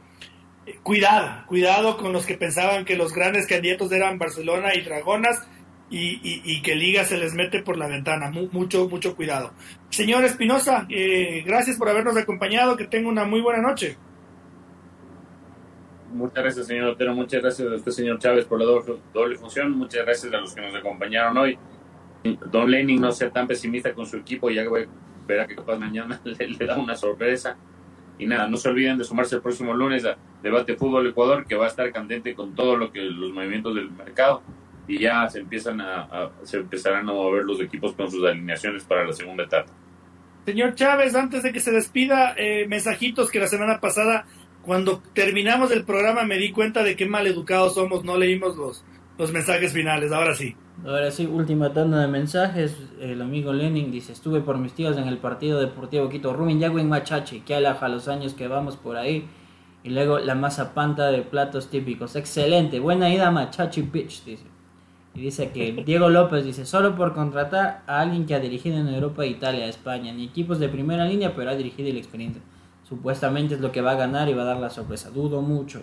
[0.66, 5.46] eh, cuidado, cuidado con los que pensaban que los grandes candidatos eran Barcelona y Dragonas
[5.96, 9.52] y, que Liga se les mete por la ventana, mucho, mucho cuidado.
[9.90, 13.96] Señor Espinosa, eh, gracias por habernos acompañado, que tenga una muy buena noche.
[16.12, 17.14] Muchas gracias, señor Otero.
[17.14, 18.66] Muchas gracias a usted, señor Chávez, por la
[19.14, 19.72] doble función.
[19.72, 21.58] Muchas gracias a los que nos acompañaron hoy.
[22.52, 24.64] Don Lenin no sea tan pesimista con su equipo, ya
[25.28, 27.56] verá que capaz mañana le, da una sorpresa.
[28.18, 31.56] Y nada, no se olviden de sumarse el próximo lunes a Debate Fútbol Ecuador, que
[31.56, 34.42] va a estar candente con todo lo que los movimientos del mercado
[34.88, 39.06] y ya se empiezan a, se empezarán a mover los equipos con sus alineaciones para
[39.06, 39.72] la segunda etapa.
[40.46, 44.26] Señor Chávez, antes de que se despida, eh, mensajitos que la semana pasada,
[44.62, 48.84] cuando terminamos el programa, me di cuenta de qué mal educados somos, no leímos los,
[49.18, 50.12] los mensajes finales.
[50.12, 50.56] Ahora sí.
[50.86, 52.78] Ahora sí, última tanda de mensajes.
[53.00, 56.34] El amigo Lenin dice: Estuve por mis tíos en el partido deportivo Quito.
[56.34, 59.26] Rumin en Machachi, que alaja los años que vamos por ahí.
[59.84, 62.18] Y luego la masa panta de platos típicos.
[62.18, 64.53] Excelente, buena ida, Machachi Beach, dice.
[65.16, 68.88] Y dice que Diego López dice: Solo por contratar a alguien que ha dirigido en
[68.88, 72.42] Europa, Italia, España, ni equipos de primera línea, pero ha dirigido y la experiencia.
[72.84, 75.10] Supuestamente es lo que va a ganar y va a dar la sorpresa.
[75.10, 75.82] Dudo mucho.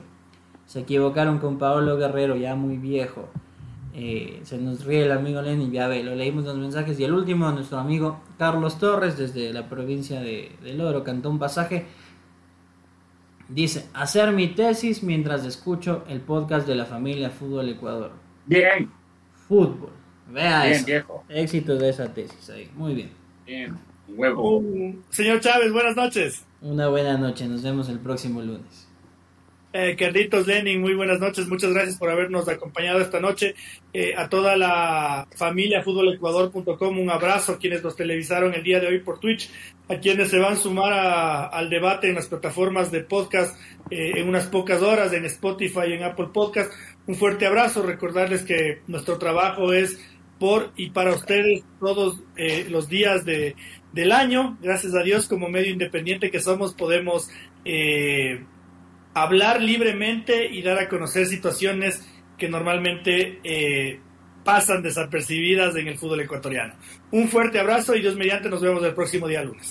[0.66, 3.28] Se equivocaron con Paolo Guerrero, ya muy viejo.
[3.92, 6.98] Eh, se nos ríe el amigo Lenin, ya ve, lo leímos los mensajes.
[7.00, 11.38] Y el último, nuestro amigo Carlos Torres, desde la provincia de, de Loro, cantó un
[11.38, 11.86] pasaje.
[13.48, 18.12] Dice, hacer mi tesis mientras escucho el podcast de la familia Fútbol Ecuador.
[18.46, 18.99] Bien.
[19.50, 19.90] Fútbol.
[20.28, 21.24] Vea bien, viejo.
[21.28, 22.70] Éxito de esa tesis ahí.
[22.76, 23.10] Muy bien.
[23.44, 23.76] Bien.
[24.06, 24.62] Huevo.
[25.10, 26.44] señor Chávez, buenas noches.
[26.60, 27.48] Una buena noche.
[27.48, 28.86] Nos vemos el próximo lunes.
[29.72, 33.54] Eh, Carlitos Lenin, muy buenas noches, muchas gracias por habernos acompañado esta noche.
[33.92, 38.88] Eh, a toda la familia futbolecuador.com, un abrazo a quienes nos televisaron el día de
[38.88, 39.48] hoy por Twitch,
[39.88, 43.56] a quienes se van a sumar al debate en las plataformas de podcast
[43.90, 46.72] eh, en unas pocas horas, en Spotify y en Apple Podcast.
[47.10, 49.98] Un fuerte abrazo, recordarles que nuestro trabajo es
[50.38, 53.56] por y para ustedes todos eh, los días de,
[53.92, 54.56] del año.
[54.62, 57.28] Gracias a Dios, como medio independiente que somos, podemos
[57.64, 58.44] eh,
[59.12, 62.08] hablar libremente y dar a conocer situaciones
[62.38, 63.98] que normalmente eh,
[64.44, 66.74] pasan desapercibidas en el fútbol ecuatoriano.
[67.10, 69.66] Un fuerte abrazo y Dios mediante nos vemos el próximo día lunes.